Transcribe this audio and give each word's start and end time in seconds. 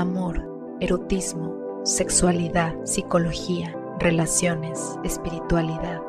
amor, 0.00 0.42
erotismo, 0.80 1.82
sexualidad, 1.84 2.74
psicología, 2.84 3.76
relaciones, 3.98 4.98
espiritualidad. 5.04 6.00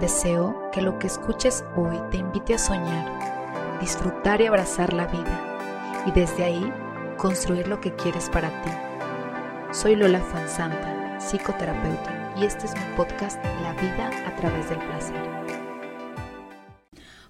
Deseo 0.00 0.70
que 0.72 0.80
lo 0.80 0.98
que 0.98 1.08
escuches 1.08 1.64
hoy 1.76 1.98
te 2.10 2.18
invite 2.18 2.54
a 2.54 2.58
soñar, 2.58 3.78
disfrutar 3.80 4.40
y 4.40 4.46
abrazar 4.46 4.92
la 4.92 5.06
vida 5.06 6.04
y 6.06 6.12
desde 6.12 6.44
ahí 6.44 6.72
construir 7.16 7.66
lo 7.66 7.80
que 7.80 7.94
quieres 7.96 8.30
para 8.30 8.48
ti. 8.62 8.70
Soy 9.72 9.96
Lola 9.96 10.20
Fansanta, 10.20 11.18
psicoterapeuta, 11.18 12.32
y 12.36 12.44
este 12.44 12.66
es 12.66 12.74
mi 12.74 12.96
podcast 12.96 13.42
La 13.62 13.72
vida 13.72 14.10
a 14.26 14.36
través 14.36 14.68
del 14.68 14.78
placer. 14.78 15.43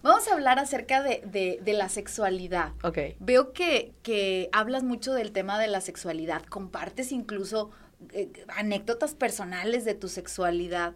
Vamos 0.05 0.29
a 0.29 0.35
hablar 0.35 0.59
acerca 0.59 1.03
de, 1.03 1.63
la 1.65 1.89
sexualidad. 1.89 2.73
Ok. 2.83 2.99
Veo 3.21 3.55
que, 3.55 3.95
que, 4.03 4.51
hablas 4.53 4.83
mucho 4.83 5.15
del 5.15 5.33
tema 5.33 5.59
de 5.59 5.67
la 5.67 5.81
sexualidad, 5.81 6.43
compartes 6.43 7.11
incluso 7.11 7.71
eh, 8.13 8.31
anécdotas 8.49 9.15
personales 9.15 9.87
de 9.87 9.95
tu 9.95 10.09
sexualidad. 10.09 10.93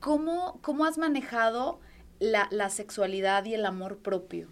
¿Cómo, 0.00 0.60
cómo 0.60 0.84
has 0.84 0.98
manejado 0.98 1.80
la, 2.18 2.46
la 2.50 2.68
sexualidad 2.68 3.46
y 3.46 3.54
el 3.54 3.64
amor 3.64 3.96
propio? 4.00 4.48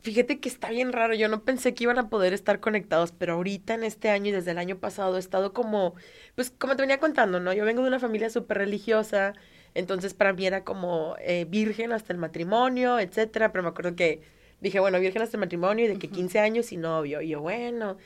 Fíjate 0.00 0.40
que 0.40 0.48
está 0.48 0.70
bien 0.70 0.94
raro, 0.94 1.12
yo 1.12 1.28
no 1.28 1.44
pensé 1.44 1.74
que 1.74 1.84
iban 1.84 1.98
a 1.98 2.08
poder 2.08 2.32
estar 2.32 2.60
conectados, 2.60 3.12
pero 3.12 3.34
ahorita 3.34 3.74
en 3.74 3.84
este 3.84 4.08
año 4.08 4.30
y 4.30 4.32
desde 4.32 4.52
el 4.52 4.58
año 4.58 4.78
pasado 4.78 5.16
he 5.16 5.20
estado 5.20 5.52
como, 5.52 5.96
pues 6.34 6.50
como 6.50 6.76
te 6.76 6.82
venía 6.82 6.98
contando, 6.98 7.40
¿no? 7.40 7.52
Yo 7.52 7.66
vengo 7.66 7.82
de 7.82 7.88
una 7.88 8.00
familia 8.00 8.30
súper 8.30 8.56
religiosa, 8.56 9.34
entonces 9.74 10.14
para 10.14 10.32
mí 10.32 10.46
era 10.46 10.64
como 10.64 11.16
eh, 11.20 11.46
virgen 11.48 11.92
hasta 11.92 12.12
el 12.12 12.18
matrimonio, 12.18 12.98
etcétera, 12.98 13.52
pero 13.52 13.62
me 13.62 13.68
acuerdo 13.70 13.94
que 13.94 14.22
dije, 14.60 14.80
bueno, 14.80 15.00
virgen 15.00 15.22
hasta 15.22 15.36
el 15.36 15.40
matrimonio 15.40 15.84
y 15.84 15.88
de 15.88 15.98
que 15.98 16.08
15 16.08 16.38
años 16.38 16.72
y 16.72 16.76
novio. 16.76 17.20
Y 17.22 17.28
yo, 17.28 17.40
bueno, 17.40 17.96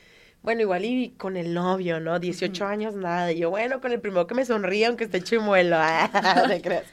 bueno, 0.41 0.61
igual 0.61 0.85
y 0.85 1.09
con 1.17 1.37
el 1.37 1.53
novio, 1.53 1.99
¿no? 1.99 2.19
18 2.19 2.65
años, 2.65 2.95
nada. 2.95 3.31
Y 3.31 3.39
yo, 3.39 3.49
bueno, 3.49 3.81
con 3.81 3.91
el 3.91 3.99
primero 3.99 4.27
que 4.27 4.35
me 4.35 4.45
sonríe, 4.45 4.85
aunque 4.85 5.05
esté 5.05 5.21
chimuelo. 5.21 5.77
¿Te 6.47 6.61
crees? 6.61 6.85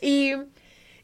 Y, 0.00 0.34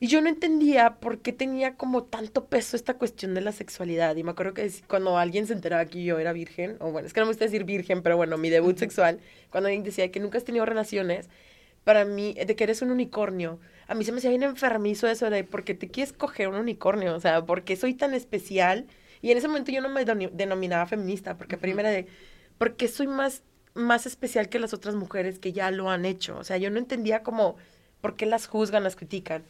y 0.00 0.06
yo 0.06 0.20
no 0.20 0.28
entendía 0.28 0.96
por 1.00 1.18
qué 1.20 1.32
tenía 1.32 1.74
como 1.74 2.04
tanto 2.04 2.46
peso 2.46 2.76
esta 2.76 2.94
cuestión 2.94 3.34
de 3.34 3.40
la 3.40 3.50
sexualidad. 3.50 4.14
Y 4.14 4.22
me 4.22 4.30
acuerdo 4.30 4.54
que 4.54 4.70
cuando 4.86 5.18
alguien 5.18 5.46
se 5.48 5.54
enteraba 5.54 5.86
que 5.86 6.04
yo 6.04 6.20
era 6.20 6.32
virgen, 6.32 6.76
o 6.78 6.92
bueno, 6.92 7.08
es 7.08 7.12
que 7.12 7.20
no 7.20 7.26
me 7.26 7.30
gusta 7.30 7.46
decir 7.46 7.64
virgen, 7.64 8.02
pero 8.02 8.16
bueno, 8.16 8.38
mi 8.38 8.48
debut 8.48 8.78
sexual, 8.78 9.18
cuando 9.50 9.66
alguien 9.66 9.82
decía 9.82 10.10
que 10.12 10.20
nunca 10.20 10.38
has 10.38 10.44
tenido 10.44 10.64
relaciones, 10.66 11.28
para 11.84 12.04
mí, 12.04 12.34
de 12.34 12.56
que 12.56 12.64
eres 12.64 12.82
un 12.82 12.90
unicornio. 12.90 13.58
A 13.86 13.94
mí 13.94 14.04
se 14.04 14.12
me 14.12 14.18
hacía 14.18 14.30
bien 14.30 14.42
enfermizo 14.42 15.08
eso 15.08 15.30
de 15.30 15.44
porque 15.44 15.74
te 15.74 15.88
quieres 15.88 16.12
coger 16.12 16.48
un 16.48 16.56
unicornio, 16.56 17.14
o 17.14 17.20
sea, 17.20 17.44
porque 17.44 17.76
soy 17.76 17.94
tan 17.94 18.14
especial. 18.14 18.86
Y 19.22 19.30
en 19.30 19.38
ese 19.38 19.48
momento 19.48 19.72
yo 19.72 19.80
no 19.80 19.88
me 19.88 20.04
denominaba 20.04 20.86
feminista, 20.86 21.36
porque 21.36 21.56
primero 21.56 21.88
de, 21.88 22.06
porque 22.58 22.88
soy 22.88 23.06
más, 23.06 23.42
más 23.74 24.06
especial 24.06 24.48
que 24.48 24.58
las 24.58 24.74
otras 24.74 24.94
mujeres 24.94 25.38
que 25.38 25.52
ya 25.52 25.70
lo 25.70 25.90
han 25.90 26.04
hecho. 26.04 26.36
O 26.38 26.44
sea, 26.44 26.56
yo 26.58 26.70
no 26.70 26.78
entendía 26.78 27.22
como, 27.22 27.56
por 28.00 28.16
qué 28.16 28.26
las 28.26 28.46
juzgan, 28.46 28.84
las 28.84 28.96
critican. 28.96 29.44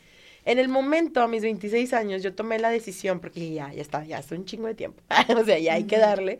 En 0.44 0.58
el 0.58 0.68
momento, 0.68 1.20
a 1.20 1.28
mis 1.28 1.42
26 1.42 1.92
años, 1.92 2.22
yo 2.22 2.34
tomé 2.34 2.58
la 2.58 2.70
decisión, 2.70 3.20
porque 3.20 3.52
ya, 3.52 3.72
ya 3.72 3.82
está, 3.82 4.04
ya 4.04 4.18
estoy 4.18 4.38
un 4.38 4.44
chingo 4.44 4.66
de 4.66 4.74
tiempo. 4.74 5.02
o 5.36 5.44
sea, 5.44 5.58
ya 5.58 5.74
hay 5.74 5.84
que 5.84 5.98
darle. 5.98 6.38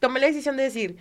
Tomé 0.00 0.20
la 0.20 0.26
decisión 0.26 0.56
de 0.56 0.64
decir, 0.64 0.96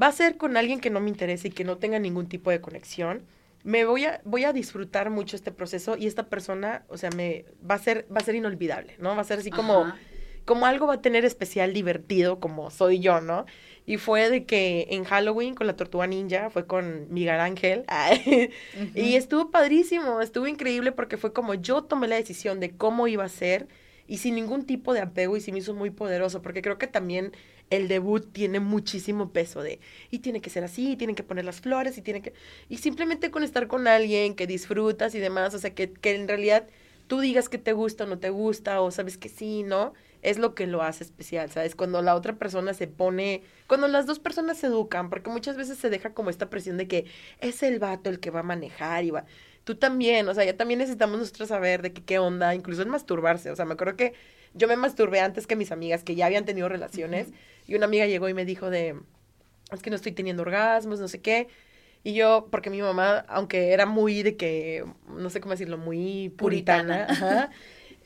va 0.00 0.08
a 0.08 0.12
ser 0.12 0.36
con 0.36 0.56
alguien 0.56 0.80
que 0.80 0.90
no 0.90 1.00
me 1.00 1.10
interese 1.10 1.48
y 1.48 1.50
que 1.50 1.64
no 1.64 1.78
tenga 1.78 1.98
ningún 1.98 2.28
tipo 2.28 2.50
de 2.50 2.60
conexión. 2.60 3.22
Me 3.62 3.84
voy 3.84 4.04
a, 4.04 4.20
voy 4.24 4.44
a 4.44 4.52
disfrutar 4.52 5.10
mucho 5.10 5.36
este 5.36 5.50
proceso 5.50 5.96
y 5.96 6.06
esta 6.06 6.26
persona, 6.26 6.84
o 6.88 6.98
sea, 6.98 7.10
me 7.10 7.46
va 7.68 7.76
a 7.76 7.78
ser, 7.78 8.06
va 8.14 8.20
a 8.20 8.24
ser 8.24 8.34
inolvidable, 8.34 8.96
¿no? 8.98 9.14
Va 9.14 9.22
a 9.22 9.24
ser 9.24 9.38
así 9.38 9.50
como, 9.50 9.90
como 10.44 10.66
algo 10.66 10.86
va 10.86 10.94
a 10.94 11.02
tener 11.02 11.24
especial, 11.24 11.72
divertido, 11.72 12.40
como 12.40 12.70
soy 12.70 13.00
yo, 13.00 13.20
¿no? 13.20 13.46
Y 13.86 13.96
fue 13.96 14.28
de 14.28 14.44
que 14.44 14.88
en 14.90 15.04
Halloween 15.04 15.54
con 15.54 15.66
la 15.66 15.76
Tortuga 15.76 16.06
Ninja, 16.06 16.50
fue 16.50 16.66
con 16.66 17.06
Miguel 17.10 17.40
Ángel, 17.40 17.84
y 18.94 19.14
estuvo 19.14 19.50
padrísimo, 19.50 20.20
estuvo 20.20 20.46
increíble 20.46 20.92
porque 20.92 21.16
fue 21.16 21.32
como 21.32 21.54
yo 21.54 21.84
tomé 21.84 22.08
la 22.08 22.16
decisión 22.16 22.60
de 22.60 22.76
cómo 22.76 23.08
iba 23.08 23.24
a 23.24 23.28
ser 23.28 23.66
y 24.06 24.18
sin 24.18 24.34
ningún 24.34 24.66
tipo 24.66 24.92
de 24.92 25.00
apego 25.00 25.36
y 25.36 25.40
se 25.40 25.52
me 25.52 25.58
hizo 25.58 25.74
muy 25.74 25.90
poderoso, 25.90 26.42
porque 26.42 26.62
creo 26.62 26.78
que 26.78 26.86
también 26.86 27.32
el 27.70 27.88
debut 27.88 28.32
tiene 28.32 28.60
muchísimo 28.60 29.30
peso 29.30 29.62
de, 29.62 29.80
y 30.10 30.18
tiene 30.18 30.40
que 30.40 30.50
ser 30.50 30.64
así, 30.64 30.92
y 30.92 30.96
tienen 30.96 31.16
que 31.16 31.22
poner 31.22 31.44
las 31.44 31.60
flores, 31.60 31.96
y 31.98 32.02
tiene 32.02 32.22
que, 32.22 32.34
y 32.68 32.78
simplemente 32.78 33.30
con 33.30 33.42
estar 33.42 33.66
con 33.66 33.88
alguien 33.88 34.34
que 34.34 34.46
disfrutas 34.46 35.14
y 35.14 35.18
demás, 35.18 35.54
o 35.54 35.58
sea, 35.58 35.74
que, 35.74 35.90
que 35.92 36.14
en 36.14 36.28
realidad 36.28 36.66
tú 37.06 37.20
digas 37.20 37.48
que 37.48 37.58
te 37.58 37.72
gusta 37.72 38.04
o 38.04 38.06
no 38.06 38.18
te 38.18 38.30
gusta, 38.30 38.80
o 38.80 38.90
sabes 38.90 39.18
que 39.18 39.28
sí, 39.28 39.62
¿no? 39.62 39.94
Es 40.22 40.38
lo 40.38 40.54
que 40.54 40.66
lo 40.66 40.82
hace 40.82 41.04
especial, 41.04 41.50
¿sabes? 41.50 41.74
Cuando 41.74 42.00
la 42.00 42.14
otra 42.14 42.36
persona 42.36 42.72
se 42.72 42.86
pone, 42.86 43.42
cuando 43.66 43.88
las 43.88 44.06
dos 44.06 44.18
personas 44.18 44.58
se 44.58 44.68
educan, 44.68 45.10
porque 45.10 45.30
muchas 45.30 45.56
veces 45.56 45.78
se 45.78 45.90
deja 45.90 46.14
como 46.14 46.30
esta 46.30 46.48
presión 46.48 46.78
de 46.78 46.88
que 46.88 47.04
es 47.40 47.62
el 47.62 47.78
vato 47.78 48.08
el 48.08 48.20
que 48.20 48.30
va 48.30 48.40
a 48.40 48.44
manejar 48.44 49.04
y 49.04 49.10
va, 49.10 49.26
tú 49.64 49.74
también, 49.74 50.28
o 50.28 50.34
sea, 50.34 50.44
ya 50.44 50.56
también 50.56 50.78
necesitamos 50.78 51.18
nosotros 51.18 51.48
saber 51.48 51.82
de 51.82 51.92
qué 51.92 52.18
onda, 52.18 52.54
incluso 52.54 52.82
en 52.82 52.90
masturbarse, 52.90 53.50
o 53.50 53.56
sea, 53.56 53.64
me 53.64 53.74
acuerdo 53.74 53.96
que 53.96 54.12
yo 54.54 54.68
me 54.68 54.76
masturbé 54.76 55.20
antes 55.20 55.46
que 55.46 55.56
mis 55.56 55.72
amigas 55.72 56.04
que 56.04 56.14
ya 56.14 56.26
habían 56.26 56.44
tenido 56.44 56.68
relaciones 56.68 57.28
y 57.66 57.74
una 57.74 57.86
amiga 57.86 58.06
llegó 58.06 58.28
y 58.28 58.34
me 58.34 58.44
dijo 58.44 58.70
de, 58.70 58.96
es 59.72 59.82
que 59.82 59.90
no 59.90 59.96
estoy 59.96 60.12
teniendo 60.12 60.42
orgasmos, 60.42 61.00
no 61.00 61.08
sé 61.08 61.20
qué. 61.20 61.48
Y 62.04 62.12
yo, 62.12 62.48
porque 62.50 62.68
mi 62.68 62.82
mamá, 62.82 63.24
aunque 63.28 63.72
era 63.72 63.86
muy 63.86 64.22
de 64.22 64.36
que, 64.36 64.84
no 65.08 65.30
sé 65.30 65.40
cómo 65.40 65.52
decirlo, 65.52 65.78
muy 65.78 66.28
puritana, 66.36 67.50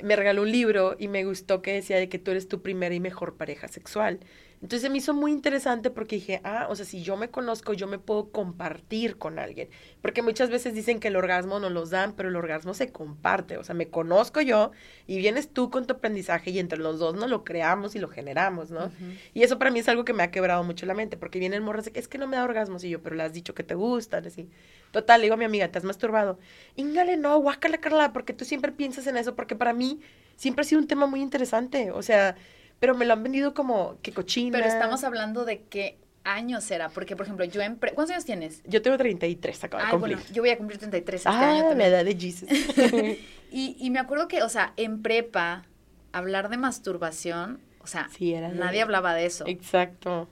me 0.03 0.15
regaló 0.15 0.43
un 0.43 0.53
libro 0.53 0.95
y 0.99 1.09
me 1.09 1.25
gustó 1.25 1.63
que 1.63 1.73
decía 1.73 1.97
de 1.97 2.09
que 2.09 2.21
tú 2.21 2.31
eres 2.31 2.47
tu 2.47 2.63
primera 2.63 2.95
y 2.95 3.01
mejor 3.01 3.37
pareja 3.37 3.67
sexual. 3.67 4.21
Entonces 4.63 4.91
me 4.91 4.99
hizo 4.99 5.15
muy 5.15 5.33
interesante 5.33 5.91
porque 5.91 6.17
dije, 6.17 6.41
ah, 6.45 6.67
o 6.69 6.77
sea, 6.77 6.85
si 6.85 7.03
yo 7.03 7.17
me 7.17 7.31
conozco, 7.31 7.73
yo 7.73 7.87
me 7.87 7.99
puedo 7.99 8.31
compartir 8.31 9.17
con 9.17 9.39
alguien. 9.39 9.69
Porque 10.03 10.23
muchas 10.23 10.51
veces 10.51 10.75
dicen 10.75 11.01
que 11.01 11.09
el 11.09 11.17
orgasmo 11.17 11.61
no 11.61 11.71
los 11.71 11.91
dan, 11.91 12.15
pero 12.15 12.29
el 12.29 12.37
orgasmo 12.37 12.75
se 12.75 12.91
comparte. 12.91 13.57
O 13.57 13.65
sea, 13.65 13.75
me 13.75 13.89
conozco 13.89 14.41
yo 14.41 14.73
y 15.07 15.19
vienes 15.19 15.51
tú 15.51 15.71
con 15.71 15.87
tu 15.87 15.95
aprendizaje 15.95 16.51
y 16.51 16.59
entre 16.59 16.79
los 16.79 16.99
dos 16.99 17.15
no 17.15 17.27
lo 17.27 17.45
creamos 17.45 17.95
y 17.95 17.99
lo 17.99 18.09
generamos, 18.09 18.71
¿no? 18.71 18.91
Y 19.35 19.43
eso 19.43 19.59
para 19.59 19.71
mí 19.71 19.79
es 19.79 19.89
algo 19.89 20.05
que 20.05 20.13
me 20.13 20.23
ha 20.23 20.31
quebrado 20.31 20.65
mucho 20.65 20.87
la 20.87 20.95
mente, 20.95 21.17
porque 21.17 21.39
morras 21.61 21.85
de 21.87 21.93
que 21.93 22.01
es 22.01 22.09
que 22.09 22.19
no 22.19 22.27
me 22.27 22.37
da 22.37 22.45
orgasmos 22.45 22.85
y 22.85 22.91
yo, 22.91 23.03
pero 23.03 23.17
le 23.17 23.23
has 23.23 23.33
dicho 23.33 23.55
que 23.55 23.63
te 23.63 23.75
gustan, 23.75 24.27
así. 24.27 24.49
Total, 24.91 25.21
le 25.21 25.27
digo 25.27 25.35
a 25.35 25.39
mi 25.39 25.45
amiga, 25.45 25.69
¿te 25.69 25.79
has 25.79 25.85
masturbado? 25.85 26.39
Íngale, 26.77 27.17
no, 27.17 27.39
guácala, 27.39 27.79
Carla, 27.79 28.13
porque 28.13 28.33
tú 28.33 28.45
siempre 28.45 28.73
piensas 28.73 29.07
en 29.07 29.17
eso, 29.17 29.35
porque 29.35 29.57
para 29.57 29.73
mí 29.73 30.01
siempre 30.37 30.63
ha 30.63 30.65
sido 30.65 30.81
un 30.81 30.87
tema 30.87 31.07
muy 31.07 31.21
interesante. 31.21 31.91
O 31.91 32.03
sea, 32.03 32.37
pero 32.81 32.95
me 32.95 33.05
lo 33.05 33.13
han 33.13 33.23
vendido 33.23 33.55
como 33.55 33.99
que 34.03 34.13
cochina. 34.13 34.59
Pero 34.59 34.69
estamos 34.69 35.05
hablando 35.05 35.45
de 35.45 35.63
qué 35.63 35.99
años 36.25 36.65
será, 36.65 36.89
porque 36.91 37.17
por 37.17 37.27
ejemplo, 37.27 37.45
yo 37.47 37.63
en 37.63 37.77
¿cuántos 37.77 38.11
años 38.11 38.25
tienes? 38.25 38.63
Yo 38.65 38.83
tengo 38.83 38.97
33, 38.99 39.65
acabo 39.65 39.83
de 39.83 39.91
cumplir. 39.91 40.17
bueno, 40.17 40.33
yo 40.33 40.43
voy 40.43 40.51
a 40.51 40.59
cumplir 40.59 40.79
33 40.79 41.21
este 41.21 41.29
ah, 41.29 41.51
año 41.51 41.69
también. 41.69 41.79
la 41.79 41.87
edad 41.87 42.05
de 42.05 42.17
Jesus. 42.17 42.49
y, 43.51 43.77
y 43.79 43.91
me 43.91 43.99
acuerdo 43.99 44.29
que, 44.29 44.43
o 44.43 44.49
sea, 44.49 44.75
en 44.77 45.03
prepa, 45.03 45.65
hablar 46.13 46.49
de 46.51 46.59
masturbación, 46.59 47.61
o 47.81 47.87
sea, 47.87 48.09
nadie 48.55 48.83
hablaba 48.83 49.15
de 49.15 49.27
eso. 49.27 49.45
Exacto. 49.47 50.29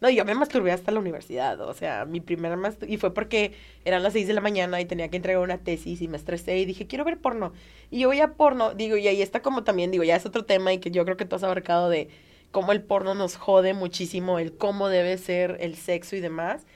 No, 0.00 0.08
yo 0.08 0.24
me 0.24 0.34
masturbé 0.34 0.72
hasta 0.72 0.92
la 0.92 1.00
universidad, 1.00 1.60
o 1.60 1.74
sea, 1.74 2.06
mi 2.06 2.20
primera 2.20 2.56
masturbación, 2.56 2.94
y 2.94 2.96
fue 2.96 3.12
porque 3.12 3.52
eran 3.84 4.02
las 4.02 4.14
seis 4.14 4.26
de 4.26 4.32
la 4.32 4.40
mañana 4.40 4.80
y 4.80 4.86
tenía 4.86 5.08
que 5.08 5.16
entregar 5.16 5.42
una 5.42 5.58
tesis 5.58 6.00
y 6.00 6.08
me 6.08 6.16
estresé 6.16 6.56
y 6.58 6.64
dije, 6.64 6.86
quiero 6.86 7.04
ver 7.04 7.18
porno. 7.18 7.52
Y 7.90 8.00
yo 8.00 8.08
voy 8.08 8.20
a 8.20 8.32
porno, 8.34 8.72
digo, 8.74 8.96
y 8.96 9.06
ahí 9.08 9.20
está 9.20 9.42
como 9.42 9.62
también, 9.62 9.90
digo, 9.90 10.02
ya 10.04 10.16
es 10.16 10.24
otro 10.24 10.44
tema 10.46 10.72
y 10.72 10.78
que 10.78 10.90
yo 10.90 11.04
creo 11.04 11.18
que 11.18 11.26
tú 11.26 11.36
has 11.36 11.42
abarcado 11.42 11.90
de 11.90 12.08
cómo 12.50 12.72
el 12.72 12.82
porno 12.82 13.14
nos 13.14 13.36
jode 13.36 13.74
muchísimo, 13.74 14.38
el 14.38 14.56
cómo 14.56 14.88
debe 14.88 15.18
ser 15.18 15.58
el 15.60 15.76
sexo 15.76 16.16
y 16.16 16.20
demás. 16.20 16.66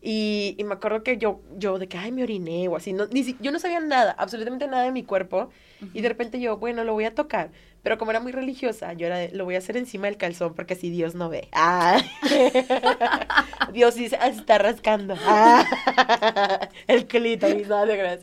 Y, 0.00 0.54
y 0.58 0.64
me 0.64 0.74
acuerdo 0.74 1.02
que 1.02 1.18
yo, 1.18 1.40
yo 1.56 1.78
de 1.78 1.88
que, 1.88 1.98
ay, 1.98 2.12
me 2.12 2.22
oriné 2.22 2.68
o 2.68 2.76
así, 2.76 2.92
no, 2.92 3.06
ni 3.06 3.36
yo 3.40 3.50
no 3.50 3.58
sabía 3.58 3.80
nada, 3.80 4.14
absolutamente 4.16 4.68
nada 4.68 4.84
de 4.84 4.92
mi 4.92 5.02
cuerpo. 5.02 5.50
Y 5.92 6.00
de 6.00 6.08
repente 6.08 6.40
yo, 6.40 6.56
bueno, 6.56 6.84
lo 6.84 6.92
voy 6.92 7.04
a 7.04 7.14
tocar. 7.14 7.50
Pero 7.82 7.98
como 7.98 8.10
era 8.10 8.20
muy 8.20 8.32
religiosa, 8.32 8.92
yo 8.92 9.06
era 9.06 9.28
lo 9.32 9.44
voy 9.44 9.54
a 9.54 9.58
hacer 9.58 9.76
encima 9.76 10.06
del 10.06 10.16
calzón 10.16 10.54
porque 10.54 10.74
así 10.74 10.90
Dios 10.90 11.14
no 11.14 11.28
ve. 11.28 11.48
Ah. 11.52 12.00
Dios 13.72 13.94
sí 13.94 14.08
se 14.08 14.16
está 14.16 14.58
rascando. 14.58 15.14
Ah. 15.24 16.68
El 16.86 17.06
clítoris, 17.06 17.68
no, 17.68 17.86
de 17.86 18.20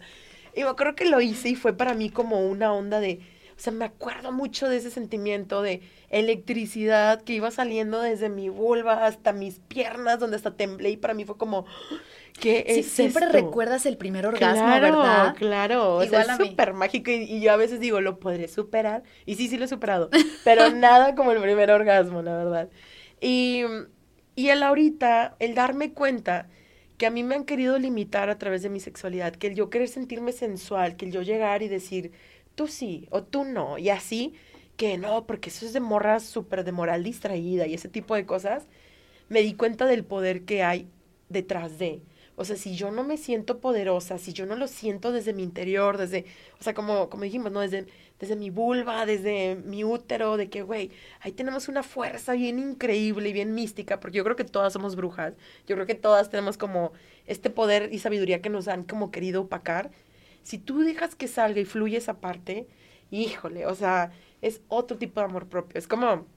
Y 0.56 0.64
me 0.64 0.70
acuerdo 0.70 0.96
que 0.96 1.06
lo 1.06 1.22
hice 1.22 1.50
y 1.50 1.56
fue 1.56 1.74
para 1.74 1.94
mí 1.94 2.10
como 2.10 2.46
una 2.46 2.74
onda 2.74 3.00
de, 3.00 3.22
o 3.58 3.60
sea, 3.60 3.72
me 3.72 3.86
acuerdo 3.86 4.34
mucho 4.34 4.68
de 4.68 4.78
ese 4.78 4.92
sentimiento 4.92 5.62
de 5.62 5.82
electricidad 6.10 7.22
que 7.22 7.34
iba 7.34 7.52
saliendo 7.52 8.02
desde 8.02 8.28
mi 8.28 8.50
vulva 8.50 9.06
hasta 9.06 9.32
mis 9.32 9.60
piernas, 9.60 10.20
donde 10.20 10.36
hasta 10.36 10.52
temblé 10.52 10.90
y 10.92 10.98
para 10.98 11.14
mí 11.14 11.24
fue 11.24 11.38
como, 11.38 11.66
¿qué 12.40 12.66
sí, 12.68 12.84
siempre 12.84 13.30
recuerdas 13.30 13.86
el 13.86 13.96
primer 13.96 14.28
orgasmo, 14.28 14.66
claro, 14.66 14.82
¿verdad? 14.82 15.36
Claro, 15.38 15.96
o 15.96 16.06
sea, 16.06 16.22
es 16.22 16.38
súper 16.38 16.74
mágico 16.74 17.12
y, 17.12 17.40
yo 17.40 17.54
a 17.54 17.56
veces 17.56 17.80
digo, 17.80 18.02
lo 18.02 18.20
podré 18.20 18.50
superar 18.50 19.04
y 19.26 19.36
sí, 19.36 19.48
sí 19.48 19.58
lo 19.58 19.66
he 19.66 19.70
superado, 19.70 20.10
pero 20.44 20.70
nada 20.76 21.16
como 21.16 21.32
el 21.32 21.42
primer 21.42 21.72
orgasmo, 21.72 22.22
la 22.22 22.36
verdad. 22.36 22.70
Y, 23.22 23.64
y 24.36 24.50
el 24.50 24.64
ahorita, 24.64 25.38
el 25.40 25.56
darme 25.56 25.94
cuenta 25.94 26.50
que 26.98 27.06
a 27.06 27.10
mí 27.10 27.24
me 27.24 27.36
han 27.36 27.46
querido 27.46 27.78
limitar 27.78 28.30
a 28.30 28.38
través 28.38 28.62
de 28.64 28.70
mi 28.70 28.80
sexualidad, 28.80 29.34
que 29.34 29.48
el 29.48 29.56
yo 29.56 29.70
querer 29.70 29.88
sentirme 29.88 30.32
sensual, 30.32 30.96
que 30.96 31.06
el 31.06 31.12
yo 31.12 31.22
llegar 31.22 31.62
y 31.62 31.68
decir, 31.68 32.12
tú 32.56 32.68
sí 32.68 33.08
o 33.12 33.24
tú 33.24 33.46
no, 33.46 33.78
y 33.78 33.90
así, 33.90 34.34
que 34.78 34.98
no, 34.98 35.26
porque 35.28 35.50
eso 35.50 35.66
es 35.66 35.74
de 35.74 35.80
morra 35.80 36.20
súper 36.20 36.64
de 36.64 36.72
moral 36.72 37.04
distraída 37.04 37.68
y 37.68 37.74
ese 37.74 37.90
tipo 37.90 38.16
de 38.16 38.26
cosas, 38.26 38.68
me 39.30 39.42
di 39.42 39.54
cuenta 39.56 39.86
del 39.86 40.04
poder 40.06 40.44
que 40.46 40.64
hay 40.64 40.88
detrás 41.30 41.78
de. 41.80 42.02
O 42.38 42.44
sea, 42.44 42.58
si 42.58 42.76
yo 42.76 42.92
no 42.92 43.04
me 43.06 43.18
siento 43.18 43.60
poderosa, 43.60 44.18
si 44.18 44.34
yo 44.34 44.46
no 44.46 44.58
lo 44.58 44.68
siento 44.68 45.14
desde 45.14 45.34
mi 45.34 45.44
interior, 45.44 45.98
desde, 45.98 46.26
o 46.60 46.64
sea, 46.64 46.74
como, 46.74 47.10
como 47.10 47.24
dijimos, 47.24 47.52
¿no? 47.52 47.62
Desde, 47.62 47.86
desde 48.20 48.36
mi 48.36 48.50
vulva, 48.50 49.06
desde 49.06 49.56
mi 49.56 49.86
útero, 49.86 50.36
de 50.36 50.50
que, 50.50 50.62
güey, 50.62 50.92
ahí 51.22 51.32
tenemos 51.32 51.70
una 51.70 51.82
fuerza 51.82 52.34
bien 52.34 52.60
increíble 52.60 53.30
y 53.30 53.34
bien 53.34 53.54
mística, 53.54 54.02
porque 54.02 54.18
yo 54.18 54.24
creo 54.26 54.36
que 54.36 54.44
todas 54.44 54.74
somos 54.74 54.98
brujas, 54.98 55.34
yo 55.66 55.76
creo 55.76 55.88
que 55.88 55.96
todas 55.96 56.30
tenemos 56.30 56.58
como 56.58 56.92
este 57.26 57.50
poder 57.50 57.90
y 57.94 58.00
sabiduría 58.00 58.42
que 58.42 58.50
nos 58.50 58.68
han 58.68 58.84
como 58.84 59.12
querido 59.12 59.44
opacar. 59.44 59.92
Si 60.46 60.60
tú 60.60 60.82
dejas 60.82 61.16
que 61.16 61.28
salga 61.28 61.60
y 61.60 61.66
fluye 61.66 61.98
esa 61.98 62.22
parte, 62.22 62.68
híjole, 63.10 63.66
o 63.66 63.74
sea, 63.74 64.12
es 64.44 64.62
otro 64.68 64.98
tipo 64.98 65.20
de 65.20 65.26
amor 65.26 65.48
propio. 65.48 65.80
Es 65.80 65.88
como 65.88 66.28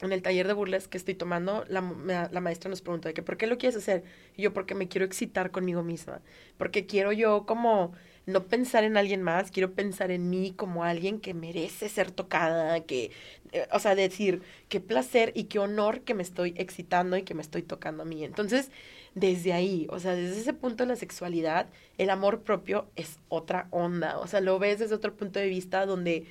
en 0.00 0.12
el 0.12 0.22
taller 0.22 0.48
de 0.48 0.54
burles 0.54 0.88
que 0.88 0.98
estoy 0.98 1.14
tomando, 1.14 1.64
la, 1.68 2.28
la, 2.32 2.40
maestra 2.40 2.68
nos 2.68 2.82
preguntó 2.82 3.08
de 3.08 3.22
¿por 3.22 3.36
qué 3.36 3.46
lo 3.46 3.56
quieres 3.56 3.76
hacer? 3.76 4.02
Y 4.36 4.42
yo, 4.42 4.52
porque 4.52 4.74
me 4.74 4.88
quiero 4.88 5.04
excitar 5.04 5.52
conmigo 5.52 5.84
misma, 5.84 6.20
porque 6.58 6.84
quiero 6.84 7.12
yo 7.12 7.46
como 7.46 7.92
no 8.26 8.44
pensar 8.44 8.82
en 8.82 8.96
alguien 8.96 9.22
más, 9.22 9.52
quiero 9.52 9.72
pensar 9.72 10.10
en 10.10 10.30
mí 10.30 10.52
como 10.56 10.82
alguien 10.82 11.20
que 11.20 11.32
merece 11.32 11.88
ser 11.88 12.10
tocada, 12.10 12.80
que, 12.80 13.12
eh, 13.52 13.68
o 13.70 13.78
sea, 13.78 13.94
decir, 13.94 14.42
qué 14.68 14.80
placer 14.80 15.30
y 15.36 15.44
qué 15.44 15.60
honor 15.60 16.00
que 16.00 16.14
me 16.14 16.24
estoy 16.24 16.54
excitando 16.56 17.16
y 17.16 17.22
que 17.22 17.34
me 17.34 17.42
estoy 17.42 17.62
tocando 17.62 18.02
a 18.02 18.06
mí. 18.06 18.24
Entonces, 18.24 18.70
desde 19.14 19.52
ahí, 19.52 19.86
o 19.90 20.00
sea, 20.00 20.14
desde 20.14 20.40
ese 20.40 20.52
punto 20.52 20.84
de 20.84 20.88
la 20.88 20.96
sexualidad, 20.96 21.68
el 21.98 22.10
amor 22.10 22.42
propio 22.42 22.86
es 22.96 23.18
otra 23.28 23.68
onda, 23.70 24.18
o 24.18 24.26
sea, 24.26 24.40
lo 24.40 24.58
ves 24.58 24.80
desde 24.80 24.94
otro 24.94 25.14
punto 25.14 25.38
de 25.38 25.46
vista 25.46 25.86
donde 25.86 26.26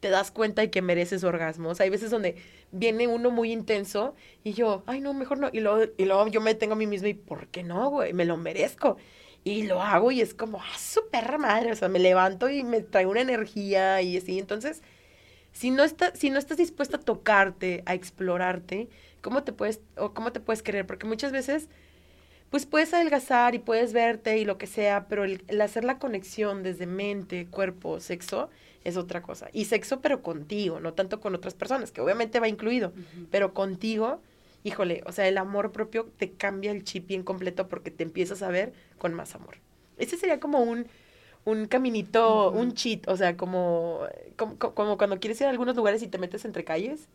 te 0.00 0.08
das 0.08 0.30
cuenta 0.30 0.62
de 0.62 0.70
que 0.70 0.82
mereces 0.82 1.24
orgasmos. 1.24 1.80
Hay 1.80 1.90
veces 1.90 2.10
donde 2.10 2.36
viene 2.72 3.06
uno 3.06 3.30
muy 3.30 3.52
intenso 3.52 4.14
y 4.42 4.54
yo, 4.54 4.82
ay, 4.86 5.00
no, 5.00 5.14
mejor 5.14 5.38
no. 5.38 5.50
Y 5.52 5.60
luego, 5.60 5.92
y 5.96 6.04
luego 6.06 6.26
yo 6.28 6.40
me 6.40 6.54
tengo 6.54 6.72
a 6.72 6.76
mí 6.76 6.86
misma 6.86 7.08
y, 7.08 7.14
¿por 7.14 7.48
qué 7.48 7.62
no, 7.62 7.90
güey? 7.90 8.12
Me 8.14 8.24
lo 8.24 8.36
merezco. 8.36 8.96
Y 9.44 9.64
lo 9.64 9.80
hago 9.82 10.10
y 10.10 10.20
es 10.20 10.34
como, 10.34 10.60
ah, 10.60 10.78
súper 10.78 11.38
madre. 11.38 11.72
O 11.72 11.76
sea, 11.76 11.88
me 11.88 11.98
levanto 11.98 12.48
y 12.50 12.64
me 12.64 12.80
trae 12.80 13.06
una 13.06 13.20
energía 13.20 14.00
y 14.02 14.16
así. 14.16 14.38
Entonces, 14.38 14.82
si 15.52 15.70
no, 15.70 15.84
está, 15.84 16.14
si 16.14 16.30
no 16.30 16.38
estás 16.38 16.56
dispuesta 16.56 16.96
a 16.98 17.00
tocarte, 17.00 17.82
a 17.86 17.94
explorarte, 17.94 18.88
¿cómo 19.20 19.42
te 19.44 19.52
puedes, 19.52 19.80
o 19.96 20.14
cómo 20.14 20.32
te 20.32 20.40
puedes 20.40 20.62
querer? 20.62 20.86
Porque 20.86 21.06
muchas 21.06 21.32
veces 21.32 21.68
pues 22.50 22.66
puedes 22.66 22.92
adelgazar 22.92 23.54
y 23.54 23.60
puedes 23.60 23.92
verte 23.92 24.38
y 24.38 24.44
lo 24.44 24.58
que 24.58 24.66
sea, 24.66 25.06
pero 25.08 25.24
el, 25.24 25.42
hacer 25.60 25.84
la 25.84 25.98
conexión 25.98 26.62
desde 26.62 26.86
mente, 26.86 27.46
cuerpo, 27.46 28.00
sexo 28.00 28.50
es 28.82 28.96
otra 28.96 29.22
cosa. 29.22 29.48
Y 29.52 29.66
sexo, 29.66 30.00
pero 30.00 30.22
contigo, 30.22 30.80
no 30.80 30.94
tanto 30.94 31.20
con 31.20 31.34
otras 31.34 31.54
personas, 31.54 31.92
que 31.92 32.00
obviamente 32.00 32.40
va 32.40 32.48
incluido, 32.48 32.92
pero 33.30 33.54
contigo, 33.54 34.20
híjole, 34.64 35.02
o 35.06 35.12
sea, 35.12 35.28
el 35.28 35.38
amor 35.38 35.70
propio 35.70 36.10
te 36.16 36.32
cambia 36.32 36.72
el 36.72 36.82
chip 36.82 37.06
bien 37.06 37.22
completo 37.22 37.68
porque 37.68 37.92
te 37.92 38.02
empiezas 38.02 38.42
a 38.42 38.48
ver 38.48 38.72
con 38.98 39.14
más 39.14 39.34
amor. 39.36 39.58
Ese 39.96 40.16
sería 40.16 40.40
como 40.40 40.60
un, 40.60 40.88
un 41.44 41.66
caminito, 41.66 42.50
un 42.50 42.74
cheat, 42.74 43.06
o 43.06 43.16
sea, 43.16 43.36
como, 43.36 44.00
como, 44.36 44.58
como, 44.58 44.98
cuando 44.98 45.20
quieres 45.20 45.40
ir 45.40 45.46
a 45.46 45.50
algunos 45.50 45.76
lugares 45.76 46.02
y 46.02 46.08
te 46.08 46.18
metes 46.18 46.44
entre 46.44 46.64
calles 46.64 47.08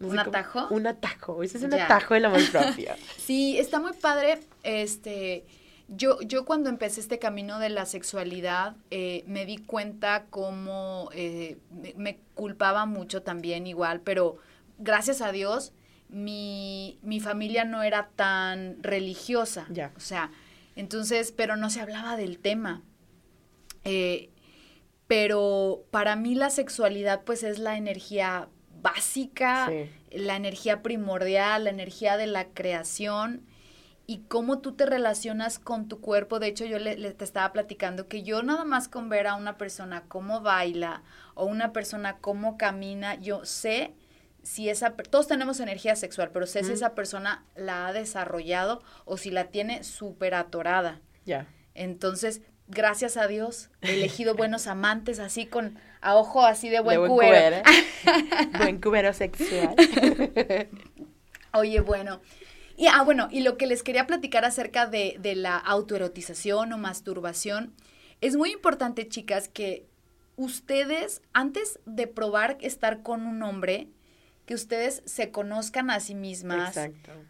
¿Un 0.00 0.18
atajo? 0.18 0.68
Un 0.70 0.86
atajo, 0.86 1.42
ese 1.42 1.58
es 1.58 1.64
un 1.64 1.74
atajo 1.74 2.14
de 2.14 2.20
la 2.20 2.28
amor 2.28 2.40
propia. 2.50 2.96
sí, 3.18 3.58
está 3.58 3.80
muy 3.80 3.92
padre. 3.92 4.40
Este, 4.62 5.44
yo, 5.88 6.20
yo 6.22 6.44
cuando 6.44 6.70
empecé 6.70 7.00
este 7.00 7.18
camino 7.18 7.58
de 7.58 7.68
la 7.68 7.84
sexualidad, 7.84 8.76
eh, 8.90 9.24
me 9.26 9.44
di 9.44 9.58
cuenta 9.58 10.24
cómo 10.30 11.10
eh, 11.12 11.58
me, 11.96 12.18
culpaba 12.34 12.86
mucho 12.86 13.22
también 13.22 13.66
igual, 13.66 14.00
pero 14.00 14.38
gracias 14.78 15.20
a 15.20 15.32
Dios, 15.32 15.72
mi, 16.08 16.98
mi 17.02 17.20
familia 17.20 17.64
no 17.64 17.82
era 17.82 18.08
tan 18.16 18.82
religiosa. 18.82 19.66
Ya. 19.68 19.92
O 19.96 20.00
sea, 20.00 20.30
entonces, 20.76 21.30
pero 21.30 21.56
no 21.56 21.68
se 21.68 21.80
hablaba 21.80 22.16
del 22.16 22.38
tema. 22.38 22.82
Eh, 23.84 24.30
pero 25.06 25.84
para 25.90 26.14
mí 26.16 26.34
la 26.36 26.50
sexualidad 26.50 27.22
pues 27.24 27.42
es 27.42 27.58
la 27.58 27.76
energía 27.76 28.48
básica, 28.82 29.70
la 30.10 30.36
energía 30.36 30.82
primordial, 30.82 31.64
la 31.64 31.70
energía 31.70 32.16
de 32.16 32.26
la 32.26 32.46
creación 32.48 33.46
y 34.06 34.24
cómo 34.26 34.58
tú 34.58 34.72
te 34.72 34.86
relacionas 34.86 35.60
con 35.60 35.86
tu 35.86 36.00
cuerpo. 36.00 36.40
De 36.40 36.48
hecho, 36.48 36.64
yo 36.64 36.80
le, 36.80 36.96
te 37.12 37.24
estaba 37.24 37.52
platicando 37.52 38.08
que 38.08 38.24
yo 38.24 38.42
nada 38.42 38.64
más 38.64 38.88
con 38.88 39.08
ver 39.08 39.28
a 39.28 39.36
una 39.36 39.56
persona 39.56 40.02
cómo 40.08 40.40
baila 40.40 41.02
o 41.34 41.46
una 41.46 41.72
persona 41.72 42.18
cómo 42.18 42.56
camina, 42.56 43.14
yo 43.14 43.44
sé 43.44 43.94
si 44.42 44.68
esa, 44.68 44.96
todos 44.96 45.28
tenemos 45.28 45.60
energía 45.60 45.94
sexual, 45.94 46.30
pero 46.32 46.46
sé 46.46 46.64
si 46.64 46.72
esa 46.72 46.94
persona 46.96 47.44
la 47.54 47.86
ha 47.86 47.92
desarrollado 47.92 48.82
o 49.04 49.16
si 49.16 49.30
la 49.30 49.44
tiene 49.44 49.84
súper 49.84 50.34
atorada. 50.34 51.00
Ya. 51.24 51.46
Entonces, 51.74 52.42
gracias 52.70 53.16
a 53.16 53.26
Dios, 53.26 53.70
he 53.82 53.94
elegido 53.94 54.34
buenos 54.34 54.66
amantes 54.66 55.18
así 55.18 55.46
con 55.46 55.78
a 56.00 56.16
ojo 56.16 56.44
así 56.44 56.68
de 56.68 56.80
buen, 56.80 57.06
cubero. 57.06 57.62
buen 58.58 58.80
cubero 58.80 59.12
sexual. 59.12 59.74
Oye, 61.52 61.80
bueno. 61.80 62.20
Y, 62.76 62.86
ah, 62.86 63.02
bueno, 63.02 63.28
y 63.30 63.40
lo 63.40 63.58
que 63.58 63.66
les 63.66 63.82
quería 63.82 64.06
platicar 64.06 64.44
acerca 64.46 64.86
de, 64.86 65.16
de 65.20 65.34
la 65.34 65.58
autoerotización 65.58 66.72
o 66.72 66.78
masturbación, 66.78 67.74
es 68.22 68.36
muy 68.36 68.52
importante, 68.52 69.06
chicas, 69.08 69.48
que 69.48 69.86
ustedes, 70.36 71.20
antes 71.34 71.78
de 71.84 72.06
probar 72.06 72.56
estar 72.60 73.02
con 73.02 73.26
un 73.26 73.42
hombre, 73.42 73.88
que 74.46 74.54
ustedes 74.54 75.02
se 75.04 75.30
conozcan 75.30 75.90
a 75.90 76.00
sí 76.00 76.14
mismas, 76.14 76.78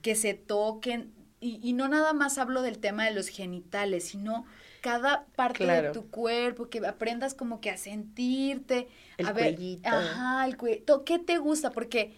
que 0.03 0.15
se 0.15 0.35
toquen, 0.35 1.13
y, 1.41 1.59
y, 1.63 1.73
no 1.73 1.89
nada 1.89 2.13
más 2.13 2.39
hablo 2.39 2.63
del 2.63 2.79
tema 2.79 3.07
de 3.07 3.13
los 3.13 3.29
genitales, 3.29 4.05
sino 4.05 4.45
cada 4.81 5.27
parte 5.37 5.67
de 5.67 5.91
tu 5.91 6.11
cuerpo, 6.11 6.69
que 6.69 6.85
aprendas 6.87 7.35
como 7.35 7.61
que 7.61 7.71
a 7.71 7.77
sentirte, 7.77 8.89
el 9.19 9.27
a 9.27 9.33
ver, 9.33 9.59
ajá, 9.85 10.47
el 10.47 10.57
cuello, 10.57 11.05
¿qué 11.05 11.19
te 11.19 11.39
gusta? 11.39 11.71
Porque 11.71 12.15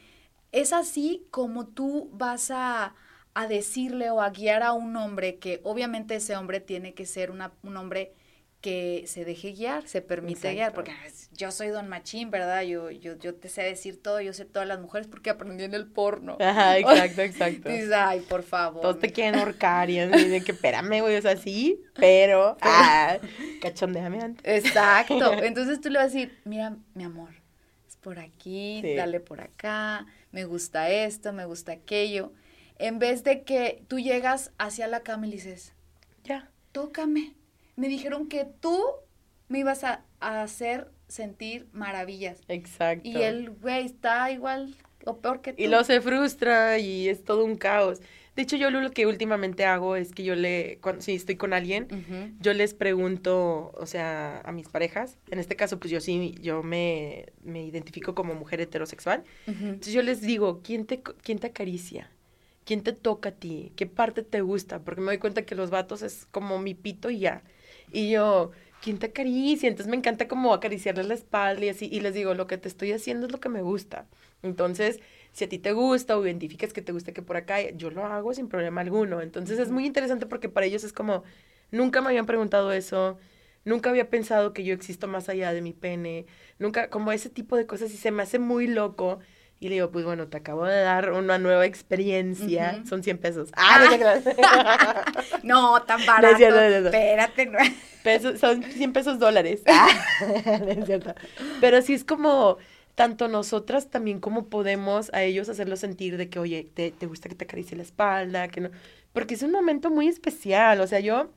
es 0.53 0.73
así 0.73 1.27
como 1.31 1.67
tú 1.67 2.11
vas 2.13 2.51
a, 2.51 2.95
a, 3.35 3.47
decirle 3.47 4.11
o 4.11 4.21
a 4.21 4.31
guiar 4.31 4.63
a 4.63 4.73
un 4.73 4.97
hombre 4.97 5.37
que 5.37 5.61
obviamente 5.65 6.17
ese 6.17 6.37
hombre 6.37 6.61
tiene 6.61 6.95
que 6.95 7.07
ser 7.07 7.31
una, 7.31 7.53
un 7.63 7.77
hombre 7.77 8.15
que 8.63 9.05
se 9.09 9.25
deje 9.25 9.53
guiar, 9.53 9.89
se 9.89 10.01
permite 10.03 10.53
guiar, 10.55 10.73
porque 10.73 10.93
yo 11.33 11.51
soy 11.51 11.69
don 11.69 11.89
machín, 11.89 12.31
¿verdad? 12.31 12.63
Yo, 12.63 12.93
yo, 12.93 13.19
yo 13.19 13.35
te 13.35 13.49
sé 13.49 13.63
decir 13.63 14.01
todo, 14.01 14.21
yo 14.21 14.33
sé 14.33 14.45
todas 14.45 14.69
las 14.69 14.79
mujeres 14.79 15.09
porque 15.09 15.31
aprendí 15.31 15.65
en 15.65 15.75
el 15.75 15.89
porno. 15.89 16.39
Ajá, 16.41 16.79
exacto, 16.79 17.23
exacto. 17.23 17.69
Dices, 17.69 17.91
ay, 17.93 18.21
por 18.21 18.45
favor. 18.45 18.81
Todos 18.81 19.01
te 19.01 19.13
quieren 19.13 19.35
ahorcar 19.35 19.91
y 19.91 19.99
de 19.99 20.43
que 20.45 20.53
espérame, 20.53 21.01
güey, 21.01 21.17
o 21.17 21.23
sea, 21.23 21.37
sí, 21.37 21.83
pero, 21.95 22.57
ah, 22.63 23.19
cachondeame 23.61 24.21
antes. 24.21 24.65
Exacto, 24.65 25.33
entonces 25.43 25.81
tú 25.81 25.91
le 25.91 25.99
vas 25.99 26.13
a 26.13 26.15
decir, 26.15 26.39
mira, 26.45 26.77
mi 26.95 27.03
amor, 27.03 27.31
es 27.89 27.97
por 27.97 28.21
aquí, 28.21 28.81
dale 28.97 29.19
por 29.19 29.41
acá, 29.41 30.07
me 30.31 30.45
gusta 30.45 30.89
esto, 30.89 31.33
me 31.33 31.47
gusta 31.47 31.73
aquello, 31.73 32.33
en 32.79 33.01
vez 33.01 33.25
de 33.25 33.43
que 33.43 33.83
tú 33.89 33.99
llegas 33.99 34.53
hacia 34.57 34.87
la 34.87 35.01
cama 35.01 35.27
y 35.27 35.31
le 35.31 35.37
dices, 35.37 35.75
ya, 36.23 36.49
tócame 36.71 37.35
me 37.77 37.89
dijeron 37.89 38.29
que 38.29 38.45
tú 38.45 38.79
me 39.49 39.61
ibas 39.61 39.85
a, 39.85 40.05
hacer 40.21 40.89
sentir 41.09 41.67
maravillas. 41.73 42.41
Exacto. 42.49 43.09
Y 43.09 43.17
el 43.17 43.51
güey 43.51 43.85
está 43.85 44.31
igual 44.31 44.75
o 45.05 45.19
peor 45.19 45.43
que 45.43 45.53
tú. 45.53 45.63
Y 45.63 45.67
lo 45.67 45.83
se 45.85 46.01
frustra 46.01 46.79
y 46.79 47.09
es 47.09 47.25
todo 47.25 47.45
un 47.45 47.57
caos. 47.57 48.01
De 48.35 48.43
hecho, 48.43 48.57
yo 48.57 48.71
lo 48.71 48.91
que 48.93 49.07
últimamente 49.07 49.67
hago 49.67 49.95
es 49.95 50.13
que 50.13 50.25
yo 50.25 50.35
le, 50.35 50.79
cuando, 50.81 51.03
si 51.03 51.15
estoy 51.15 51.37
con 51.37 51.53
alguien, 51.53 52.37
yo 52.41 52.55
les 52.55 52.73
pregunto, 52.73 53.73
o 53.77 53.85
sea, 53.85 54.41
a 54.41 54.53
mis 54.53 54.69
parejas, 54.69 55.19
en 55.31 55.39
este 55.39 55.55
caso, 55.55 55.79
pues 55.79 55.91
yo 55.91 56.01
sí, 56.01 56.35
yo 56.41 56.63
me, 56.63 57.27
me 57.43 57.63
identifico 57.63 58.15
como 58.15 58.35
mujer 58.35 58.63
heterosexual, 58.63 59.25
entonces 59.47 59.93
yo 59.93 60.03
les 60.03 60.23
digo, 60.23 60.63
¿quién 60.65 60.87
te, 60.87 61.03
¿quién 61.03 61.41
te 61.41 61.49
acaricia? 61.49 62.11
¿Quién 62.65 62.83
te 62.83 62.93
toca 62.93 63.31
a 63.31 63.33
ti? 63.33 63.73
¿Qué 63.77 63.87
parte 63.87 64.23
te 64.23 64.41
gusta? 64.41 64.79
Porque 64.79 65.01
me 65.03 65.09
doy 65.09 65.19
cuenta 65.19 65.43
que 65.43 65.55
los 65.55 65.69
vatos 65.69 66.01
es 66.01 66.27
como 66.31 66.59
mi 66.59 66.75
pito 66.75 67.11
y 67.11 67.19
ya. 67.19 67.43
Y 67.93 68.11
yo, 68.11 68.51
¿quién 68.83 68.99
te 68.99 69.07
acaricia? 69.07 69.69
Entonces 69.69 69.91
me 69.91 69.97
encanta 69.97 70.29
como 70.29 70.55
acariciarles 70.55 71.07
la 71.07 71.15
espalda 71.15 71.65
y 71.65 71.69
así, 71.69 71.89
y 71.93 72.01
les 72.01 72.15
digo, 72.15 72.35
lo 72.35 72.47
que 72.47 72.59
te 72.59 72.69
estoy 72.69 72.93
haciendo 72.93 73.27
es 73.27 73.33
lo 73.33 73.41
que 73.41 73.49
me 73.49 73.63
gusta. 73.63 74.07
Entonces, 74.43 75.01
si 75.33 75.45
a 75.45 75.49
ti 75.49 75.59
te 75.59 75.73
gusta 75.73 76.17
o 76.17 76.25
identificas 76.25 76.73
que 76.73 76.83
te 76.83 76.93
gusta 76.93 77.13
que 77.13 77.23
por 77.23 77.37
acá, 77.37 77.61
yo 77.71 77.91
lo 77.91 78.05
hago 78.05 78.35
sin 78.35 78.49
problema 78.49 78.81
alguno. 78.81 79.21
Entonces 79.21 79.59
es 79.59 79.71
muy 79.71 79.87
interesante 79.87 80.27
porque 80.27 80.49
para 80.49 80.67
ellos 80.67 80.85
es 80.85 80.93
como, 80.93 81.23
nunca 81.71 82.01
me 82.01 82.09
habían 82.09 82.27
preguntado 82.27 82.73
eso, 82.73 83.19
nunca 83.65 83.91
había 83.91 84.11
pensado 84.11 84.53
que 84.53 84.65
yo 84.65 84.75
existo 84.75 85.09
más 85.09 85.29
allá 85.29 85.53
de 85.53 85.63
mi 85.63 85.73
pene, 85.73 86.27
nunca, 86.59 86.91
como 86.91 87.13
ese 87.13 87.31
tipo 87.31 87.57
de 87.57 87.67
cosas 87.67 87.93
y 87.93 87.97
se 87.97 88.11
me 88.11 88.23
hace 88.23 88.39
muy 88.39 88.67
loco 88.67 89.21
y 89.63 89.69
le 89.69 89.77
digo, 89.77 89.93
pues 89.93 90.05
bueno, 90.05 90.27
te 90.27 90.39
acabo 90.39 90.65
de 90.65 90.81
dar 90.81 91.13
una 91.13 91.39
nueva 91.39 91.67
experiencia. 91.67 92.83
Son 92.85 93.05
100 93.05 93.19
pesos. 93.19 93.51
Ah, 93.53 93.89
ah. 94.43 95.05
no, 95.45 95.81
tan 95.83 96.05
barato. 96.05 96.37
Espérate. 96.45 97.49
Pesos, 98.03 98.41
son 98.41 98.65
100 98.65 98.93
pesos 98.93 99.21
dólares. 99.21 99.63
Ah, 99.69 99.87
Pero 101.61 101.81
sí 101.81 101.95
es 101.95 102.03
como, 102.03 102.59
tanto 102.97 103.29
nosotras 103.29 103.89
también 103.89 104.19
como 104.19 104.47
podemos 104.47 105.15
a 105.15 105.23
ellos 105.23 105.49
hacerlos 105.49 105.79
sentir 105.79 106.17
de 106.17 106.29
que, 106.29 106.41
oye, 106.41 106.69
te, 106.75 106.91
te 106.91 107.07
gusta 107.07 107.29
que 107.29 107.37
te 107.37 107.45
acaricie 107.45 107.77
la 107.77 107.85
espalda, 107.85 108.49
que 108.49 108.63
no, 108.63 108.71
porque 109.13 109.35
es 109.35 109.45
un 109.45 109.53
momento 109.53 109.93
muy 109.93 110.09
especial, 110.09 110.81
o 110.81 110.89
sea, 110.89 110.99
yo 110.99 111.31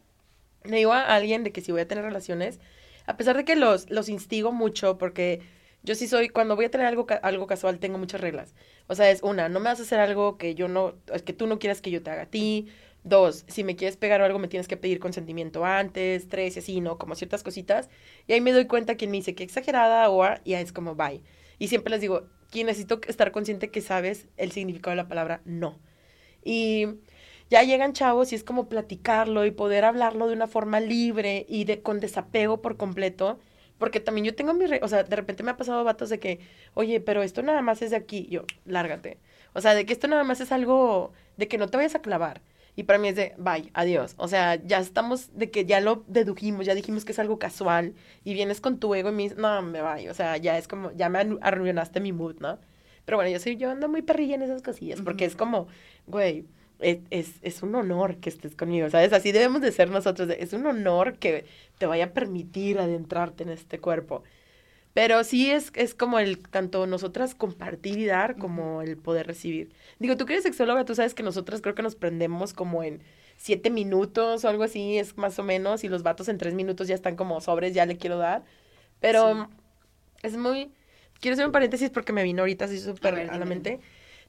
le 0.64 0.78
digo 0.78 0.94
a 0.94 1.14
alguien 1.14 1.44
de 1.44 1.52
que 1.52 1.62
si 1.62 1.72
voy 1.72 1.82
a 1.82 1.88
tener 1.88 2.04
relaciones, 2.04 2.60
a 3.06 3.18
pesar 3.18 3.38
de 3.38 3.46
que 3.46 3.56
los, 3.56 3.88
los 3.92 4.10
instigo 4.10 4.52
mucho, 4.52 4.98
porque 4.98 5.42
yo 5.86 5.96
sí 5.96 6.08
soy, 6.08 6.30
cuando 6.30 6.56
voy 6.56 6.66
a 6.66 6.72
tener 6.72 6.88
algo, 6.88 7.08
algo 7.22 7.48
casual, 7.48 7.80
tengo 7.80 7.98
muchas 7.98 8.22
reglas. 8.22 8.54
O 8.88 8.96
sea, 8.96 9.10
es 9.12 9.24
una, 9.24 9.50
no 9.50 9.60
me 9.60 9.70
vas 9.70 9.80
a 9.80 9.84
hacer 9.84 10.00
algo 10.00 10.38
que 10.38 10.56
yo 10.56 10.68
no, 10.68 10.96
que 11.26 11.34
tú 11.34 11.48
no 11.48 11.60
quieras 11.60 11.82
que 11.82 11.92
yo 11.92 12.04
te 12.04 12.10
haga 12.12 12.24
a 12.24 12.26
ti. 12.26 12.68
Dos, 13.04 13.46
si 13.48 13.64
me 13.64 13.76
quieres 13.76 13.98
pegar 13.98 14.22
o 14.22 14.26
algo, 14.26 14.40
me 14.40 14.48
tienes 14.48 14.68
que 14.68 14.78
pedir 14.78 15.00
consentimiento 15.00 15.64
antes. 15.64 16.28
Tres, 16.28 16.56
y 16.56 16.60
así, 16.60 16.82
¿no? 16.82 16.98
Como 16.98 17.16
ciertas 17.16 17.44
cositas. 17.44 17.90
Y 18.28 18.34
ahí 18.34 18.42
me 18.42 18.52
doy 18.52 18.66
cuenta 18.66 18.96
que 18.98 19.08
me 19.08 19.18
dice 19.18 19.36
que 19.36 19.44
exagerada 19.44 20.10
o 20.10 20.26
y 20.44 20.54
es 20.56 20.74
como 20.74 20.96
bye. 20.96 21.22
Y 21.60 21.68
siempre 21.68 21.92
les 21.92 22.02
digo, 22.02 22.28
que 22.52 22.64
necesito 22.64 23.00
estar 23.08 23.32
consciente 23.32 23.70
que 23.70 23.82
sabes 23.82 24.28
el 24.38 24.52
significado 24.52 24.92
de 24.92 24.98
la 24.98 25.08
palabra 25.08 25.42
no. 25.46 25.80
Y 26.44 26.88
ya 27.50 27.64
llegan 27.64 27.94
chavos 27.94 28.32
y 28.32 28.36
es 28.36 28.44
como 28.44 28.70
platicarlo 28.70 29.46
y 29.46 29.52
poder 29.52 29.86
hablarlo 29.86 30.28
de 30.28 30.34
una 30.34 30.48
forma 30.48 30.80
libre 30.80 31.46
y 31.48 31.66
de 31.66 31.82
con 31.82 32.00
desapego 32.00 32.62
por 32.62 32.78
completo. 32.78 33.40
Porque 33.78 34.00
también 34.00 34.26
yo 34.26 34.36
tengo 34.36 34.54
mi, 34.54 34.66
o 34.82 34.88
sea, 34.88 35.04
de 35.04 35.16
repente 35.16 35.44
me 35.44 35.52
ha 35.52 35.58
pasado 35.58 35.84
vatos 35.84 36.10
de 36.10 36.20
que, 36.20 36.40
oye, 36.74 37.02
pero 37.02 37.24
esto 37.24 37.42
nada 37.42 37.62
más 37.62 37.82
es 37.82 37.92
de 37.92 37.98
aquí. 37.98 38.28
Yo, 38.30 38.44
lárgate. 38.66 39.20
O 39.54 39.62
sea, 39.62 39.74
de 39.74 39.86
que 39.86 39.94
esto 39.94 40.08
nada 40.08 40.24
más 40.24 40.42
es 40.42 40.52
algo 40.52 41.12
de 41.38 41.48
que 41.48 41.58
no 41.58 41.68
te 41.68 41.78
vayas 41.78 41.96
a 41.96 42.02
clavar. 42.02 42.42
Y 42.78 42.84
para 42.84 43.00
mí 43.00 43.08
es 43.08 43.16
de, 43.16 43.34
bye, 43.38 43.72
adiós. 43.74 44.16
O 44.18 44.28
sea, 44.28 44.56
ya 44.56 44.80
estamos 44.80 45.38
de 45.38 45.50
que 45.50 45.66
ya 45.66 45.80
lo 45.80 46.04
dedujimos, 46.08 46.66
ya 46.66 46.76
dijimos 46.76 47.06
que 47.06 47.14
es 47.14 47.20
algo 47.20 47.40
casual. 47.40 47.96
Y 48.24 48.34
vienes 48.34 48.60
con 48.62 48.80
tu 48.80 48.94
ego 48.96 49.10
y 49.10 49.12
me 49.14 49.24
dices, 49.24 49.38
no, 49.38 49.62
me 49.62 49.82
bye. 49.82 50.10
O 50.10 50.14
sea, 50.14 50.38
ya 50.38 50.58
es 50.58 50.68
como, 50.68 50.92
ya 50.92 51.10
me 51.10 51.38
arruinaste 51.42 52.00
mi 52.02 52.12
mood, 52.12 52.38
¿no? 52.40 52.60
Pero 53.06 53.18
bueno, 53.18 53.32
yo 53.32 53.40
soy, 53.40 53.56
yo 53.56 53.70
ando 53.70 53.88
muy 53.88 54.02
perrilla 54.02 54.36
en 54.36 54.42
esas 54.42 54.62
cosillas. 54.62 55.02
Porque 55.02 55.26
es 55.26 55.36
como, 55.36 55.68
güey, 56.08 56.46
es, 56.80 57.30
es, 57.42 57.64
un 57.64 57.76
honor 57.76 58.18
que 58.18 58.30
estés 58.30 58.56
conmigo, 58.56 58.90
¿sabes? 58.90 59.14
Así 59.14 59.32
debemos 59.32 59.62
de 59.62 59.72
ser 59.72 59.90
nosotros. 59.90 60.30
Es 60.38 60.54
un 60.54 60.66
honor 60.66 61.18
que 61.18 61.46
te 61.78 61.86
vaya 61.86 62.06
a 62.06 62.14
permitir 62.14 62.80
adentrarte 62.80 63.44
en 63.44 63.50
este 63.50 63.80
cuerpo. 63.80 64.24
Pero 64.94 65.24
sí 65.26 65.52
es, 65.52 65.72
es 65.76 65.94
como 65.94 66.20
el 66.20 66.40
tanto 66.40 66.88
nosotras 66.88 67.36
compartir 67.36 68.00
y 68.00 68.06
dar 68.06 68.38
como 68.38 68.82
el 68.82 68.98
poder 68.98 69.28
recibir. 69.28 69.74
Digo, 70.00 70.16
tú 70.16 70.26
que 70.26 70.34
eres 70.34 70.44
sexóloga, 70.44 70.86
tú 70.86 70.96
sabes 70.96 71.14
que 71.14 71.22
nosotras 71.22 71.62
creo 71.62 71.76
que 71.76 71.84
nos 71.84 71.96
prendemos 71.96 72.54
como 72.54 72.82
en 72.82 73.02
siete 73.36 73.70
minutos 73.70 74.46
o 74.46 74.50
algo 74.50 74.64
así, 74.64 74.98
es 74.98 75.18
más 75.18 75.38
o 75.38 75.44
menos, 75.44 75.84
y 75.84 75.90
los 75.90 76.04
vatos 76.04 76.30
en 76.30 76.38
tres 76.38 76.54
minutos 76.54 76.88
ya 76.88 76.96
están 76.96 77.18
como 77.18 77.42
sobres, 77.42 77.74
ya 77.74 77.86
le 77.86 77.98
quiero 77.98 78.18
dar. 78.18 78.44
Pero 79.02 79.50
es 80.24 80.38
muy... 80.38 80.72
Quiero 81.20 81.34
hacer 81.34 81.46
un 81.46 81.52
paréntesis 81.52 81.90
porque 81.90 82.14
me 82.14 82.24
vino 82.24 82.44
ahorita 82.44 82.66
así 82.66 82.80
súper 82.80 83.16
a, 83.30 83.38
la 83.38 83.46
mente. 83.46 83.80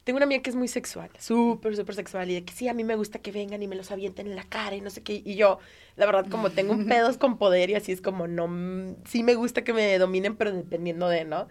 Tengo 0.07 0.19
una 0.19 0.25
amiga 0.25 0.41
que 0.41 0.49
es 0.49 0.55
muy 0.55 0.69
sexual, 0.69 1.09
súper, 1.19 1.75
súper 1.75 1.93
sexual, 1.93 2.31
y 2.31 2.35
de 2.35 2.45
que 2.45 2.53
sí, 2.53 2.69
a 2.69 2.73
mí 2.73 2.85
me 2.85 2.95
gusta 2.95 3.19
que 3.19 3.33
vengan 3.33 3.61
y 3.61 3.67
me 3.67 3.75
los 3.75 3.91
avienten 3.91 4.27
en 4.27 4.37
la 4.37 4.45
cara 4.45 4.73
y 4.73 4.79
no 4.79 4.89
sé 4.89 5.03
qué. 5.03 5.21
Y 5.25 5.35
yo, 5.35 5.59
la 5.97 6.05
verdad, 6.05 6.27
como 6.29 6.49
tengo 6.49 6.71
un 6.71 6.85
pedos 6.87 7.17
con 7.17 7.37
poder 7.37 7.71
y 7.71 7.75
así 7.75 7.91
es 7.91 7.99
como, 7.99 8.25
no, 8.25 8.95
sí 9.03 9.21
me 9.23 9.35
gusta 9.35 9.65
que 9.65 9.73
me 9.73 9.97
dominen, 9.99 10.37
pero 10.37 10.53
dependiendo 10.53 11.09
de, 11.09 11.25
¿no? 11.25 11.49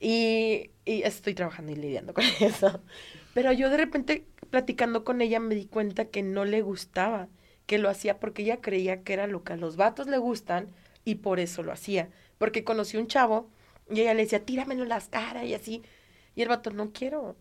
Y, 0.00 0.72
y 0.84 1.02
estoy 1.02 1.34
trabajando 1.34 1.70
y 1.70 1.76
lidiando 1.76 2.14
con 2.14 2.24
eso. 2.40 2.80
Pero 3.32 3.52
yo 3.52 3.70
de 3.70 3.76
repente, 3.76 4.24
platicando 4.50 5.04
con 5.04 5.20
ella, 5.20 5.38
me 5.38 5.54
di 5.54 5.66
cuenta 5.66 6.06
que 6.06 6.24
no 6.24 6.44
le 6.44 6.62
gustaba, 6.62 7.28
que 7.66 7.78
lo 7.78 7.88
hacía 7.88 8.18
porque 8.18 8.42
ella 8.42 8.60
creía 8.60 9.04
que 9.04 9.12
era 9.12 9.28
lo 9.28 9.44
que 9.44 9.52
a 9.52 9.56
los 9.56 9.76
vatos 9.76 10.08
le 10.08 10.18
gustan 10.18 10.66
y 11.04 11.14
por 11.14 11.38
eso 11.38 11.62
lo 11.62 11.70
hacía. 11.70 12.08
Porque 12.38 12.64
conocí 12.64 12.96
un 12.96 13.06
chavo 13.06 13.48
y 13.88 14.00
ella 14.00 14.14
le 14.14 14.24
decía, 14.24 14.44
tíramelo 14.44 14.82
en 14.82 14.88
las 14.88 15.06
caras 15.06 15.44
y 15.44 15.54
así. 15.54 15.82
Y 16.34 16.42
el 16.42 16.48
vato, 16.48 16.70
no 16.70 16.90
quiero. 16.90 17.36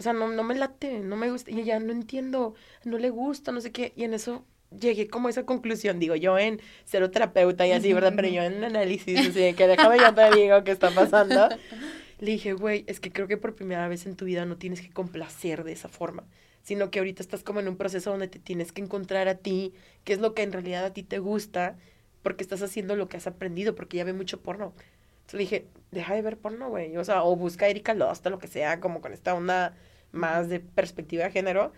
O 0.00 0.02
sea, 0.02 0.14
no, 0.14 0.28
no 0.28 0.42
me 0.44 0.54
late, 0.54 1.00
no 1.00 1.14
me 1.14 1.30
gusta. 1.30 1.50
Y 1.50 1.60
ella, 1.60 1.78
no 1.78 1.92
entiendo, 1.92 2.54
no 2.84 2.96
le 2.96 3.10
gusta, 3.10 3.52
no 3.52 3.60
sé 3.60 3.70
qué. 3.70 3.92
Y 3.96 4.04
en 4.04 4.14
eso 4.14 4.46
llegué 4.70 5.08
como 5.08 5.28
a 5.28 5.30
esa 5.30 5.44
conclusión, 5.44 5.98
digo, 5.98 6.16
yo 6.16 6.38
en 6.38 6.58
ser 6.86 7.06
terapeuta 7.10 7.66
y 7.66 7.72
así, 7.72 7.92
¿verdad? 7.92 8.14
Pero 8.16 8.28
yo 8.28 8.42
en 8.42 8.64
análisis, 8.64 9.28
así 9.28 9.52
que 9.52 9.66
déjame 9.66 9.98
yo 9.98 10.14
te 10.14 10.30
digo 10.34 10.64
qué 10.64 10.70
está 10.70 10.90
pasando. 10.90 11.50
Le 12.18 12.30
dije, 12.30 12.54
güey, 12.54 12.84
es 12.86 12.98
que 12.98 13.12
creo 13.12 13.28
que 13.28 13.36
por 13.36 13.54
primera 13.54 13.88
vez 13.88 14.06
en 14.06 14.16
tu 14.16 14.24
vida 14.24 14.46
no 14.46 14.56
tienes 14.56 14.80
que 14.80 14.88
complacer 14.88 15.64
de 15.64 15.72
esa 15.72 15.90
forma, 15.90 16.24
sino 16.62 16.90
que 16.90 17.00
ahorita 17.00 17.22
estás 17.22 17.42
como 17.42 17.60
en 17.60 17.68
un 17.68 17.76
proceso 17.76 18.10
donde 18.10 18.28
te 18.28 18.38
tienes 18.38 18.72
que 18.72 18.80
encontrar 18.80 19.28
a 19.28 19.34
ti, 19.34 19.74
qué 20.04 20.14
es 20.14 20.18
lo 20.18 20.32
que 20.32 20.42
en 20.42 20.52
realidad 20.52 20.82
a 20.86 20.94
ti 20.94 21.02
te 21.02 21.18
gusta, 21.18 21.76
porque 22.22 22.42
estás 22.42 22.62
haciendo 22.62 22.96
lo 22.96 23.06
que 23.06 23.18
has 23.18 23.26
aprendido, 23.26 23.74
porque 23.74 23.98
ya 23.98 24.04
ve 24.04 24.14
mucho 24.14 24.40
porno. 24.40 24.72
Entonces 25.20 25.34
le 25.34 25.38
dije, 25.40 25.66
deja 25.90 26.14
de 26.14 26.22
ver 26.22 26.38
porno, 26.38 26.70
güey, 26.70 26.96
o 26.96 27.04
sea, 27.04 27.22
o 27.22 27.36
busca 27.36 27.66
a 27.66 27.68
Erika 27.68 27.94
Lost, 27.94 28.26
lo 28.26 28.38
que 28.38 28.48
sea, 28.48 28.80
como 28.80 29.00
con 29.00 29.12
esta 29.12 29.34
onda 29.34 29.74
más 30.12 30.48
de 30.48 30.60
perspectiva 30.60 31.24
de 31.24 31.30
género. 31.30 31.72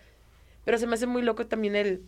Pero 0.65 0.77
se 0.77 0.87
me 0.87 0.95
hace 0.95 1.07
muy 1.07 1.21
loco 1.21 1.47
también 1.47 1.75
el, 1.75 2.03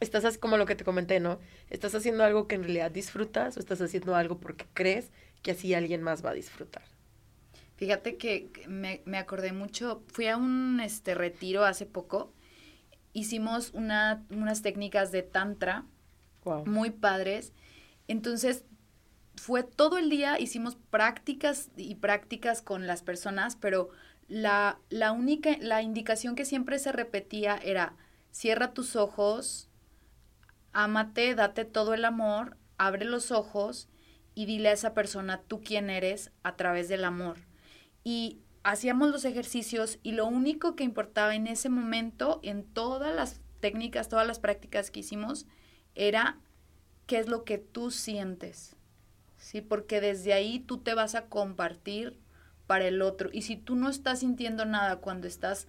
estás 0.00 0.24
así 0.24 0.38
como 0.38 0.56
lo 0.56 0.66
que 0.66 0.74
te 0.74 0.84
comenté, 0.84 1.20
¿no? 1.20 1.38
Estás 1.70 1.94
haciendo 1.94 2.24
algo 2.24 2.48
que 2.48 2.54
en 2.54 2.62
realidad 2.62 2.90
disfrutas 2.90 3.56
o 3.56 3.60
estás 3.60 3.80
haciendo 3.80 4.14
algo 4.14 4.38
porque 4.38 4.66
crees 4.74 5.10
que 5.42 5.52
así 5.52 5.74
alguien 5.74 6.02
más 6.02 6.24
va 6.24 6.30
a 6.30 6.34
disfrutar. 6.34 6.82
Fíjate 7.76 8.16
que 8.16 8.50
me, 8.66 9.02
me 9.04 9.18
acordé 9.18 9.52
mucho, 9.52 10.02
fui 10.08 10.28
a 10.28 10.38
un 10.38 10.80
este 10.80 11.14
retiro 11.14 11.64
hace 11.64 11.84
poco, 11.84 12.32
hicimos 13.12 13.70
una, 13.74 14.24
unas 14.30 14.62
técnicas 14.62 15.12
de 15.12 15.22
tantra 15.22 15.84
muy 16.64 16.90
padres, 16.90 17.52
entonces 18.08 18.64
fue 19.34 19.62
todo 19.62 19.98
el 19.98 20.08
día, 20.08 20.38
hicimos 20.38 20.76
prácticas 20.90 21.70
y 21.76 21.96
prácticas 21.96 22.62
con 22.62 22.86
las 22.86 23.02
personas, 23.02 23.56
pero 23.56 23.90
la, 24.28 24.78
la 24.88 25.12
única, 25.12 25.56
la 25.60 25.82
indicación 25.82 26.34
que 26.34 26.44
siempre 26.44 26.78
se 26.78 26.92
repetía 26.92 27.56
era, 27.56 27.96
cierra 28.30 28.72
tus 28.72 28.96
ojos, 28.96 29.68
ámate, 30.72 31.34
date 31.34 31.64
todo 31.64 31.94
el 31.94 32.04
amor, 32.04 32.56
abre 32.78 33.04
los 33.04 33.30
ojos 33.30 33.88
y 34.34 34.46
dile 34.46 34.68
a 34.68 34.72
esa 34.72 34.94
persona 34.94 35.42
tú 35.46 35.62
quién 35.62 35.90
eres 35.90 36.30
a 36.42 36.56
través 36.56 36.88
del 36.88 37.04
amor. 37.04 37.38
Y 38.04 38.40
hacíamos 38.62 39.10
los 39.10 39.24
ejercicios 39.24 39.98
y 40.02 40.12
lo 40.12 40.26
único 40.26 40.76
que 40.76 40.84
importaba 40.84 41.34
en 41.34 41.46
ese 41.46 41.68
momento, 41.68 42.40
en 42.42 42.64
todas 42.64 43.14
las 43.14 43.40
técnicas, 43.60 44.08
todas 44.08 44.26
las 44.26 44.38
prácticas 44.38 44.90
que 44.90 45.00
hicimos, 45.00 45.46
era 45.94 46.38
qué 47.06 47.18
es 47.18 47.28
lo 47.28 47.44
que 47.44 47.58
tú 47.58 47.90
sientes. 47.90 48.76
Sí, 49.38 49.60
porque 49.60 50.00
desde 50.00 50.32
ahí 50.32 50.58
tú 50.58 50.78
te 50.78 50.94
vas 50.94 51.14
a 51.14 51.26
compartir 51.26 52.18
para 52.66 52.86
el 52.86 53.02
otro. 53.02 53.30
Y 53.32 53.42
si 53.42 53.56
tú 53.56 53.76
no 53.76 53.88
estás 53.88 54.20
sintiendo 54.20 54.64
nada 54.64 54.96
cuando 54.96 55.26
estás 55.26 55.66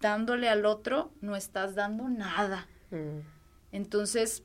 dándole 0.00 0.48
al 0.48 0.66
otro, 0.66 1.12
no 1.20 1.36
estás 1.36 1.74
dando 1.74 2.08
nada. 2.08 2.68
Mm. 2.90 3.20
Entonces, 3.72 4.42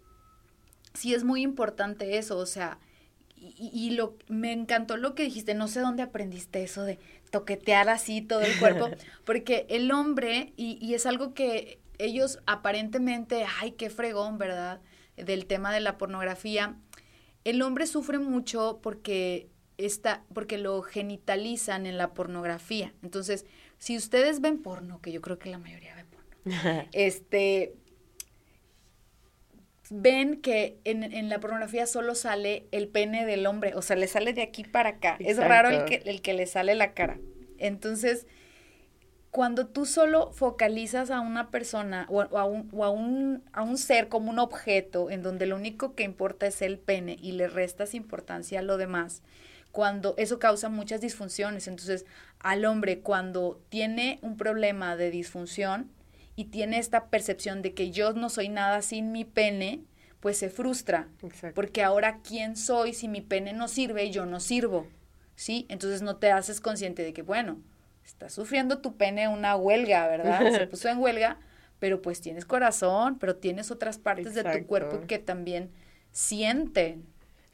sí 0.93 1.13
es 1.13 1.23
muy 1.23 1.41
importante 1.41 2.17
eso, 2.17 2.37
o 2.37 2.45
sea, 2.45 2.79
y, 3.35 3.91
lo 3.91 4.17
me 4.27 4.51
encantó 4.51 4.97
lo 4.97 5.15
que 5.15 5.23
dijiste, 5.23 5.55
no 5.55 5.67
sé 5.67 5.79
dónde 5.79 6.03
aprendiste 6.03 6.61
eso 6.61 6.83
de 6.83 6.99
toquetear 7.31 7.89
así 7.89 8.21
todo 8.21 8.41
el 8.41 8.59
cuerpo, 8.59 8.89
porque 9.25 9.65
el 9.69 9.91
hombre, 9.91 10.53
y, 10.57 10.77
y 10.79 10.93
es 10.93 11.07
algo 11.07 11.33
que 11.33 11.79
ellos 11.97 12.39
aparentemente, 12.45 13.45
ay, 13.59 13.71
qué 13.71 13.89
fregón, 13.89 14.37
¿verdad? 14.37 14.79
Del 15.17 15.47
tema 15.47 15.73
de 15.73 15.79
la 15.79 15.97
pornografía, 15.97 16.75
el 17.43 17.61
hombre 17.63 17.87
sufre 17.87 18.19
mucho 18.19 18.79
porque 18.83 19.49
está, 19.85 20.23
porque 20.33 20.57
lo 20.57 20.81
genitalizan 20.81 21.85
en 21.85 21.97
la 21.97 22.13
pornografía. 22.13 22.93
Entonces, 23.03 23.45
si 23.77 23.97
ustedes 23.97 24.41
ven 24.41 24.61
porno, 24.61 25.01
que 25.01 25.11
yo 25.11 25.21
creo 25.21 25.39
que 25.39 25.49
la 25.49 25.57
mayoría 25.57 25.95
ven 25.95 26.07
porno, 26.07 26.83
este, 26.91 27.75
ven 29.89 30.41
que 30.41 30.79
en, 30.83 31.03
en, 31.03 31.29
la 31.29 31.39
pornografía 31.39 31.85
solo 31.85 32.15
sale 32.15 32.67
el 32.71 32.87
pene 32.87 33.25
del 33.25 33.45
hombre, 33.45 33.75
o 33.75 33.81
sea, 33.81 33.95
le 33.95 34.07
sale 34.07 34.33
de 34.33 34.41
aquí 34.41 34.63
para 34.63 34.89
acá. 34.89 35.17
Es 35.19 35.37
raro 35.37 35.69
el 35.69 35.85
que, 35.85 36.01
el 36.05 36.21
que 36.21 36.33
le 36.33 36.45
sale 36.47 36.75
la 36.75 36.93
cara. 36.93 37.19
Entonces, 37.57 38.25
cuando 39.31 39.67
tú 39.67 39.85
solo 39.85 40.31
focalizas 40.31 41.09
a 41.09 41.21
una 41.21 41.51
persona 41.51 42.05
o, 42.09 42.21
a 42.21 42.45
un, 42.45 42.69
o 42.73 42.83
a, 42.83 42.89
un, 42.89 43.43
a 43.53 43.63
un 43.63 43.77
ser 43.77 44.09
como 44.09 44.29
un 44.29 44.39
objeto 44.39 45.09
en 45.09 45.23
donde 45.23 45.45
lo 45.45 45.55
único 45.55 45.95
que 45.95 46.03
importa 46.03 46.47
es 46.47 46.61
el 46.61 46.77
pene 46.77 47.17
y 47.21 47.31
le 47.31 47.47
restas 47.47 47.95
importancia 47.95 48.59
a 48.59 48.63
lo 48.63 48.77
demás, 48.77 49.23
cuando 49.71 50.15
eso 50.17 50.39
causa 50.39 50.69
muchas 50.69 51.01
disfunciones. 51.01 51.67
Entonces, 51.67 52.05
al 52.39 52.65
hombre 52.65 52.99
cuando 52.99 53.61
tiene 53.69 54.19
un 54.21 54.37
problema 54.37 54.95
de 54.95 55.11
disfunción 55.11 55.91
y 56.35 56.45
tiene 56.45 56.77
esta 56.77 57.07
percepción 57.07 57.61
de 57.61 57.73
que 57.73 57.91
yo 57.91 58.13
no 58.13 58.29
soy 58.29 58.49
nada 58.49 58.81
sin 58.81 59.11
mi 59.11 59.25
pene, 59.25 59.83
pues 60.19 60.37
se 60.37 60.49
frustra. 60.49 61.07
Porque 61.53 61.83
ahora, 61.83 62.19
¿quién 62.21 62.55
soy 62.55 62.93
si 62.93 63.07
mi 63.07 63.21
pene 63.21 63.53
no 63.53 63.67
sirve 63.67 64.05
y 64.05 64.11
yo 64.11 64.25
no 64.25 64.39
sirvo? 64.39 64.87
¿Sí? 65.35 65.65
Entonces 65.69 66.01
no 66.01 66.17
te 66.17 66.31
haces 66.31 66.61
consciente 66.61 67.03
de 67.03 67.13
que, 67.13 67.23
bueno, 67.23 67.59
está 68.05 68.29
sufriendo 68.29 68.79
tu 68.79 68.97
pene 68.97 69.27
una 69.27 69.55
huelga, 69.55 70.07
¿verdad? 70.07 70.39
Se 70.51 70.67
puso 70.67 70.89
en 70.89 70.99
huelga, 70.99 71.39
pero 71.79 72.01
pues 72.01 72.21
tienes 72.21 72.45
corazón, 72.45 73.17
pero 73.17 73.35
tienes 73.35 73.71
otras 73.71 73.97
partes 73.97 74.35
de 74.35 74.43
tu 74.43 74.67
cuerpo 74.67 75.01
que 75.07 75.17
también 75.17 75.71
sienten. 76.11 77.05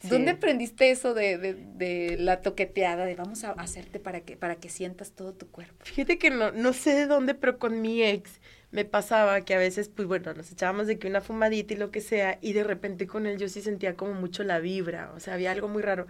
¿Dónde 0.04 0.32
aprendiste 0.32 0.92
eso 0.92 1.14
de, 1.14 1.38
de, 1.38 1.54
de, 1.54 2.18
la 2.20 2.42
toqueteada, 2.42 3.06
de 3.06 3.16
vamos 3.16 3.44
a 3.44 3.52
hacerte 3.52 4.00
para 4.00 4.22
que, 4.22 4.38
para 4.38 4.56
que 4.56 4.70
sientas 4.70 5.12
todo 5.12 5.34
tu 5.34 5.48
cuerpo? 5.48 5.76
Fíjate 5.84 6.20
que 6.20 6.30
no, 6.30 6.52
no 6.52 6.74
sé 6.74 6.94
de 6.94 7.08
dónde, 7.08 7.34
pero 7.34 7.58
con 7.58 7.82
mi 7.82 8.04
ex 8.04 8.40
me 8.72 8.86
pasaba 8.86 9.42
que 9.42 9.56
a 9.56 9.58
veces, 9.58 9.90
pues 9.90 10.08
bueno, 10.08 10.34
nos 10.34 10.52
echábamos 10.52 10.88
de 10.88 11.00
que 11.00 11.08
una 11.08 11.22
fumadita 11.22 11.74
y 11.74 11.78
lo 11.78 11.90
que 11.90 12.02
sea, 12.02 12.38
y 12.42 12.54
de 12.54 12.64
repente 12.64 13.08
con 13.08 13.26
él 13.26 13.38
yo 13.38 13.50
sí 13.50 13.62
sentía 13.62 13.96
como 13.96 14.14
mucho 14.14 14.44
la 14.44 14.60
vibra, 14.60 15.12
o 15.16 15.20
sea, 15.20 15.34
había 15.34 15.52
algo 15.52 15.68
muy 15.68 15.82
raro. 15.82 16.06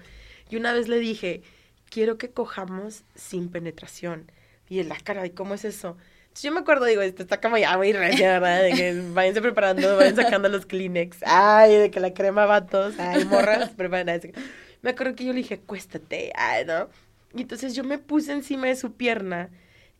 Y 0.49 0.57
una 0.57 0.73
vez 0.73 0.89
le 0.89 0.99
dije, 0.99 1.41
quiero 1.89 2.17
que 2.17 2.29
cojamos 2.29 3.03
sin 3.15 3.49
penetración. 3.49 4.31
Y 4.69 4.79
él, 4.79 4.89
la 4.89 4.95
ah, 4.95 5.01
cara, 5.03 5.25
¿y 5.25 5.29
cómo 5.29 5.53
es 5.53 5.65
eso? 5.65 5.97
Yo 6.43 6.51
me 6.51 6.59
acuerdo, 6.59 6.85
digo, 6.85 7.01
esto 7.01 7.23
está 7.23 7.39
como 7.41 7.57
ya 7.57 7.77
muy 7.77 7.93
recia, 7.93 8.39
¿verdad? 8.39 8.63
De 8.63 8.73
que 8.73 9.01
váyanse 9.13 9.41
preparando, 9.41 9.95
vayan 9.97 10.15
sacando 10.15 10.49
los 10.49 10.65
Kleenex. 10.65 11.19
Ay, 11.25 11.75
de 11.75 11.91
que 11.91 11.99
la 11.99 12.13
crema 12.13 12.45
va 12.45 12.65
todos. 12.65 12.99
Ay, 12.99 13.25
morras, 13.25 13.69
preparen. 13.77 14.33
Me 14.81 14.91
acuerdo 14.91 15.15
que 15.15 15.25
yo 15.25 15.33
le 15.33 15.39
dije, 15.39 15.59
cuéstate. 15.59 16.31
Ay, 16.35 16.65
¿no? 16.65 16.89
Y 17.33 17.41
entonces 17.41 17.75
yo 17.75 17.83
me 17.83 17.97
puse 17.97 18.31
encima 18.31 18.67
de 18.67 18.75
su 18.75 18.93
pierna 18.93 19.49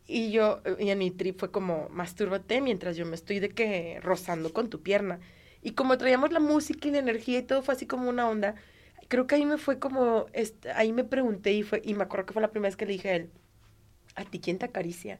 y 0.06 0.30
yo, 0.30 0.62
y 0.78 0.88
en 0.90 0.98
mi 0.98 1.10
trip 1.10 1.38
fue 1.38 1.50
como, 1.50 1.88
mastúrbate 1.90 2.60
mientras 2.62 2.96
yo 2.96 3.04
me 3.04 3.14
estoy 3.14 3.40
de 3.40 3.50
que 3.50 4.00
rozando 4.02 4.52
con 4.52 4.70
tu 4.70 4.82
pierna. 4.82 5.20
Y 5.62 5.72
como 5.72 5.98
traíamos 5.98 6.32
la 6.32 6.40
música 6.40 6.88
y 6.88 6.92
la 6.92 6.98
energía 6.98 7.38
y 7.38 7.42
todo 7.42 7.62
fue 7.62 7.74
así 7.74 7.86
como 7.86 8.08
una 8.08 8.28
onda, 8.28 8.54
creo 9.08 9.26
que 9.26 9.34
ahí 9.34 9.44
me 9.44 9.58
fue 9.58 9.78
como, 9.78 10.26
ahí 10.74 10.92
me 10.92 11.04
pregunté 11.04 11.52
y 11.52 11.62
fue, 11.62 11.82
y 11.84 11.94
me 11.94 12.04
acuerdo 12.04 12.26
que 12.26 12.32
fue 12.32 12.42
la 12.42 12.50
primera 12.50 12.68
vez 12.68 12.76
que 12.76 12.86
le 12.86 12.92
dije 12.92 13.10
a 13.10 13.16
él, 13.16 13.30
¿a 14.14 14.24
ti 14.24 14.40
quién 14.40 14.58
te 14.58 14.66
acaricia? 14.66 15.18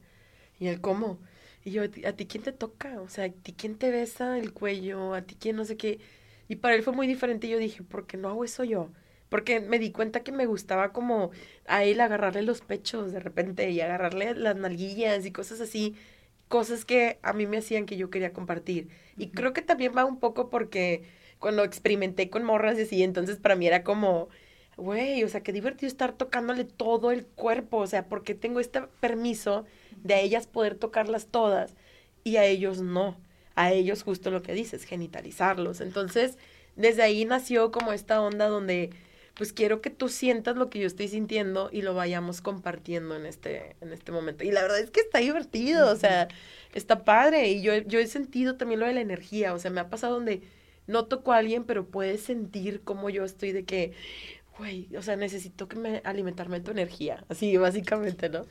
Y 0.59 0.67
él, 0.67 0.81
¿cómo? 0.81 1.19
Y 1.63 1.71
yo, 1.71 1.83
¿a 1.83 2.13
ti, 2.13 2.25
quién 2.27 2.43
te 2.43 2.51
toca? 2.51 3.01
O 3.01 3.09
sea, 3.09 3.25
¿a 3.25 3.29
ti 3.29 3.53
quién 3.53 3.77
te 3.77 3.91
besa 3.91 4.37
el 4.37 4.53
cuello? 4.53 5.13
¿A 5.13 5.21
ti 5.23 5.35
quién 5.39 5.55
no 5.55 5.65
sé 5.65 5.77
qué? 5.77 5.99
Y 6.47 6.57
para 6.57 6.75
él 6.75 6.83
fue 6.83 6.93
muy 6.93 7.07
diferente. 7.07 7.47
Y 7.47 7.51
yo 7.51 7.57
dije, 7.59 7.83
¿por 7.83 8.07
qué 8.07 8.17
no 8.17 8.29
hago 8.29 8.43
eso 8.43 8.63
yo? 8.63 8.89
Porque 9.29 9.59
me 9.59 9.79
di 9.79 9.91
cuenta 9.91 10.21
que 10.23 10.31
me 10.31 10.45
gustaba 10.47 10.91
como 10.93 11.31
a 11.67 11.83
él 11.83 12.01
agarrarle 12.01 12.41
los 12.43 12.61
pechos 12.61 13.11
de 13.11 13.19
repente 13.19 13.69
y 13.71 13.81
agarrarle 13.81 14.33
las 14.35 14.55
nalguillas 14.55 15.25
y 15.25 15.31
cosas 15.31 15.61
así. 15.61 15.95
Cosas 16.47 16.85
que 16.85 17.19
a 17.21 17.33
mí 17.33 17.45
me 17.45 17.57
hacían 17.57 17.85
que 17.85 17.97
yo 17.97 18.09
quería 18.09 18.33
compartir. 18.33 18.89
Y 19.17 19.29
creo 19.29 19.53
que 19.53 19.61
también 19.61 19.93
va 19.95 20.05
un 20.05 20.19
poco 20.19 20.49
porque 20.49 21.03
cuando 21.39 21.63
experimenté 21.63 22.29
con 22.29 22.43
morras 22.43 22.77
y 22.79 22.81
así, 22.83 23.03
entonces 23.03 23.37
para 23.37 23.55
mí 23.55 23.67
era 23.67 23.83
como, 23.83 24.29
güey, 24.77 25.23
o 25.23 25.29
sea, 25.29 25.41
qué 25.43 25.53
divertido 25.53 25.87
estar 25.87 26.13
tocándole 26.13 26.65
todo 26.65 27.11
el 27.11 27.25
cuerpo. 27.25 27.77
O 27.77 27.87
sea, 27.87 28.07
porque 28.09 28.33
tengo 28.35 28.59
este 28.59 28.81
permiso 28.99 29.65
de 30.03 30.13
a 30.15 30.19
ellas 30.19 30.47
poder 30.47 30.75
tocarlas 30.75 31.27
todas 31.27 31.75
y 32.23 32.37
a 32.37 32.45
ellos 32.45 32.81
no. 32.81 33.17
A 33.55 33.71
ellos 33.73 34.03
justo 34.03 34.31
lo 34.31 34.41
que 34.41 34.53
dices, 34.53 34.83
genitalizarlos. 34.85 35.81
Entonces, 35.81 36.37
desde 36.75 37.01
ahí 37.03 37.25
nació 37.25 37.71
como 37.71 37.91
esta 37.91 38.21
onda 38.21 38.47
donde 38.47 38.91
pues 39.39 39.53
quiero 39.53 39.81
que 39.81 39.89
tú 39.89 40.09
sientas 40.09 40.57
lo 40.57 40.69
que 40.69 40.79
yo 40.79 40.87
estoy 40.87 41.07
sintiendo 41.07 41.69
y 41.71 41.81
lo 41.81 41.93
vayamos 41.93 42.41
compartiendo 42.41 43.15
en 43.15 43.25
este, 43.25 43.77
en 43.79 43.93
este 43.93 44.11
momento. 44.11 44.43
Y 44.43 44.51
la 44.51 44.61
verdad 44.61 44.79
es 44.79 44.91
que 44.91 44.99
está 44.99 45.19
divertido, 45.19 45.89
o 45.89 45.95
sea, 45.95 46.27
está 46.73 47.05
padre. 47.05 47.47
Y 47.47 47.61
yo, 47.61 47.73
yo 47.77 47.99
he 47.99 48.07
sentido 48.07 48.57
también 48.57 48.81
lo 48.81 48.85
de 48.85 48.93
la 48.93 48.99
energía, 48.99 49.53
o 49.53 49.59
sea, 49.59 49.71
me 49.71 49.79
ha 49.79 49.89
pasado 49.89 50.15
donde 50.15 50.41
no 50.87 51.05
toco 51.05 51.31
a 51.31 51.37
alguien, 51.37 51.63
pero 51.63 51.85
puedes 51.85 52.21
sentir 52.21 52.81
como 52.81 53.09
yo 53.09 53.23
estoy 53.23 53.53
de 53.53 53.63
que, 53.63 53.93
güey, 54.57 54.93
o 54.97 55.01
sea, 55.01 55.15
necesito 55.15 55.69
que 55.69 55.77
me 55.77 56.01
alimentarme 56.03 56.59
de 56.59 56.65
tu 56.65 56.71
energía, 56.71 57.23
así 57.29 57.55
básicamente, 57.55 58.27
¿no? 58.27 58.45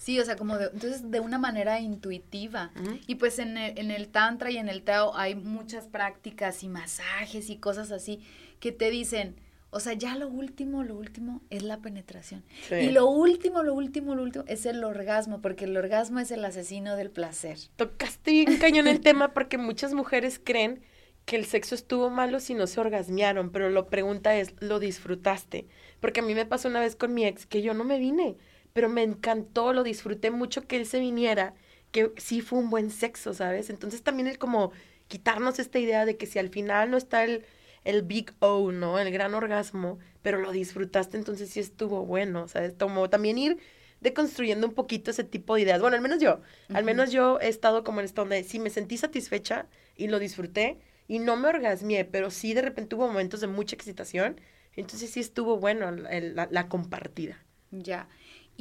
Sí, 0.00 0.18
o 0.18 0.24
sea, 0.24 0.36
como 0.36 0.56
de, 0.56 0.70
entonces 0.72 1.10
de 1.10 1.20
una 1.20 1.36
manera 1.36 1.78
intuitiva. 1.78 2.70
Y 3.06 3.16
pues 3.16 3.38
en 3.38 3.58
el, 3.58 3.78
en 3.78 3.90
el 3.90 4.08
Tantra 4.08 4.50
y 4.50 4.56
en 4.56 4.70
el 4.70 4.82
Tao 4.82 5.14
hay 5.14 5.34
muchas 5.34 5.88
prácticas 5.88 6.64
y 6.64 6.68
masajes 6.68 7.50
y 7.50 7.56
cosas 7.58 7.92
así 7.92 8.20
que 8.60 8.72
te 8.72 8.88
dicen, 8.88 9.36
o 9.68 9.78
sea, 9.78 9.92
ya 9.92 10.16
lo 10.16 10.28
último, 10.28 10.84
lo 10.84 10.96
último 10.96 11.42
es 11.50 11.64
la 11.64 11.82
penetración. 11.82 12.42
Y 12.70 12.92
lo 12.92 13.10
último, 13.10 13.62
lo 13.62 13.74
último, 13.74 14.14
lo 14.14 14.22
último 14.22 14.46
es 14.48 14.64
el 14.64 14.82
orgasmo, 14.84 15.42
porque 15.42 15.66
el 15.66 15.76
orgasmo 15.76 16.18
es 16.18 16.30
el 16.30 16.46
asesino 16.46 16.96
del 16.96 17.10
placer. 17.10 17.58
Tocaste 17.76 18.30
bien 18.30 18.56
cañón 18.56 18.86
el 18.86 19.00
tema 19.00 19.34
porque 19.34 19.58
muchas 19.58 19.92
mujeres 19.92 20.40
creen 20.42 20.80
que 21.26 21.36
el 21.36 21.44
sexo 21.44 21.74
estuvo 21.74 22.08
malo 22.08 22.40
si 22.40 22.54
no 22.54 22.66
se 22.66 22.80
orgasmearon, 22.80 23.50
pero 23.50 23.68
la 23.68 23.86
pregunta 23.86 24.34
es, 24.34 24.54
¿lo 24.60 24.78
disfrutaste? 24.78 25.68
Porque 26.00 26.20
a 26.20 26.22
mí 26.22 26.34
me 26.34 26.46
pasó 26.46 26.68
una 26.68 26.80
vez 26.80 26.96
con 26.96 27.12
mi 27.12 27.26
ex 27.26 27.44
que 27.44 27.60
yo 27.60 27.74
no 27.74 27.84
me 27.84 27.98
vine 27.98 28.38
pero 28.72 28.88
me 28.88 29.02
encantó, 29.02 29.72
lo 29.72 29.82
disfruté 29.82 30.30
mucho 30.30 30.66
que 30.66 30.76
él 30.76 30.86
se 30.86 31.00
viniera, 31.00 31.54
que 31.92 32.12
sí 32.16 32.40
fue 32.40 32.58
un 32.58 32.70
buen 32.70 32.90
sexo, 32.90 33.34
¿sabes? 33.34 33.70
Entonces 33.70 34.02
también 34.02 34.28
el 34.28 34.38
como 34.38 34.72
quitarnos 35.08 35.58
esta 35.58 35.78
idea 35.78 36.04
de 36.06 36.16
que 36.16 36.26
si 36.26 36.38
al 36.38 36.50
final 36.50 36.90
no 36.90 36.96
está 36.96 37.24
el, 37.24 37.44
el 37.84 38.02
big 38.02 38.32
O, 38.38 38.70
¿no? 38.72 38.98
El 38.98 39.10
gran 39.10 39.34
orgasmo, 39.34 39.98
pero 40.22 40.38
lo 40.38 40.52
disfrutaste, 40.52 41.16
entonces 41.16 41.50
sí 41.50 41.60
estuvo 41.60 42.06
bueno, 42.06 42.48
¿sabes? 42.48 42.74
Como 42.78 43.10
también 43.10 43.38
ir 43.38 43.58
deconstruyendo 44.00 44.66
un 44.66 44.74
poquito 44.74 45.10
ese 45.10 45.24
tipo 45.24 45.54
de 45.54 45.62
ideas. 45.62 45.80
Bueno, 45.80 45.96
al 45.96 46.02
menos 46.02 46.20
yo, 46.20 46.40
al 46.72 46.84
menos 46.84 47.10
yo 47.12 47.38
he 47.40 47.48
estado 47.48 47.84
como 47.84 48.00
en 48.00 48.06
esto 48.06 48.22
donde 48.22 48.44
sí 48.44 48.58
me 48.58 48.70
sentí 48.70 48.96
satisfecha 48.96 49.66
y 49.96 50.08
lo 50.08 50.18
disfruté 50.18 50.78
y 51.06 51.18
no 51.18 51.36
me 51.36 51.48
orgasmié, 51.48 52.04
pero 52.04 52.30
sí 52.30 52.54
de 52.54 52.62
repente 52.62 52.94
hubo 52.94 53.08
momentos 53.08 53.40
de 53.40 53.46
mucha 53.48 53.74
excitación, 53.74 54.40
entonces 54.74 55.10
sí 55.10 55.20
estuvo 55.20 55.58
bueno 55.58 55.90
la, 55.90 56.48
la 56.50 56.68
compartida. 56.68 57.44
Ya. 57.70 58.08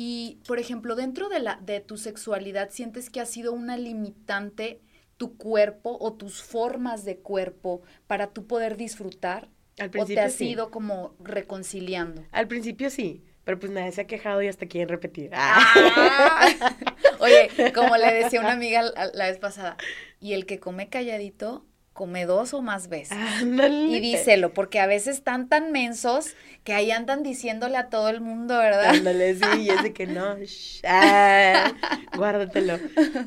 Y, 0.01 0.39
por 0.47 0.59
ejemplo, 0.59 0.95
dentro 0.95 1.27
de, 1.27 1.41
la, 1.41 1.59
de 1.61 1.81
tu 1.81 1.97
sexualidad, 1.97 2.69
¿sientes 2.71 3.09
que 3.09 3.19
ha 3.19 3.25
sido 3.25 3.51
una 3.51 3.75
limitante 3.75 4.79
tu 5.17 5.35
cuerpo 5.35 5.97
o 5.99 6.13
tus 6.13 6.41
formas 6.41 7.03
de 7.03 7.17
cuerpo 7.17 7.81
para 8.07 8.27
tú 8.27 8.47
poder 8.47 8.77
disfrutar? 8.77 9.49
Al 9.77 9.89
principio 9.89 10.21
¿O 10.21 10.25
te 10.25 10.25
has 10.25 10.39
ido 10.39 10.71
como 10.71 11.17
reconciliando? 11.19 12.23
Al 12.31 12.47
principio 12.47 12.89
sí, 12.89 13.25
pero 13.43 13.59
pues 13.59 13.73
nadie 13.73 13.91
se 13.91 13.99
ha 13.99 14.07
quejado 14.07 14.41
y 14.41 14.47
hasta 14.47 14.67
quieren 14.67 14.87
repetir. 14.87 15.31
Ah. 15.33 16.55
Oye, 17.19 17.49
como 17.75 17.97
le 17.97 18.13
decía 18.13 18.39
una 18.39 18.53
amiga 18.53 18.81
la 19.13 19.27
vez 19.27 19.37
pasada, 19.37 19.75
y 20.21 20.31
el 20.31 20.45
que 20.45 20.61
come 20.61 20.87
calladito 20.87 21.65
come 21.93 22.25
dos 22.25 22.53
o 22.53 22.61
más 22.61 22.87
veces. 22.87 23.17
Y 23.41 23.99
díselo, 23.99 24.53
porque 24.53 24.79
a 24.79 24.87
veces 24.87 25.17
están 25.17 25.49
tan 25.49 25.71
mensos 25.71 26.35
que 26.63 26.73
ahí 26.73 26.91
andan 26.91 27.23
diciéndole 27.23 27.77
a 27.77 27.89
todo 27.89 28.09
el 28.09 28.21
mundo, 28.21 28.57
¿verdad? 28.57 28.95
Ándale, 28.95 29.35
sí, 29.35 29.61
y 29.61 29.69
es 29.69 29.83
de 29.83 29.93
que 29.93 30.07
no, 30.07 30.37
ah, 30.85 31.73
guárdatelo. 32.15 32.79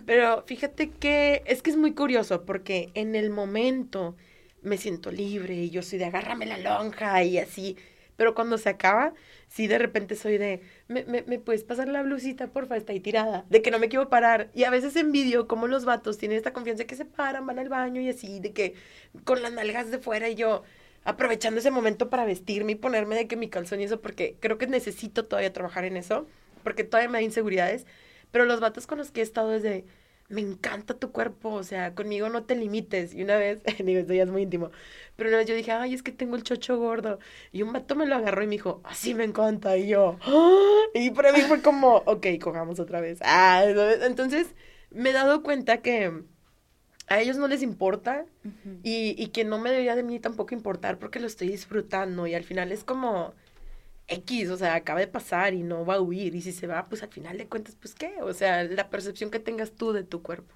Pero 0.07 0.44
fíjate 0.46 0.90
que 0.90 1.42
es 1.46 1.62
que 1.62 1.70
es 1.70 1.77
muy 1.77 1.94
curioso 1.94 2.44
porque 2.44 2.90
en 2.94 3.14
el 3.14 3.31
momento 3.31 4.16
me 4.62 4.79
siento 4.79 5.11
libre 5.11 5.55
y 5.55 5.70
yo 5.70 5.83
soy 5.83 5.98
de 5.98 6.07
agárrame 6.07 6.46
la 6.46 6.59
lonja 6.59 7.22
y 7.25 7.38
así, 7.38 7.77
pero 8.16 8.35
cuando 8.35 8.59
se 8.59 8.68
acaba, 8.68 9.14
sí 9.48 9.66
de 9.66 9.79
repente 9.79 10.16
soy 10.16 10.38
de, 10.38 10.62
¿me, 10.88 11.05
me, 11.05 11.22
me 11.22 11.38
puedes 11.38 11.64
pasar 11.64 11.88
la 11.88 12.03
blusita, 12.03 12.48
porfa? 12.48 12.77
Está 12.77 12.92
ahí 12.92 13.01
tirada. 13.01 13.44
De 13.48 13.62
que 13.62 13.70
no 13.70 13.79
me 13.79 13.88
quiero 13.88 14.09
parar. 14.09 14.51
Y 14.55 14.64
a 14.64 14.70
veces 14.70 14.96
envidio 14.96 15.48
cómo 15.48 15.66
los 15.66 15.85
vatos 15.85 16.18
tienen 16.18 16.37
esta 16.38 16.53
confianza 16.53 16.83
de 16.83 16.87
que 16.87 16.96
se 16.96 17.05
paran, 17.05 17.46
van 17.46 17.59
al 17.59 17.68
baño 17.68 18.01
y 18.01 18.09
así, 18.09 18.40
de 18.40 18.53
que 18.53 18.75
con 19.25 19.42
las 19.42 19.53
nalgas 19.53 19.90
de 19.90 19.98
fuera 19.98 20.29
y 20.29 20.35
yo 20.35 20.62
aprovechando 21.05 21.61
ese 21.61 21.70
momento 21.70 22.11
para 22.11 22.25
vestirme 22.25 22.72
y 22.72 22.77
ponerme 22.77 23.16
de 23.16 23.27
que 23.27 23.37
mi 23.37 23.48
calzón 23.48 23.81
y 23.81 23.85
eso, 23.85 24.01
porque 24.01 24.37
creo 24.40 24.59
que 24.59 24.66
necesito 24.66 25.25
todavía 25.25 25.53
trabajar 25.53 25.85
en 25.85 25.96
eso, 25.96 26.27
porque 26.62 26.85
todavía 26.85 27.09
me 27.11 27.18
da 27.18 27.22
inseguridades. 27.22 27.87
Pero 28.31 28.44
los 28.46 28.61
vatos 28.61 28.87
con 28.87 28.98
los 28.98 29.11
que 29.11 29.20
he 29.20 29.22
estado 29.25 29.51
desde 29.51 29.85
me 30.33 30.40
encanta 30.40 30.95
tu 30.95 31.12
cuerpo, 31.12 31.51
o 31.51 31.62
sea, 31.62 31.95
conmigo 31.95 32.29
no 32.31 32.45
te 32.45 32.57
limites. 32.57 33.14
Y 33.14 33.23
una 33.23 33.37
vez, 33.37 33.62
digo, 33.85 34.01
esto 34.01 34.14
ya 34.14 34.25
es 34.25 34.31
muy 34.31 34.42
íntimo, 34.42 34.71
pero 35.16 35.29
una 35.29 35.38
vez 35.38 35.47
yo 35.47 35.55
dije, 35.55 35.73
ay, 35.73 35.95
es 35.95 36.03
que 36.03 36.12
tengo 36.12 36.37
el 36.37 36.42
chocho 36.42 36.79
gordo. 36.79 37.18
Y 37.53 37.62
un 37.62 37.73
vato 37.73 37.95
me 37.95 38.07
lo 38.07 38.16
agarró 38.16 38.42
y 38.42 38.47
me 38.47 38.53
dijo, 38.53 38.81
así 38.85 39.14
me 39.14 39.25
encanta. 39.25 39.77
Y 39.77 39.88
yo, 39.88 40.18
¡Ah! 40.23 40.81
y 40.95 41.11
para 41.11 41.33
mí 41.33 41.40
fue 41.42 41.61
como, 41.62 41.97
ok, 42.07 42.27
cojamos 42.40 42.81
otra 42.81 43.01
vez. 43.01 43.18
Ah, 43.23 43.64
entonces 44.03 44.55
me 44.90 45.11
he 45.11 45.12
dado 45.12 45.42
cuenta 45.42 45.83
que 45.83 46.25
a 47.09 47.21
ellos 47.21 47.37
no 47.37 47.47
les 47.47 47.62
importa 47.62 48.25
y, 48.83 49.14
y 49.23 49.29
que 49.29 49.45
no 49.45 49.59
me 49.59 49.71
debería 49.71 49.97
de 49.97 50.03
mí 50.03 50.18
tampoco 50.18 50.55
importar 50.55 50.99
porque 50.99 51.21
lo 51.21 51.27
estoy 51.27 51.49
disfrutando 51.49 52.27
y 52.27 52.35
al 52.35 52.45
final 52.45 52.73
es 52.73 52.85
como 52.85 53.35
X, 54.12 54.51
o 54.51 54.57
sea, 54.57 54.75
acaba 54.75 55.01
de 55.01 55.07
pasar 55.07 55.55
y 55.55 55.62
no 55.62 55.85
va 55.85 55.94
a 55.94 56.01
huir. 56.01 56.35
Y 56.35 56.42
si 56.42 56.53
se 56.53 56.66
va, 56.66 56.87
pues 56.88 57.03
al 57.03 57.11
final 57.11 57.38
de 57.38 57.46
cuentas, 57.46 57.77
pues 57.81 57.94
qué. 57.94 58.14
O 58.22 58.33
sea, 58.33 58.64
la 58.64 58.88
percepción 58.90 59.31
que 59.31 59.38
tengas 59.38 59.72
tú 59.72 59.92
de 59.92 60.05
tu 60.05 60.22
cuerpo. 60.22 60.55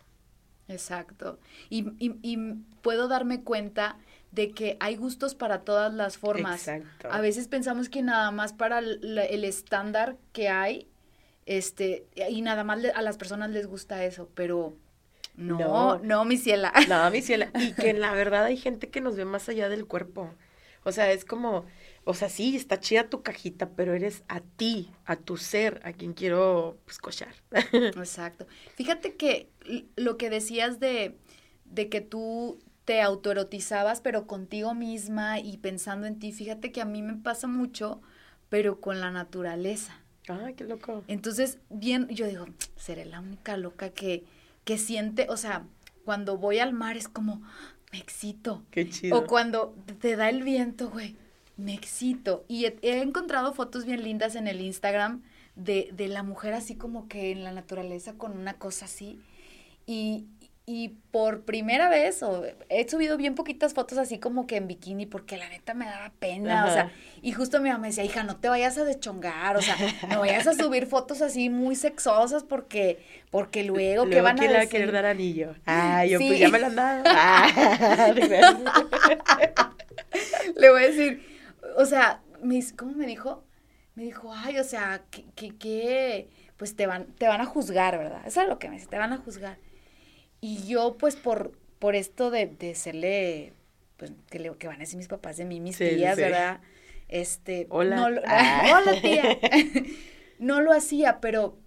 Exacto. 0.69 1.39
Y, 1.71 1.89
y, 1.99 2.17
y 2.23 2.37
puedo 2.83 3.09
darme 3.09 3.43
cuenta 3.43 3.99
de 4.33 4.51
que 4.51 4.77
hay 4.81 4.97
gustos 4.97 5.35
para 5.35 5.61
todas 5.61 5.93
las 5.93 6.19
formas. 6.19 6.69
Exacto. 6.69 7.09
A 7.11 7.21
veces 7.21 7.49
pensamos 7.49 7.89
que 7.89 8.03
nada 8.03 8.31
más 8.31 8.53
para 8.53 8.81
el, 8.81 9.45
estándar 9.45 10.17
que 10.33 10.49
hay, 10.49 10.89
este, 11.47 12.07
y 12.29 12.43
nada 12.43 12.65
más 12.65 12.85
a 12.95 13.03
las 13.03 13.17
personas 13.17 13.51
les 13.51 13.67
gusta 13.67 14.05
eso, 14.05 14.29
pero 14.35 14.77
no, 15.37 15.59
no, 15.59 15.99
no, 15.99 16.25
mi 16.25 16.37
ciela. 16.37 16.73
No, 16.89 17.11
mi 17.11 17.23
ciela. 17.23 17.51
Y 17.55 17.73
que 17.73 17.93
la 17.95 18.13
verdad 18.13 18.45
hay 18.45 18.57
gente 18.57 18.91
que 18.91 19.01
nos 19.01 19.17
ve 19.17 19.25
más 19.25 19.49
allá 19.49 19.69
del 19.69 19.87
cuerpo. 19.87 20.31
O 20.87 20.93
sea, 20.93 21.11
es 21.11 21.25
como, 21.25 21.67
o 22.05 22.15
sea, 22.15 22.29
sí, 22.29 22.55
está 22.55 22.79
chida 22.79 23.11
tu 23.11 23.25
cajita, 23.25 23.71
pero 23.71 23.93
eres 23.93 24.23
a 24.29 24.41
ti, 24.41 24.93
a 25.05 25.17
tu 25.17 25.37
ser, 25.37 25.81
a 25.83 25.93
quien 25.93 26.13
quiero 26.13 26.79
pues 26.85 26.99
cochar. 26.99 27.35
Exacto. 27.73 28.47
Fíjate 28.77 29.17
que 29.17 29.51
lo 29.97 30.17
que 30.17 30.31
decías 30.31 30.79
de, 30.79 31.17
de 31.65 31.89
que 31.89 32.03
tú 32.03 32.61
te 32.85 33.03
autoerotizabas, 33.03 34.01
pero 34.01 34.29
contigo 34.29 34.75
misma 34.75 35.41
y 35.41 35.57
pensando 35.57 36.07
en 36.07 36.21
ti. 36.21 36.31
Fíjate 36.31 36.71
que 36.71 36.81
a 36.81 36.85
mí 36.85 37.03
me 37.03 37.15
pasa 37.15 37.49
mucho, 37.49 38.01
pero 38.49 38.81
con 38.81 39.01
la 39.01 39.11
naturaleza. 39.11 40.01
Ay, 40.29 40.55
qué 40.55 40.63
loco. 40.63 41.03
Entonces, 41.09 41.59
bien, 41.69 42.07
yo 42.11 42.29
digo, 42.29 42.47
seré 42.77 43.07
la 43.07 43.19
única 43.19 43.57
loca 43.57 43.91
que, 43.91 44.23
que 44.63 44.79
siente, 44.79 45.27
o 45.31 45.37
sea, 45.37 45.67
cuando 46.05 46.39
voy 46.39 46.61
al 46.61 46.73
mar 46.73 46.97
es 46.97 47.09
como, 47.09 47.43
me 47.97 48.03
excito. 48.03 48.63
Qué 48.71 48.89
chido. 48.89 49.19
O 49.19 49.27
cuando 49.27 49.75
te 50.01 50.17
da 50.17 50.29
el 50.29 50.43
viento, 50.43 50.91
güey, 50.91 51.17
me 51.57 51.75
excito. 51.75 52.45
Y 52.49 52.67
he, 52.67 52.77
he 52.83 53.01
encontrado 53.01 53.55
fotos 53.55 53.87
bien 53.87 54.03
lindas 54.03 54.35
en 54.35 54.47
el 54.47 54.61
Instagram 54.61 55.23
de, 55.55 55.89
de 55.93 56.09
la 56.09 56.23
mujer 56.23 56.53
así 56.53 56.75
como 56.75 57.09
que 57.09 57.33
en 57.33 57.43
la 57.43 57.53
naturaleza 57.53 58.15
con 58.15 58.37
una 58.37 58.55
cosa 58.55 58.85
así. 58.85 59.21
Y, 59.87 60.27
y 60.69 60.89
por 61.13 61.43
primera 61.43 61.89
vez, 61.89 62.25
o 62.25 62.45
he 62.69 62.89
subido 62.89 63.17
bien 63.17 63.37
poquitas 63.37 63.73
fotos 63.73 63.99
así 63.99 64.19
como 64.19 64.49
que 64.49 64.57
en 64.57 64.67
bikini, 64.67 65.07
porque 65.07 65.37
la 65.37 65.49
neta 65.49 65.75
me 65.75 65.85
daba 65.87 66.13
pena, 66.19 66.67
o 66.67 66.73
sea, 66.73 66.91
y 67.23 67.31
justo 67.31 67.61
mi 67.61 67.69
mamá 67.69 67.83
me 67.83 67.89
decía, 67.89 68.03
hija, 68.03 68.25
no 68.25 68.37
te 68.37 68.49
vayas 68.49 68.77
a 68.77 68.85
deschongar, 68.85 69.57
o 69.57 69.63
sea, 69.63 69.77
no 70.09 70.19
vayas 70.21 70.45
a 70.49 70.55
subir 70.55 70.87
fotos 70.87 71.23
así 71.23 71.51
muy 71.51 71.77
sexosas 71.77 72.43
porque, 72.43 72.99
porque 73.31 73.63
luego, 73.63 74.09
¿qué 74.11 74.21
van 74.21 74.41
a 74.41 74.43
decir? 74.43 74.69
querer 74.69 74.91
dar 74.91 75.07
anillo. 75.07 75.55
Ah, 75.67 76.05
yo 76.05 76.19
pues 76.19 76.41
ya 76.41 76.49
me 76.49 76.59
lo 76.59 76.67
han 76.67 76.75
dado. 76.75 77.05
Ah, 77.19 78.13
Le 80.57 80.71
voy 80.71 80.83
a 80.83 80.87
decir, 80.87 81.25
o 81.77 81.85
sea, 81.85 82.23
me, 82.43 82.61
¿cómo 82.77 82.93
me 82.93 83.07
dijo? 83.07 83.45
Me 83.95 84.03
dijo, 84.03 84.33
ay, 84.35 84.59
o 84.59 84.65
sea, 84.65 85.03
que, 85.11 85.25
que, 85.37 85.57
que, 85.57 86.29
pues 86.57 86.75
te 86.75 86.89
van, 86.89 87.07
te 87.19 87.29
van 87.29 87.41
a 87.41 87.47
juzgar, 87.47 87.97
¿verdad? 87.99 88.23
Eso 88.27 88.43
es 88.43 88.49
lo 88.49 88.59
que 88.59 88.69
me 88.69 88.75
dice, 88.75 88.89
te 88.89 88.99
van 88.99 89.13
a 89.13 89.19
juzgar. 89.19 89.59
Y 90.47 90.65
yo, 90.65 90.97
pues, 90.97 91.17
por, 91.17 91.59
por 91.81 91.97
esto 91.97 92.31
de, 92.31 92.47
de 92.47 92.77
serle, 92.77 93.53
pues, 93.97 94.13
que, 94.31 94.39
le, 94.39 94.57
que 94.57 94.69
van 94.69 94.77
a 94.77 94.79
decir 94.79 94.97
mis 94.97 95.09
papás 95.09 95.37
de 95.39 95.45
mí, 95.45 95.59
mis 95.59 95.77
tías, 95.77 96.17
¿verdad? 96.17 96.61
Este, 97.09 97.67
hola. 97.69 97.97
No 97.97 98.11
lo, 98.11 98.21
ah. 98.25 98.79
hola, 98.79 99.01
tía. 99.03 99.39
no 100.39 100.61
lo 100.61 100.73
hacía, 100.73 101.21
pero, 101.21 101.59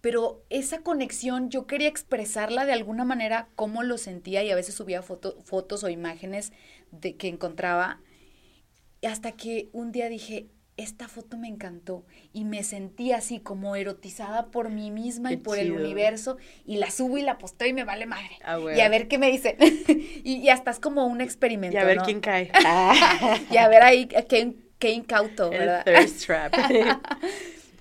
pero 0.00 0.44
esa 0.48 0.78
conexión 0.82 1.50
yo 1.50 1.66
quería 1.66 1.88
expresarla 1.88 2.66
de 2.66 2.72
alguna 2.72 3.04
manera, 3.04 3.48
cómo 3.56 3.82
lo 3.82 3.98
sentía 3.98 4.44
y 4.44 4.50
a 4.52 4.54
veces 4.54 4.76
subía 4.76 5.02
foto, 5.02 5.36
fotos 5.42 5.82
o 5.82 5.88
imágenes 5.88 6.52
de, 6.92 7.16
que 7.16 7.26
encontraba. 7.26 8.00
Hasta 9.02 9.32
que 9.32 9.70
un 9.72 9.90
día 9.90 10.08
dije, 10.08 10.46
esta 10.78 11.08
foto 11.08 11.36
me 11.36 11.48
encantó 11.48 12.06
y 12.32 12.44
me 12.44 12.62
sentí 12.62 13.12
así 13.12 13.40
como 13.40 13.74
erotizada 13.74 14.46
por 14.46 14.70
mí 14.70 14.92
misma 14.92 15.32
y 15.32 15.36
por 15.36 15.58
el 15.58 15.72
universo 15.72 16.38
y 16.64 16.76
la 16.76 16.90
subo 16.90 17.18
y 17.18 17.22
la 17.22 17.36
posteo 17.36 17.66
y 17.68 17.72
me 17.72 17.82
vale 17.82 18.06
madre. 18.06 18.38
Ah, 18.44 18.58
Y 18.74 18.80
a 18.80 18.88
ver 18.88 19.08
qué 19.08 19.18
me 19.18 19.28
dicen. 19.30 19.56
y, 20.24 20.36
y, 20.36 20.48
hasta 20.48 20.70
es 20.70 20.78
como 20.78 21.04
un 21.06 21.20
experimento. 21.20 21.76
Y 21.76 21.80
a 21.80 21.84
ver 21.84 21.98
¿no? 21.98 22.04
quién 22.04 22.20
cae. 22.20 22.52
y 23.50 23.56
a 23.56 23.68
ver 23.68 23.82
ahí 23.82 24.06
qué, 24.06 24.54
qué 24.78 24.92
incauto, 24.92 25.50
¿verdad? 25.50 25.86
El 25.86 26.06
thirst 26.06 26.26
trap. 26.26 26.54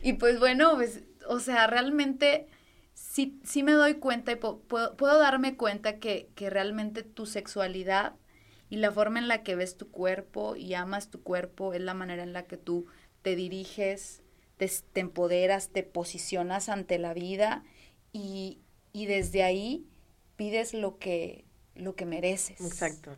y 0.01 0.13
pues 0.13 0.39
bueno, 0.39 0.73
pues, 0.75 1.03
o 1.29 1.39
sea, 1.39 1.67
realmente 1.67 2.47
sí, 2.95 3.39
sí 3.43 3.61
me 3.61 3.73
doy 3.73 3.95
cuenta 3.95 4.31
y 4.31 4.35
puedo, 4.37 4.97
puedo 4.97 5.19
darme 5.19 5.55
cuenta 5.55 5.99
que, 5.99 6.29
que 6.33 6.49
realmente 6.49 7.03
tu 7.03 7.27
sexualidad 7.27 8.13
y 8.69 8.77
la 8.77 8.91
forma 8.91 9.19
en 9.19 9.27
la 9.27 9.43
que 9.43 9.55
ves 9.55 9.77
tu 9.77 9.89
cuerpo 9.89 10.55
y 10.55 10.73
amas 10.73 11.09
tu 11.09 11.21
cuerpo 11.21 11.73
es 11.73 11.81
la 11.81 11.93
manera 11.93 12.23
en 12.23 12.33
la 12.33 12.45
que 12.45 12.57
tú 12.57 12.87
te 13.21 13.35
diriges, 13.35 14.21
te, 14.57 14.69
empoderas, 14.99 15.69
te 15.69 15.83
posicionas 15.83 16.69
ante 16.69 16.97
la 16.97 17.13
vida 17.13 17.63
y, 18.11 18.59
y, 18.93 19.05
desde 19.05 19.43
ahí 19.43 19.85
pides 20.35 20.73
lo 20.73 20.97
que, 20.97 21.45
lo 21.75 21.95
que 21.95 22.05
mereces. 22.05 22.59
Exacto. 22.61 23.17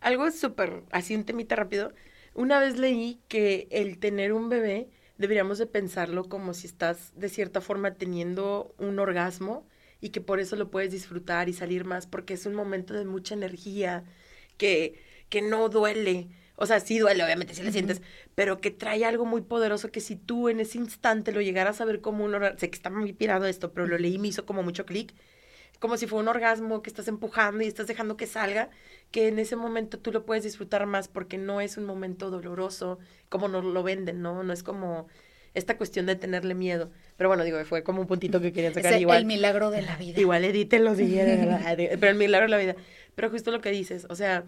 Algo 0.00 0.30
súper, 0.30 0.82
así 0.90 1.14
un 1.14 1.24
temita 1.24 1.56
rápido. 1.56 1.92
Una 2.34 2.60
vez 2.60 2.76
leí 2.76 3.20
que 3.28 3.66
el 3.70 3.98
tener 3.98 4.32
un 4.32 4.48
bebé 4.48 4.90
deberíamos 5.18 5.58
de 5.58 5.66
pensarlo 5.66 6.28
como 6.28 6.54
si 6.54 6.66
estás 6.66 7.12
de 7.16 7.28
cierta 7.28 7.60
forma 7.60 7.94
teniendo 7.94 8.74
un 8.78 8.98
orgasmo 8.98 9.66
y 10.00 10.10
que 10.10 10.20
por 10.20 10.40
eso 10.40 10.56
lo 10.56 10.70
puedes 10.70 10.92
disfrutar 10.92 11.48
y 11.48 11.54
salir 11.54 11.84
más 11.84 12.06
porque 12.06 12.34
es 12.34 12.46
un 12.46 12.54
momento 12.54 12.94
de 12.94 13.06
mucha 13.06 13.34
energía, 13.34 14.04
que, 14.56 15.02
que 15.28 15.42
no 15.42 15.68
duele. 15.68 16.28
O 16.56 16.66
sea, 16.66 16.80
sí 16.80 16.98
duele, 16.98 17.22
obviamente, 17.24 17.54
si 17.54 17.62
le 17.62 17.72
sientes, 17.72 18.00
pero 18.34 18.60
que 18.60 18.70
trae 18.70 19.04
algo 19.04 19.26
muy 19.26 19.42
poderoso 19.42 19.90
que 19.90 20.00
si 20.00 20.16
tú 20.16 20.48
en 20.48 20.60
ese 20.60 20.78
instante 20.78 21.32
lo 21.32 21.40
llegaras 21.42 21.80
a 21.80 21.84
ver 21.84 22.00
como 22.00 22.24
un 22.24 22.34
orgasmo, 22.34 22.58
sé 22.58 22.70
que 22.70 22.76
está 22.76 22.90
muy 22.90 23.12
pirado 23.12 23.46
esto, 23.46 23.72
pero 23.72 23.86
lo 23.86 23.98
leí 23.98 24.14
y 24.14 24.18
me 24.18 24.28
hizo 24.28 24.46
como 24.46 24.62
mucho 24.62 24.86
clic, 24.86 25.14
como 25.80 25.96
si 25.96 26.06
fue 26.06 26.20
un 26.20 26.28
orgasmo 26.28 26.82
que 26.82 26.90
estás 26.90 27.08
empujando 27.08 27.62
y 27.62 27.66
estás 27.66 27.86
dejando 27.86 28.16
que 28.16 28.26
salga, 28.26 28.70
que 29.10 29.28
en 29.28 29.38
ese 29.38 29.56
momento 29.56 29.98
tú 29.98 30.12
lo 30.12 30.24
puedes 30.24 30.44
disfrutar 30.44 30.86
más 30.86 31.08
porque 31.08 31.38
no 31.38 31.60
es 31.60 31.76
un 31.76 31.84
momento 31.84 32.30
doloroso 32.30 32.98
como 33.28 33.48
nos 33.48 33.64
lo 33.64 33.82
venden, 33.82 34.22
¿no? 34.22 34.42
No 34.42 34.52
es 34.52 34.62
como 34.62 35.08
esta 35.56 35.76
cuestión 35.76 36.06
de 36.06 36.16
tenerle 36.16 36.54
miedo. 36.54 36.90
Pero 37.16 37.28
bueno, 37.28 37.42
digo, 37.42 37.62
fue 37.64 37.82
como 37.82 38.02
un 38.02 38.06
puntito 38.06 38.40
que 38.40 38.52
querían 38.52 38.74
sacar. 38.74 38.92
Es 38.92 39.00
igual, 39.00 39.18
el 39.18 39.24
milagro 39.24 39.70
de 39.70 39.82
la 39.82 39.96
vida. 39.96 40.20
Igual 40.20 40.44
edítenlo 40.44 40.94
si 40.94 41.06
quieren, 41.06 41.58
pero 41.98 42.08
el 42.08 42.18
milagro 42.18 42.46
de 42.46 42.50
la 42.50 42.58
vida. 42.58 42.76
Pero 43.14 43.30
justo 43.30 43.50
lo 43.50 43.60
que 43.60 43.70
dices, 43.70 44.06
o 44.10 44.14
sea, 44.14 44.44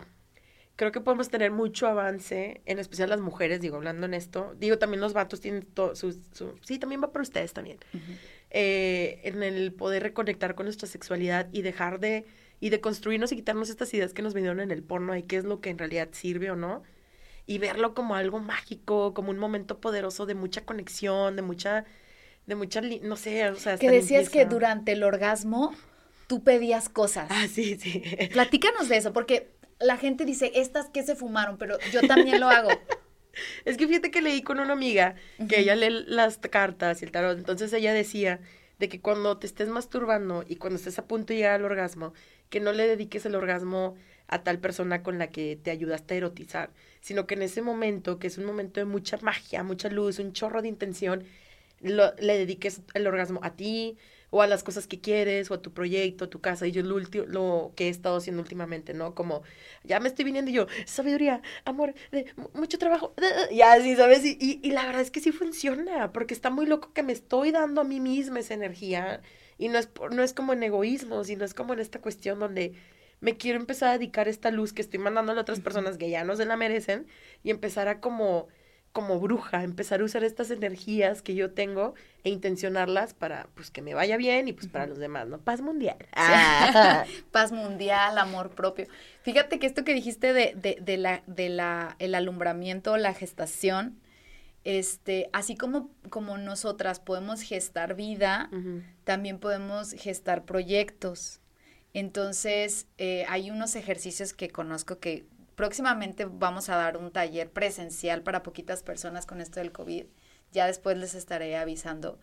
creo 0.77 0.93
que 0.93 1.01
podemos 1.01 1.31
tener 1.31 1.51
mucho 1.51 1.87
avance, 1.87 2.61
en 2.67 2.79
especial 2.79 3.09
las 3.09 3.21
mujeres, 3.21 3.61
digo, 3.61 3.77
hablando 3.77 4.07
en 4.07 4.15
esto. 4.15 4.55
Digo, 4.59 4.79
también 4.79 5.01
los 5.01 5.15
vatos 5.15 5.41
tienen 5.41 5.63
todo 5.63 5.97
su, 5.97 6.13
su, 6.13 6.55
Sí, 6.61 6.79
también 6.79 7.03
va 7.03 7.11
para 7.11 7.23
ustedes 7.23 7.53
también. 7.55 7.79
Uh 7.95 7.97
-huh. 7.97 8.17
eh, 8.51 9.21
en 9.25 9.43
el 9.43 9.73
poder 9.73 10.03
reconectar 10.03 10.55
con 10.55 10.67
nuestra 10.67 10.87
sexualidad 10.89 11.49
y 11.53 11.63
dejar 11.63 12.01
de... 12.01 12.27
Y 12.61 12.71
de 12.71 12.81
construirnos 12.81 13.31
y 13.31 13.37
quitarnos 13.37 13.71
estas 13.71 13.95
ideas 13.95 14.13
que 14.13 14.21
nos 14.21 14.35
vinieron 14.35 14.59
en 14.59 14.73
el 14.73 14.83
porno 14.83 15.17
y 15.17 15.23
qué 15.23 15.37
es 15.37 15.45
lo 15.45 15.61
que 15.61 15.71
en 15.71 15.79
realidad 15.79 16.09
sirve 16.11 16.51
o 16.51 16.57
no. 16.57 16.83
Y 17.49 17.59
verlo 17.59 17.95
como 17.95 18.15
algo 18.15 18.39
mágico, 18.39 19.13
como 19.15 19.31
un 19.31 19.39
momento 19.39 19.81
poderoso 19.81 20.25
de 20.27 20.37
mucha 20.37 20.65
conexión, 20.65 21.35
de 21.35 21.43
mucha... 21.43 21.85
De 22.47 22.55
mucha, 22.55 22.81
no 22.81 23.17
sé, 23.17 23.49
o 23.49 23.57
sea... 23.57 23.77
Que 23.77 23.91
decías 23.91 24.23
limpieza. 24.23 24.49
que 24.49 24.55
durante 24.55 24.93
el 24.93 25.03
orgasmo 25.03 25.75
tú 26.29 26.45
pedías 26.45 26.89
cosas. 26.89 27.27
Ah, 27.31 27.47
sí, 27.49 27.77
sí. 27.77 28.03
Platícanos 28.33 28.89
de 28.89 28.99
eso, 28.99 29.13
porque 29.13 29.51
la 29.81 29.97
gente 29.97 30.25
dice, 30.25 30.53
estas 30.55 30.89
que 30.91 31.03
se 31.03 31.17
fumaron, 31.17 31.59
pero 31.59 31.79
yo 31.91 32.03
también 32.03 32.39
lo 32.39 32.49
hago. 32.49 32.71
es 33.65 33.77
que 33.77 33.89
fíjate 33.89 34.11
que 34.11 34.23
leí 34.23 34.43
con 34.43 34.61
una 34.61 34.75
amiga 34.75 35.15
que 35.37 35.43
uh 35.43 35.47
-huh. 35.47 35.59
ella 35.59 35.75
lee 35.75 36.05
las 36.07 36.39
cartas 36.39 37.03
y 37.03 37.07
el 37.07 37.11
tarot, 37.11 37.39
entonces 37.39 37.73
ella 37.73 37.93
decía 37.93 38.41
de 38.79 38.89
que 38.89 39.01
cuando 39.01 39.39
te 39.39 39.47
estés 39.47 39.69
masturbando 39.69 40.45
y 40.47 40.57
cuando 40.57 40.77
estés 40.77 40.99
a 40.99 41.07
punto 41.07 41.33
de 41.33 41.37
llegar 41.37 41.55
al 41.55 41.65
orgasmo, 41.65 42.13
que 42.51 42.61
no 42.61 42.73
le 42.73 42.87
dediques 42.87 43.27
el 43.27 43.35
orgasmo 43.35 43.97
a 44.29 44.43
tal 44.45 44.59
persona 44.61 45.03
con 45.03 45.19
la 45.19 45.31
que 45.31 45.57
te 45.57 45.71
ayudaste 45.71 46.15
a 46.15 46.17
erotizar, 46.19 46.71
sino 47.01 47.27
que 47.27 47.35
en 47.35 47.43
ese 47.43 47.63
momento, 47.63 48.19
que 48.19 48.29
es 48.29 48.39
un 48.39 48.45
momento 48.45 48.81
de 48.81 48.85
mucha 48.85 49.19
magia, 49.23 49.63
mucha 49.63 49.89
luz, 49.89 50.19
un 50.19 50.33
chorro 50.33 50.63
de 50.63 50.69
intención, 50.69 51.25
lo, 51.81 52.15
le 52.17 52.39
dediques 52.39 52.83
el 52.95 53.07
orgasmo 53.07 53.41
a 53.43 53.57
ti, 53.57 53.97
o 54.31 54.43
a 54.43 54.47
las 54.47 54.63
cosas 54.63 54.87
que 54.87 55.01
quieres, 55.01 55.51
o 55.51 55.55
a 55.55 55.63
tu 55.63 55.73
proyecto, 55.73 56.27
a 56.27 56.31
tu 56.31 56.41
casa. 56.41 56.67
Y 56.67 56.73
yo 56.73 56.83
lo, 56.83 56.99
lo 56.99 57.73
que 57.77 57.87
he 57.87 57.89
estado 57.89 58.19
haciendo 58.19 58.43
últimamente, 58.43 58.95
¿no? 58.95 59.15
Como, 59.15 59.43
ya 59.85 60.01
me 60.01 60.09
estoy 60.09 60.25
viniendo 60.25 60.51
y 60.51 60.55
yo, 60.55 60.67
sabiduría, 60.87 61.43
amor, 61.65 61.95
de, 62.13 62.27
mucho 62.55 62.79
trabajo, 62.79 63.15
ya 63.53 63.73
así, 63.73 63.97
¿sabes? 63.97 64.25
Y, 64.25 64.61
y, 64.63 64.71
la 64.71 64.85
verdad 64.87 65.01
es 65.01 65.11
que 65.11 65.21
sí 65.21 65.33
funciona, 65.33 66.13
porque 66.13 66.35
está 66.35 66.51
muy 66.51 66.67
loco 66.67 66.93
que 66.93 67.03
me 67.03 67.13
estoy 67.13 67.53
dando 67.53 67.81
a 67.81 67.85
mí 67.85 68.01
misma 68.01 68.41
esa 68.41 68.55
energía. 68.55 69.23
Y 69.57 69.69
no 69.69 69.79
es, 69.79 69.89
no 70.13 70.23
es 70.23 70.35
como 70.35 70.53
en 70.53 70.63
egoísmo, 70.63 71.25
sino 71.25 71.45
es 71.45 71.55
como 71.55 71.73
en 71.73 71.81
esta 71.81 72.01
cuestión 72.01 72.39
donde 72.39 72.75
me 73.21 73.37
quiero 73.37 73.59
empezar 73.59 73.91
a 73.91 73.93
dedicar 73.93 74.29
esta 74.29 74.51
luz 74.51 74.73
que 74.73 74.83
estoy 74.83 74.99
mandando 74.99 75.33
a 75.33 75.41
otras 75.41 75.61
personas 75.61 75.99
que 75.99 76.11
ya 76.11 76.25
no 76.25 76.37
se 76.37 76.45
la 76.45 76.57
merecen 76.57 77.07
y 77.43 77.51
empezar 77.51 77.89
a 77.89 78.01
como 78.01 78.49
como 78.93 79.21
bruja, 79.21 79.63
empezar 79.63 80.01
a 80.01 80.05
usar 80.05 80.25
estas 80.25 80.51
energías 80.51 81.23
que 81.23 81.35
yo 81.35 81.53
tengo 81.53 81.95
e 82.25 82.31
intencionarlas 82.31 83.15
para 83.15 83.49
pues 83.55 83.71
que 83.71 83.83
me 83.83 83.95
vaya 83.95 84.17
bien 84.17 84.49
y 84.49 84.53
pues 84.53 84.67
para 84.67 84.87
los 84.87 84.99
demás, 84.99 85.29
¿no? 85.29 85.39
Paz 85.39 85.61
mundial. 85.61 85.99
Ah. 86.15 87.05
Paz 87.31 87.53
mundial, 87.53 88.19
amor 88.19 88.51
propio. 88.51 88.87
Fíjate 89.23 89.59
que 89.59 89.67
esto 89.67 89.85
que 89.85 89.95
dijiste 89.95 90.33
de, 90.33 90.55
de, 90.57 90.79
de, 90.81 90.97
la, 90.97 91.23
de 91.27 91.49
la, 91.49 91.97
el 91.99 92.15
alumbramiento, 92.15 92.97
la 92.97 93.15
gestación, 93.15 94.01
este, 94.65 95.31
así 95.33 95.55
como, 95.55 95.91
como 96.11 96.37
nosotras 96.39 96.99
podemos 96.99 97.43
gestar 97.43 97.95
vida, 97.95 98.49
uh 98.53 98.57
-huh. 98.57 98.83
también 99.05 99.39
podemos 99.39 99.93
gestar 99.93 100.45
proyectos. 100.45 101.41
Entonces, 101.95 102.87
eh, 102.99 103.25
hay 103.29 103.51
unos 103.51 103.77
ejercicios 103.77 104.33
que 104.33 104.51
conozco 104.51 104.99
que 104.99 105.27
próximamente 105.55 106.25
vamos 106.25 106.69
a 106.69 106.77
dar 106.77 106.97
un 106.97 107.11
taller 107.11 107.51
presencial 107.51 108.23
para 108.23 108.43
poquitas 108.43 108.83
personas 108.83 109.27
con 109.27 109.41
esto 109.41 109.61
del 109.61 109.73
COVID. 109.73 110.07
Ya 110.53 110.67
después 110.67 110.97
les 110.97 111.15
estaré 111.15 111.57
avisando. 111.57 112.19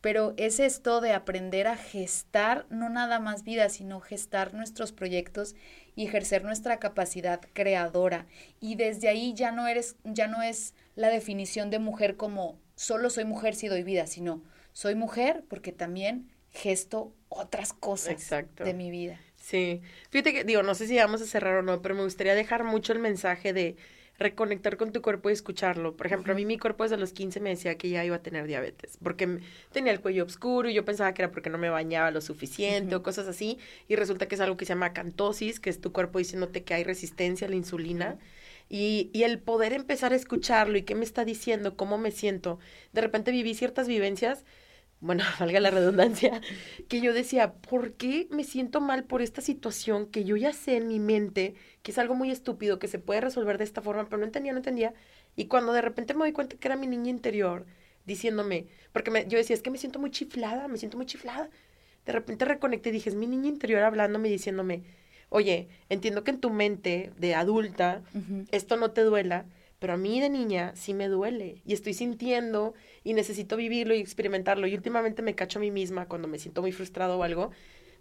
Pero 0.00 0.34
es 0.36 0.58
esto 0.58 1.00
de 1.00 1.12
aprender 1.12 1.68
a 1.68 1.76
gestar 1.76 2.66
no 2.70 2.90
nada 2.90 3.20
más 3.20 3.44
vida, 3.44 3.68
sino 3.68 4.00
gestar 4.00 4.52
nuestros 4.52 4.90
proyectos 4.90 5.54
y 5.94 6.06
ejercer 6.06 6.42
nuestra 6.42 6.78
capacidad 6.80 7.40
creadora. 7.52 8.26
Y 8.58 8.74
desde 8.74 9.08
ahí 9.08 9.32
ya 9.32 9.52
no 9.52 9.68
eres, 9.68 9.94
ya 10.02 10.26
no 10.26 10.42
es 10.42 10.74
la 10.96 11.08
definición 11.08 11.70
de 11.70 11.78
mujer 11.78 12.16
como 12.16 12.58
solo 12.74 13.10
soy 13.10 13.24
mujer 13.24 13.54
si 13.54 13.68
doy 13.68 13.84
vida, 13.84 14.08
sino 14.08 14.42
soy 14.72 14.96
mujer 14.96 15.44
porque 15.48 15.70
también 15.70 16.28
gesto 16.52 17.12
otras 17.28 17.72
cosas 17.72 18.30
de 18.56 18.74
mi 18.74 18.90
vida. 18.90 19.18
Sí, 19.36 19.82
fíjate 20.10 20.32
que, 20.32 20.44
digo, 20.44 20.62
no 20.62 20.74
sé 20.74 20.86
si 20.86 20.96
vamos 20.96 21.20
a 21.20 21.26
cerrar 21.26 21.56
o 21.56 21.62
no, 21.62 21.82
pero 21.82 21.94
me 21.94 22.04
gustaría 22.04 22.34
dejar 22.34 22.62
mucho 22.62 22.92
el 22.92 23.00
mensaje 23.00 23.52
de 23.52 23.76
reconectar 24.18 24.76
con 24.76 24.92
tu 24.92 25.02
cuerpo 25.02 25.30
y 25.30 25.32
escucharlo. 25.32 25.96
Por 25.96 26.06
ejemplo, 26.06 26.32
a 26.32 26.36
mí 26.36 26.44
mi 26.44 26.58
cuerpo 26.58 26.84
desde 26.84 26.96
los 26.96 27.12
15 27.12 27.40
me 27.40 27.50
decía 27.50 27.76
que 27.76 27.88
ya 27.88 28.04
iba 28.04 28.16
a 28.16 28.22
tener 28.22 28.46
diabetes, 28.46 28.98
porque 29.02 29.40
tenía 29.72 29.92
el 29.92 30.00
cuello 30.00 30.24
oscuro 30.24 30.68
y 30.68 30.74
yo 30.74 30.84
pensaba 30.84 31.12
que 31.12 31.22
era 31.22 31.32
porque 31.32 31.50
no 31.50 31.58
me 31.58 31.70
bañaba 31.70 32.10
lo 32.10 32.20
suficiente 32.20 32.94
o 32.94 33.02
cosas 33.02 33.26
así, 33.26 33.58
y 33.88 33.96
resulta 33.96 34.28
que 34.28 34.36
es 34.36 34.40
algo 34.40 34.56
que 34.56 34.64
se 34.64 34.70
llama 34.74 34.92
cantosis, 34.92 35.58
que 35.58 35.70
es 35.70 35.80
tu 35.80 35.92
cuerpo 35.92 36.18
diciéndote 36.18 36.62
que 36.62 36.74
hay 36.74 36.84
resistencia 36.84 37.46
a 37.46 37.50
la 37.50 37.56
insulina. 37.56 38.18
Y, 38.68 39.10
y, 39.12 39.24
el 39.24 39.38
poder 39.38 39.74
empezar 39.74 40.12
a 40.12 40.16
escucharlo 40.16 40.78
y 40.78 40.82
qué 40.82 40.94
me 40.94 41.04
está 41.04 41.26
diciendo, 41.26 41.76
cómo 41.76 41.98
me 41.98 42.10
siento. 42.10 42.58
De 42.94 43.02
repente 43.02 43.30
viví 43.30 43.54
ciertas 43.54 43.86
vivencias 43.86 44.46
bueno, 45.02 45.24
valga 45.40 45.60
la 45.60 45.70
redundancia, 45.70 46.40
que 46.88 47.00
yo 47.00 47.12
decía, 47.12 47.52
¿por 47.52 47.92
qué 47.94 48.28
me 48.30 48.44
siento 48.44 48.80
mal 48.80 49.04
por 49.04 49.20
esta 49.20 49.42
situación 49.42 50.06
que 50.06 50.24
yo 50.24 50.36
ya 50.36 50.52
sé 50.52 50.76
en 50.76 50.88
mi 50.88 50.98
mente 50.98 51.54
que 51.82 51.90
es 51.90 51.98
algo 51.98 52.14
muy 52.14 52.30
estúpido, 52.30 52.78
que 52.78 52.88
se 52.88 52.98
puede 52.98 53.20
resolver 53.20 53.58
de 53.58 53.64
esta 53.64 53.82
forma, 53.82 54.04
pero 54.08 54.18
no 54.18 54.24
entendía, 54.24 54.52
no 54.52 54.58
entendía. 54.58 54.94
Y 55.36 55.46
cuando 55.46 55.72
de 55.72 55.82
repente 55.82 56.14
me 56.14 56.20
doy 56.20 56.32
cuenta 56.32 56.56
que 56.56 56.68
era 56.68 56.76
mi 56.76 56.86
niña 56.86 57.10
interior 57.10 57.66
diciéndome, 58.06 58.66
porque 58.92 59.10
me, 59.10 59.26
yo 59.26 59.38
decía, 59.38 59.54
es 59.54 59.62
que 59.62 59.70
me 59.70 59.78
siento 59.78 59.98
muy 59.98 60.10
chiflada, 60.10 60.68
me 60.68 60.78
siento 60.78 60.96
muy 60.96 61.06
chiflada. 61.06 61.50
De 62.06 62.12
repente 62.12 62.44
reconecté 62.44 62.90
y 62.90 62.92
dije, 62.92 63.10
es 63.10 63.16
mi 63.16 63.26
niña 63.26 63.48
interior 63.48 63.82
hablándome 63.82 64.28
y 64.28 64.32
diciéndome, 64.32 64.82
oye, 65.28 65.68
entiendo 65.88 66.22
que 66.24 66.30
en 66.30 66.40
tu 66.40 66.50
mente 66.50 67.12
de 67.18 67.34
adulta 67.34 68.02
esto 68.52 68.76
no 68.76 68.92
te 68.92 69.02
duela, 69.02 69.46
pero 69.78 69.94
a 69.94 69.96
mí 69.96 70.20
de 70.20 70.30
niña 70.30 70.72
sí 70.76 70.94
me 70.94 71.08
duele 71.08 71.62
y 71.66 71.72
estoy 71.72 71.94
sintiendo 71.94 72.74
y 73.04 73.14
necesito 73.14 73.56
vivirlo 73.56 73.94
y 73.94 74.00
experimentarlo. 74.00 74.66
Y 74.66 74.74
últimamente 74.74 75.22
me 75.22 75.34
cacho 75.34 75.58
a 75.58 75.62
mí 75.62 75.70
misma 75.70 76.06
cuando 76.06 76.28
me 76.28 76.38
siento 76.38 76.62
muy 76.62 76.72
frustrado 76.72 77.18
o 77.18 77.22
algo, 77.22 77.50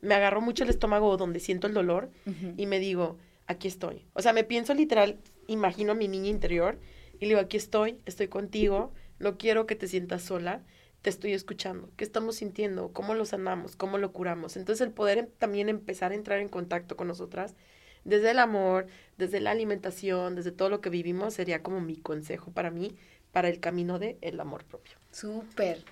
me 0.01 0.15
agarro 0.15 0.41
mucho 0.41 0.63
el 0.63 0.69
estómago 0.69 1.15
donde 1.17 1.39
siento 1.39 1.67
el 1.67 1.73
dolor 1.73 2.09
y 2.57 2.65
me 2.65 2.79
digo, 2.79 3.17
aquí 3.47 3.67
estoy. 3.67 4.05
O 4.13 4.21
sea, 4.21 4.33
me 4.33 4.43
pienso 4.43 4.73
literal, 4.73 5.17
imagino 5.47 5.91
a 5.91 5.95
mi 5.95 6.07
niña 6.07 6.29
interior 6.29 6.79
y 7.15 7.25
le 7.25 7.27
digo, 7.29 7.39
aquí 7.39 7.57
estoy, 7.57 7.97
estoy 8.05 8.27
contigo, 8.27 8.91
no 9.19 9.37
quiero 9.37 9.67
que 9.67 9.75
te 9.75 9.87
sientas 9.87 10.23
sola, 10.23 10.63
te 11.01 11.09
estoy 11.09 11.33
escuchando, 11.33 11.89
qué 11.97 12.03
estamos 12.03 12.35
sintiendo, 12.35 12.91
cómo 12.93 13.13
lo 13.15 13.25
sanamos, 13.25 13.75
cómo 13.75 13.97
lo 13.97 14.11
curamos. 14.11 14.55
Entonces 14.57 14.85
el 14.85 14.93
poder 14.93 15.17
em, 15.17 15.27
también 15.37 15.69
empezar 15.69 16.11
a 16.11 16.15
entrar 16.15 16.39
en 16.39 16.49
contacto 16.49 16.95
con 16.95 17.07
nosotras 17.07 17.55
desde 18.03 18.31
el 18.31 18.39
amor, 18.39 18.87
desde 19.17 19.39
la 19.39 19.51
alimentación, 19.51 20.35
desde 20.35 20.51
todo 20.51 20.69
lo 20.69 20.81
que 20.81 20.89
vivimos, 20.89 21.35
sería 21.35 21.61
como 21.61 21.81
mi 21.81 21.97
consejo 21.97 22.51
para 22.51 22.71
mí, 22.71 22.95
para 23.31 23.49
el 23.49 23.59
camino 23.59 23.99
de 23.99 24.17
el 24.21 24.39
amor 24.39 24.65
propio. 24.65 24.93
Súper. 25.11 25.83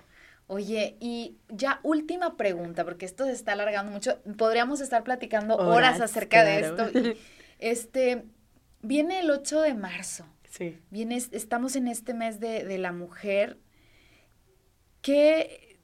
Oye, 0.46 0.96
y 0.98 1.36
ya 1.48 1.78
última 1.84 2.36
pregunta, 2.36 2.84
porque 2.84 3.06
esto 3.06 3.24
se 3.24 3.32
está 3.32 3.52
alargando 3.52 3.92
mucho. 3.92 4.20
Podríamos 4.36 4.80
estar 4.80 5.04
platicando 5.04 5.56
horas, 5.56 6.00
acerca 6.00 6.44
de 6.44 6.60
esto. 6.60 6.88
este, 7.60 8.24
viene 8.82 9.20
el 9.20 9.30
8 9.30 9.60
de 9.60 9.74
marzo. 9.74 10.26
Sí. 10.48 10.76
Viene, 10.90 11.16
estamos 11.16 11.76
en 11.76 11.86
este 11.86 12.14
mes 12.14 12.40
de, 12.40 12.64
de 12.64 12.78
la 12.78 12.90
mujer. 12.90 13.58
¿Qué, 15.02 15.78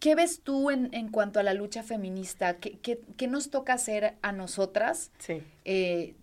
¿Qué, 0.00 0.14
ves 0.14 0.40
tú 0.42 0.70
en, 0.70 0.92
en, 0.92 1.08
cuanto 1.08 1.38
a 1.38 1.42
la 1.42 1.54
lucha 1.54 1.82
feminista? 1.82 2.56
¿Qué, 2.56 2.78
qué, 2.80 3.26
nos 3.28 3.50
toca 3.50 3.74
hacer 3.74 4.16
a 4.22 4.32
nosotras 4.32 5.12
eh, 5.64 6.14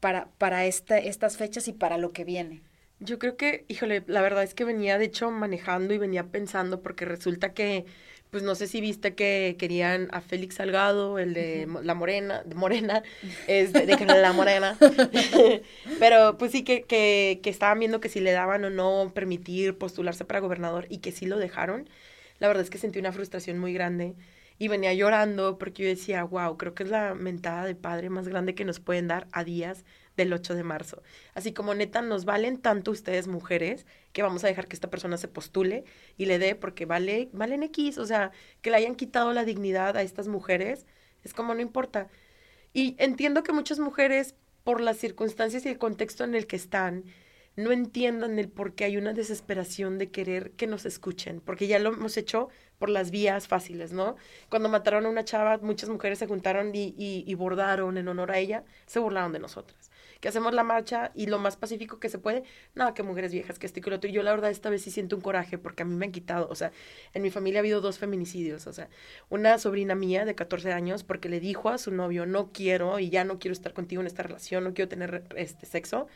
para, 0.00 0.30
para 0.38 0.64
esta, 0.64 0.98
estas 0.98 1.36
fechas 1.36 1.68
y 1.68 1.72
para 1.72 1.96
lo 1.96 2.12
que 2.12 2.24
viene? 2.24 2.62
Yo 3.04 3.18
creo 3.18 3.36
que, 3.36 3.64
híjole, 3.68 4.04
la 4.06 4.22
verdad 4.22 4.44
es 4.44 4.54
que 4.54 4.64
venía 4.64 4.96
de 4.98 5.06
hecho 5.06 5.30
manejando 5.30 5.92
y 5.92 5.98
venía 5.98 6.24
pensando 6.30 6.82
porque 6.82 7.04
resulta 7.04 7.52
que, 7.52 7.84
pues 8.30 8.44
no 8.44 8.54
sé 8.54 8.68
si 8.68 8.80
viste 8.80 9.14
que 9.14 9.56
querían 9.58 10.08
a 10.12 10.20
Félix 10.20 10.56
Salgado, 10.56 11.18
el 11.18 11.34
de 11.34 11.66
la 11.82 11.94
Morena, 11.94 12.42
de 12.44 12.54
Morena, 12.54 13.02
es 13.48 13.72
de, 13.72 13.86
de 13.86 14.06
la 14.06 14.32
Morena, 14.32 14.78
pero 15.98 16.38
pues 16.38 16.52
sí 16.52 16.62
que, 16.64 16.84
que, 16.84 17.40
que 17.42 17.50
estaban 17.50 17.80
viendo 17.80 18.00
que 18.00 18.08
si 18.08 18.20
le 18.20 18.30
daban 18.32 18.64
o 18.64 18.70
no 18.70 19.10
permitir 19.14 19.76
postularse 19.76 20.24
para 20.24 20.40
gobernador 20.40 20.86
y 20.88 20.98
que 20.98 21.12
sí 21.12 21.26
lo 21.26 21.38
dejaron. 21.38 21.88
La 22.38 22.48
verdad 22.48 22.62
es 22.64 22.70
que 22.70 22.78
sentí 22.78 22.98
una 22.98 23.12
frustración 23.12 23.58
muy 23.58 23.72
grande 23.72 24.14
y 24.58 24.68
venía 24.68 24.94
llorando 24.94 25.58
porque 25.58 25.82
yo 25.82 25.88
decía, 25.88 26.22
wow, 26.24 26.56
creo 26.56 26.74
que 26.74 26.84
es 26.84 26.90
la 26.90 27.14
mentada 27.14 27.64
de 27.64 27.74
padre 27.74 28.10
más 28.10 28.28
grande 28.28 28.54
que 28.54 28.64
nos 28.64 28.80
pueden 28.80 29.08
dar 29.08 29.26
a 29.32 29.44
días 29.44 29.84
del 30.16 30.32
8 30.32 30.54
de 30.54 30.62
marzo. 30.62 31.02
Así 31.34 31.52
como 31.52 31.74
neta, 31.74 32.02
nos 32.02 32.24
valen 32.24 32.58
tanto 32.58 32.90
ustedes 32.90 33.26
mujeres 33.26 33.86
que 34.12 34.22
vamos 34.22 34.44
a 34.44 34.48
dejar 34.48 34.68
que 34.68 34.76
esta 34.76 34.90
persona 34.90 35.16
se 35.16 35.28
postule 35.28 35.84
y 36.16 36.26
le 36.26 36.38
dé 36.38 36.54
porque 36.54 36.86
vale, 36.86 37.28
valen 37.32 37.62
X, 37.62 37.98
o 37.98 38.06
sea, 38.06 38.32
que 38.60 38.70
le 38.70 38.76
hayan 38.76 38.94
quitado 38.94 39.32
la 39.32 39.44
dignidad 39.44 39.96
a 39.96 40.02
estas 40.02 40.28
mujeres, 40.28 40.86
es 41.24 41.34
como 41.34 41.54
no 41.54 41.60
importa. 41.60 42.08
Y 42.72 42.96
entiendo 42.98 43.42
que 43.42 43.52
muchas 43.52 43.78
mujeres, 43.78 44.34
por 44.64 44.80
las 44.80 44.96
circunstancias 44.98 45.66
y 45.66 45.68
el 45.68 45.78
contexto 45.78 46.24
en 46.24 46.34
el 46.34 46.46
que 46.46 46.56
están, 46.56 47.04
no 47.56 47.70
entiendan 47.72 48.38
el 48.38 48.48
por 48.48 48.74
qué 48.74 48.84
hay 48.84 48.96
una 48.96 49.12
desesperación 49.12 49.98
de 49.98 50.10
querer 50.10 50.52
que 50.52 50.66
nos 50.66 50.86
escuchen, 50.86 51.40
porque 51.40 51.66
ya 51.66 51.78
lo 51.78 51.92
hemos 51.92 52.16
hecho 52.16 52.48
por 52.78 52.88
las 52.88 53.10
vías 53.10 53.46
fáciles, 53.46 53.92
¿no? 53.92 54.16
Cuando 54.48 54.68
mataron 54.68 55.06
a 55.06 55.10
una 55.10 55.24
chava, 55.24 55.58
muchas 55.58 55.90
mujeres 55.90 56.18
se 56.18 56.26
juntaron 56.26 56.74
y, 56.74 56.94
y, 56.96 57.34
bordaron 57.34 57.98
en 57.98 58.08
honor 58.08 58.30
a 58.32 58.38
ella, 58.38 58.64
se 58.86 58.98
burlaron 59.00 59.32
de 59.32 59.38
nosotras. 59.38 59.81
Que 60.22 60.28
hacemos 60.28 60.54
la 60.54 60.62
marcha 60.62 61.10
y 61.16 61.26
lo 61.26 61.40
más 61.40 61.56
pacífico 61.56 61.98
que 61.98 62.08
se 62.08 62.18
puede, 62.18 62.44
nada, 62.76 62.94
que 62.94 63.02
mujeres 63.02 63.32
viejas, 63.32 63.58
que 63.58 63.66
esto 63.66 63.80
y 63.80 63.82
que 63.82 63.90
lo 63.90 63.96
otro. 63.96 64.08
Y 64.08 64.12
yo 64.12 64.22
la 64.22 64.30
verdad 64.30 64.52
esta 64.52 64.70
vez 64.70 64.82
sí 64.82 64.92
siento 64.92 65.16
un 65.16 65.22
coraje 65.22 65.58
porque 65.58 65.82
a 65.82 65.84
mí 65.84 65.96
me 65.96 66.06
han 66.06 66.12
quitado, 66.12 66.48
o 66.48 66.54
sea, 66.54 66.70
en 67.12 67.22
mi 67.22 67.30
familia 67.30 67.58
ha 67.58 67.62
habido 67.62 67.80
dos 67.80 67.98
feminicidios, 67.98 68.68
o 68.68 68.72
sea, 68.72 68.88
una 69.30 69.58
sobrina 69.58 69.96
mía 69.96 70.24
de 70.24 70.36
14 70.36 70.72
años 70.72 71.02
porque 71.02 71.28
le 71.28 71.40
dijo 71.40 71.70
a 71.70 71.76
su 71.76 71.90
novio, 71.90 72.24
no 72.24 72.52
quiero 72.52 73.00
y 73.00 73.10
ya 73.10 73.24
no 73.24 73.40
quiero 73.40 73.52
estar 73.52 73.72
contigo 73.72 74.00
en 74.00 74.06
esta 74.06 74.22
relación, 74.22 74.62
no 74.62 74.74
quiero 74.74 74.88
tener 74.88 75.24
este 75.36 75.66
sexo 75.66 76.06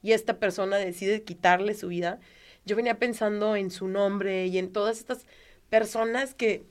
y 0.00 0.12
esta 0.12 0.38
persona 0.38 0.76
decide 0.76 1.24
quitarle 1.24 1.74
su 1.74 1.88
vida, 1.88 2.20
yo 2.64 2.76
venía 2.76 3.00
pensando 3.00 3.56
en 3.56 3.72
su 3.72 3.88
nombre 3.88 4.46
y 4.46 4.58
en 4.58 4.72
todas 4.72 4.98
estas 4.98 5.26
personas 5.70 6.34
que 6.34 6.64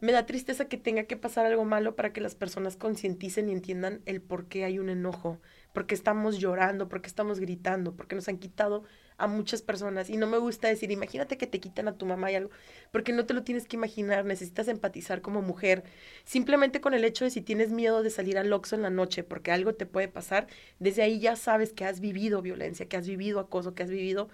me 0.00 0.12
da 0.12 0.26
tristeza 0.26 0.66
que 0.66 0.76
tenga 0.76 1.04
que 1.04 1.16
pasar 1.16 1.46
algo 1.46 1.64
malo 1.64 1.96
para 1.96 2.12
que 2.12 2.20
las 2.20 2.34
personas 2.34 2.76
concienticen 2.76 3.48
y 3.48 3.52
entiendan 3.52 4.02
el 4.06 4.20
por 4.20 4.46
qué 4.46 4.64
hay 4.64 4.78
un 4.78 4.90
enojo, 4.90 5.40
por 5.72 5.86
qué 5.86 5.94
estamos 5.94 6.38
llorando, 6.38 6.88
por 6.88 7.00
qué 7.00 7.08
estamos 7.08 7.40
gritando, 7.40 7.94
porque 7.94 8.14
nos 8.14 8.28
han 8.28 8.38
quitado 8.38 8.84
a 9.16 9.26
muchas 9.26 9.62
personas. 9.62 10.10
Y 10.10 10.16
no 10.16 10.26
me 10.26 10.38
gusta 10.38 10.68
decir, 10.68 10.90
imagínate 10.90 11.38
que 11.38 11.46
te 11.46 11.60
quitan 11.60 11.88
a 11.88 11.96
tu 11.96 12.06
mamá 12.06 12.30
y 12.30 12.34
algo, 12.34 12.50
porque 12.90 13.12
no 13.12 13.26
te 13.26 13.34
lo 13.34 13.44
tienes 13.44 13.66
que 13.66 13.76
imaginar, 13.76 14.24
necesitas 14.24 14.68
empatizar 14.68 15.20
como 15.20 15.42
mujer. 15.42 15.84
Simplemente 16.24 16.80
con 16.80 16.94
el 16.94 17.04
hecho 17.04 17.24
de 17.24 17.30
si 17.30 17.40
tienes 17.40 17.70
miedo 17.70 18.02
de 18.02 18.10
salir 18.10 18.38
al 18.38 18.52
Oxxo 18.52 18.76
en 18.76 18.82
la 18.82 18.90
noche 18.90 19.24
porque 19.24 19.52
algo 19.52 19.74
te 19.74 19.86
puede 19.86 20.08
pasar, 20.08 20.46
desde 20.78 21.02
ahí 21.02 21.20
ya 21.20 21.36
sabes 21.36 21.72
que 21.72 21.84
has 21.84 22.00
vivido 22.00 22.42
violencia, 22.42 22.88
que 22.88 22.96
has 22.96 23.06
vivido 23.06 23.40
acoso, 23.40 23.74
que 23.74 23.82
has 23.84 23.90
vivido 23.90 24.28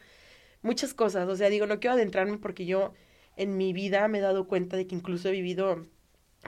muchas 0.63 0.95
cosas. 0.95 1.29
O 1.29 1.37
sea, 1.37 1.49
digo, 1.49 1.67
no 1.67 1.81
quiero 1.81 1.95
adentrarme 1.95 2.39
porque 2.39 2.67
yo 2.67 2.93
en 3.41 3.57
mi 3.57 3.73
vida 3.73 4.07
me 4.09 4.19
he 4.19 4.21
dado 4.21 4.47
cuenta 4.47 4.77
de 4.77 4.87
que 4.87 4.95
incluso 4.95 5.29
he 5.29 5.33
vivido 5.33 5.87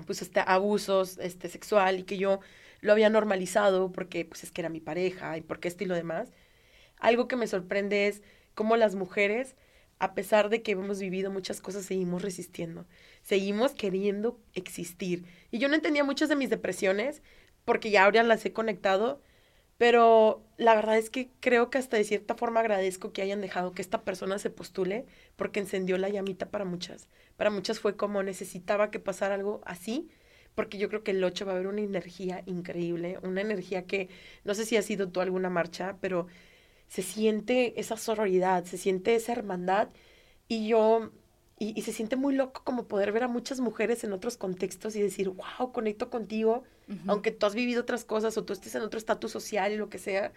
pues 0.07 0.23
hasta 0.23 0.43
abusos 0.43 1.19
este 1.19 1.49
sexual 1.49 2.01
y 2.01 2.03
que 2.05 2.19
yo 2.19 2.41
lo 2.81 2.93
había 2.93 3.11
normalizado 3.11 3.93
porque 3.93 4.25
pues 4.25 4.45
es 4.45 4.51
que 4.53 4.63
era 4.63 4.69
mi 4.69 4.81
pareja 4.81 5.37
y 5.37 5.41
porque 5.41 5.69
esto 5.69 5.85
y 5.85 5.87
lo 5.87 5.95
demás 5.95 6.33
algo 7.03 7.27
que 7.27 7.37
me 7.37 7.49
sorprende 7.49 8.07
es 8.07 8.23
cómo 8.55 8.77
las 8.77 8.95
mujeres, 8.95 9.57
a 9.99 10.15
pesar 10.15 10.49
de 10.49 10.63
que 10.63 10.73
hemos 10.73 11.01
vivido 11.01 11.33
muchas 11.33 11.61
cosas, 11.61 11.85
seguimos 11.85 12.23
resistiendo, 12.23 12.87
seguimos 13.23 13.73
queriendo 13.73 14.41
existir. 14.55 15.25
Y 15.51 15.59
yo 15.59 15.69
no 15.69 15.75
entendía 15.75 16.05
muchas 16.05 16.29
de 16.29 16.37
mis 16.37 16.49
depresiones 16.49 17.21
porque 17.65 17.91
ya 17.91 18.05
ahora 18.05 18.23
las 18.23 18.47
he 18.47 18.53
conectado, 18.53 19.21
pero 19.83 20.47
la 20.59 20.77
verdad 20.77 20.97
es 20.97 21.11
que 21.11 21.33
creo 21.41 21.69
que 21.69 21.77
hasta 21.77 21.97
de 21.97 22.05
cierta 22.05 22.37
forma 22.37 22.61
agradezco 22.61 23.13
que 23.13 23.21
hayan 23.21 23.41
dejado 23.41 23.73
que 23.73 23.83
esta 23.83 24.03
persona 24.05 24.39
se 24.39 24.49
postule 24.49 25.07
porque 25.35 25.59
encendió 25.59 25.99
la 25.99 26.09
llamita 26.09 26.53
para 26.53 26.65
muchas. 26.65 27.09
Para 27.37 27.51
muchas 27.51 27.81
fue 27.81 27.97
como 27.97 28.23
necesitaba 28.23 28.93
que 28.93 29.01
pasara 29.01 29.35
algo 29.35 29.61
así 29.65 30.09
porque 30.55 30.79
yo 30.79 30.89
creo 30.89 31.03
que 31.03 31.11
el 31.11 31.25
8 31.25 31.47
va 31.47 31.51
a 31.51 31.55
haber 31.57 31.67
una 31.67 31.81
energía 31.81 32.45
increíble, 32.47 33.19
una 33.25 33.41
energía 33.41 33.85
que 33.85 34.09
no 34.45 34.55
sé 34.55 34.67
si 34.67 34.77
ha 34.77 34.83
sido 34.83 35.09
tú 35.09 35.21
alguna 35.21 35.51
marcha, 35.51 35.97
pero 36.01 36.29
se 36.87 37.03
siente 37.03 37.81
esa 37.81 37.97
sororidad, 37.97 38.65
se 38.65 38.79
siente 38.79 39.17
esa 39.17 39.33
hermandad 39.33 39.89
y 40.47 40.69
yo, 40.69 41.11
y, 41.63 41.83
se 41.83 41.93
siente 41.93 42.17
muy 42.17 42.35
loco 42.35 42.63
como 42.65 42.89
poder 42.89 43.13
ver 43.13 43.23
a 43.23 43.29
muchas 43.29 43.61
mujeres 43.61 44.03
en 44.03 44.13
otros 44.13 44.37
contextos 44.37 44.97
y 44.97 45.03
decir, 45.03 45.29
wow, 45.29 45.73
conecto 45.73 46.11
contigo, 46.11 46.65
aunque 47.07 47.31
tú 47.31 47.47
has 47.47 47.55
vivido 47.55 47.83
otras 47.83 48.05
cosas 48.05 48.37
o 48.37 48.45
tú 48.45 48.53
estés 48.53 48.75
en 48.75 48.83
otro 48.83 48.99
estatus 48.99 49.31
social 49.31 49.73
y 49.73 49.77
lo 49.77 49.89
que 49.89 49.99
sea, 49.99 50.33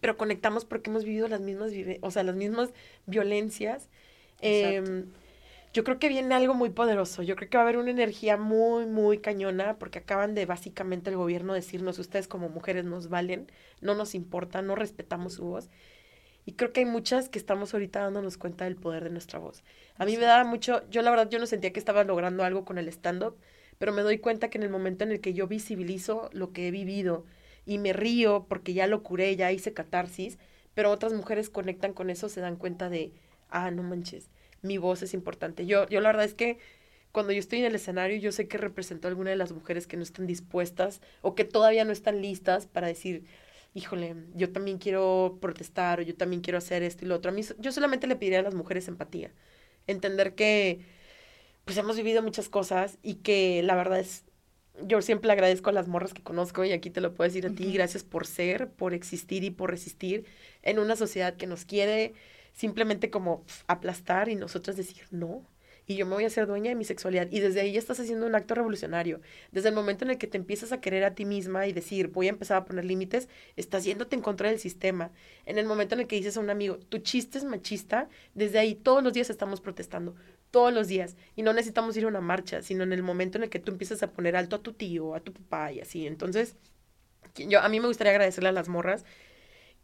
pero 0.00 0.16
conectamos 0.16 0.64
porque 0.64 0.90
hemos 0.90 1.04
vivido 1.04 1.26
las 1.28 1.40
mismas, 1.40 1.72
o 2.00 2.10
sea, 2.10 2.22
las 2.22 2.36
mismas 2.36 2.70
violencias. 3.06 3.88
Eh, 4.40 5.04
yo 5.74 5.82
creo 5.82 5.98
que 5.98 6.08
viene 6.08 6.32
algo 6.36 6.54
muy 6.54 6.70
poderoso. 6.70 7.24
Yo 7.24 7.34
creo 7.34 7.50
que 7.50 7.56
va 7.56 7.64
a 7.64 7.66
haber 7.66 7.78
una 7.78 7.90
energía 7.90 8.36
muy, 8.36 8.86
muy 8.86 9.18
cañona, 9.18 9.76
porque 9.76 9.98
acaban 9.98 10.36
de 10.36 10.46
básicamente 10.46 11.10
el 11.10 11.16
gobierno 11.16 11.52
decirnos, 11.52 11.98
ustedes 11.98 12.28
como 12.28 12.48
mujeres 12.48 12.84
nos 12.84 13.08
valen, 13.08 13.50
no 13.80 13.96
nos 13.96 14.14
importa, 14.14 14.62
no 14.62 14.76
respetamos 14.76 15.34
su 15.34 15.44
voz. 15.46 15.68
Y 16.46 16.52
creo 16.52 16.72
que 16.72 16.80
hay 16.80 16.86
muchas 16.86 17.28
que 17.28 17.38
estamos 17.38 17.72
ahorita 17.72 18.00
dándonos 18.00 18.36
cuenta 18.36 18.64
del 18.64 18.76
poder 18.76 19.04
de 19.04 19.10
nuestra 19.10 19.38
voz. 19.38 19.62
A 19.96 20.04
mí 20.04 20.16
me 20.16 20.24
da 20.24 20.44
mucho, 20.44 20.88
yo 20.90 21.02
la 21.02 21.10
verdad 21.10 21.30
yo 21.30 21.38
no 21.38 21.46
sentía 21.46 21.72
que 21.72 21.78
estaba 21.78 22.04
logrando 22.04 22.44
algo 22.44 22.64
con 22.64 22.78
el 22.78 22.88
stand-up, 22.88 23.36
pero 23.78 23.92
me 23.92 24.02
doy 24.02 24.18
cuenta 24.18 24.50
que 24.50 24.58
en 24.58 24.64
el 24.64 24.70
momento 24.70 25.04
en 25.04 25.12
el 25.12 25.20
que 25.20 25.34
yo 25.34 25.46
visibilizo 25.46 26.28
lo 26.32 26.52
que 26.52 26.68
he 26.68 26.70
vivido 26.70 27.24
y 27.66 27.78
me 27.78 27.92
río 27.92 28.46
porque 28.48 28.74
ya 28.74 28.86
lo 28.86 29.02
curé, 29.02 29.34
ya 29.36 29.52
hice 29.52 29.72
catarsis, 29.72 30.38
pero 30.74 30.90
otras 30.90 31.12
mujeres 31.12 31.50
conectan 31.50 31.92
con 31.92 32.10
eso, 32.10 32.28
se 32.28 32.40
dan 32.40 32.56
cuenta 32.56 32.88
de, 32.88 33.12
ah, 33.48 33.70
no 33.70 33.82
manches, 33.82 34.28
mi 34.62 34.78
voz 34.78 35.02
es 35.02 35.14
importante. 35.14 35.66
Yo, 35.66 35.88
yo 35.88 36.00
la 36.00 36.10
verdad 36.10 36.24
es 36.26 36.34
que 36.34 36.58
cuando 37.12 37.32
yo 37.32 37.38
estoy 37.38 37.60
en 37.60 37.66
el 37.66 37.76
escenario, 37.76 38.16
yo 38.18 38.32
sé 38.32 38.48
que 38.48 38.58
represento 38.58 39.06
a 39.06 39.10
alguna 39.10 39.30
de 39.30 39.36
las 39.36 39.52
mujeres 39.52 39.86
que 39.86 39.96
no 39.96 40.02
están 40.02 40.26
dispuestas 40.26 41.00
o 41.22 41.36
que 41.36 41.44
todavía 41.44 41.84
no 41.84 41.92
están 41.92 42.20
listas 42.20 42.66
para 42.66 42.88
decir, 42.88 43.24
híjole, 43.74 44.16
yo 44.34 44.52
también 44.52 44.78
quiero 44.78 45.38
protestar 45.40 46.00
o 46.00 46.02
yo 46.02 46.16
también 46.16 46.42
quiero 46.42 46.58
hacer 46.58 46.82
esto 46.82 47.04
y 47.04 47.08
lo 47.08 47.16
otro. 47.16 47.30
A 47.30 47.34
mí, 47.34 47.42
yo 47.58 47.72
solamente 47.72 48.06
le 48.06 48.16
pediría 48.16 48.40
a 48.40 48.42
las 48.42 48.54
mujeres 48.54 48.88
empatía, 48.88 49.32
entender 49.86 50.34
que 50.34 50.80
pues 51.64 51.76
hemos 51.78 51.96
vivido 51.96 52.22
muchas 52.22 52.48
cosas 52.48 52.98
y 53.02 53.16
que 53.16 53.62
la 53.62 53.74
verdad 53.74 54.00
es, 54.00 54.24
yo 54.86 55.02
siempre 55.02 55.28
le 55.28 55.32
agradezco 55.34 55.70
a 55.70 55.72
las 55.72 55.88
morras 55.88 56.14
que 56.14 56.22
conozco 56.22 56.64
y 56.64 56.72
aquí 56.72 56.90
te 56.90 57.00
lo 57.00 57.14
puedo 57.14 57.28
decir 57.28 57.46
a 57.46 57.54
ti, 57.54 57.72
gracias 57.72 58.04
por 58.04 58.26
ser, 58.26 58.70
por 58.70 58.94
existir 58.94 59.44
y 59.44 59.50
por 59.50 59.70
resistir 59.70 60.26
en 60.62 60.78
una 60.78 60.96
sociedad 60.96 61.36
que 61.36 61.46
nos 61.46 61.64
quiere 61.64 62.14
simplemente 62.52 63.10
como 63.10 63.44
aplastar 63.66 64.28
y 64.28 64.36
nosotros 64.36 64.76
decir 64.76 65.04
no, 65.10 65.44
y 65.86 65.96
yo 65.96 66.06
me 66.06 66.14
voy 66.14 66.24
a 66.24 66.30
ser 66.30 66.46
dueña 66.46 66.70
de 66.70 66.74
mi 66.74 66.84
sexualidad. 66.84 67.28
Y 67.30 67.40
desde 67.40 67.60
ahí 67.60 67.72
ya 67.72 67.78
estás 67.78 68.00
haciendo 68.00 68.26
un 68.26 68.34
acto 68.34 68.54
revolucionario. 68.54 69.20
Desde 69.52 69.68
el 69.68 69.74
momento 69.74 70.04
en 70.04 70.12
el 70.12 70.18
que 70.18 70.26
te 70.26 70.38
empiezas 70.38 70.72
a 70.72 70.80
querer 70.80 71.04
a 71.04 71.14
ti 71.14 71.24
misma 71.24 71.66
y 71.66 71.72
decir, 71.72 72.08
voy 72.08 72.26
a 72.26 72.30
empezar 72.30 72.56
a 72.56 72.64
poner 72.64 72.84
límites, 72.84 73.28
estás 73.56 73.84
yéndote 73.84 74.16
en 74.16 74.22
contra 74.22 74.48
del 74.48 74.58
sistema. 74.58 75.10
En 75.44 75.58
el 75.58 75.66
momento 75.66 75.94
en 75.94 76.02
el 76.02 76.06
que 76.06 76.16
dices 76.16 76.36
a 76.36 76.40
un 76.40 76.50
amigo, 76.50 76.78
tu 76.78 76.98
chiste 76.98 77.38
es 77.38 77.44
machista, 77.44 78.08
desde 78.34 78.58
ahí 78.58 78.74
todos 78.74 79.02
los 79.02 79.12
días 79.12 79.28
estamos 79.30 79.60
protestando. 79.60 80.14
Todos 80.50 80.72
los 80.72 80.88
días. 80.88 81.16
Y 81.36 81.42
no 81.42 81.52
necesitamos 81.52 81.96
ir 81.96 82.04
a 82.04 82.08
una 82.08 82.20
marcha, 82.20 82.62
sino 82.62 82.84
en 82.84 82.92
el 82.92 83.02
momento 83.02 83.38
en 83.38 83.44
el 83.44 83.50
que 83.50 83.58
tú 83.58 83.72
empiezas 83.72 84.02
a 84.02 84.12
poner 84.12 84.36
alto 84.36 84.56
a 84.56 84.62
tu 84.62 84.72
tío, 84.72 85.14
a 85.14 85.20
tu 85.20 85.32
papá 85.32 85.72
y 85.72 85.80
así. 85.80 86.06
Entonces, 86.06 86.56
yo, 87.36 87.60
a 87.60 87.68
mí 87.68 87.80
me 87.80 87.88
gustaría 87.88 88.12
agradecerle 88.12 88.48
a 88.48 88.52
las 88.52 88.68
morras 88.68 89.04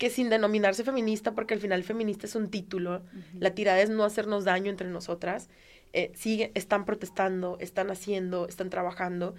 que 0.00 0.08
sin 0.08 0.30
denominarse 0.30 0.82
feminista, 0.82 1.34
porque 1.34 1.52
al 1.52 1.60
final 1.60 1.84
feminista 1.84 2.24
es 2.24 2.34
un 2.34 2.48
título, 2.48 3.02
la 3.38 3.50
tirada 3.54 3.82
es 3.82 3.90
no 3.90 4.04
hacernos 4.04 4.46
daño 4.46 4.70
entre 4.70 4.88
nosotras, 4.88 5.50
eh, 5.92 6.12
están 6.54 6.84
protestando, 6.84 7.56
están 7.60 7.90
haciendo, 7.90 8.46
están 8.46 8.70
trabajando. 8.70 9.34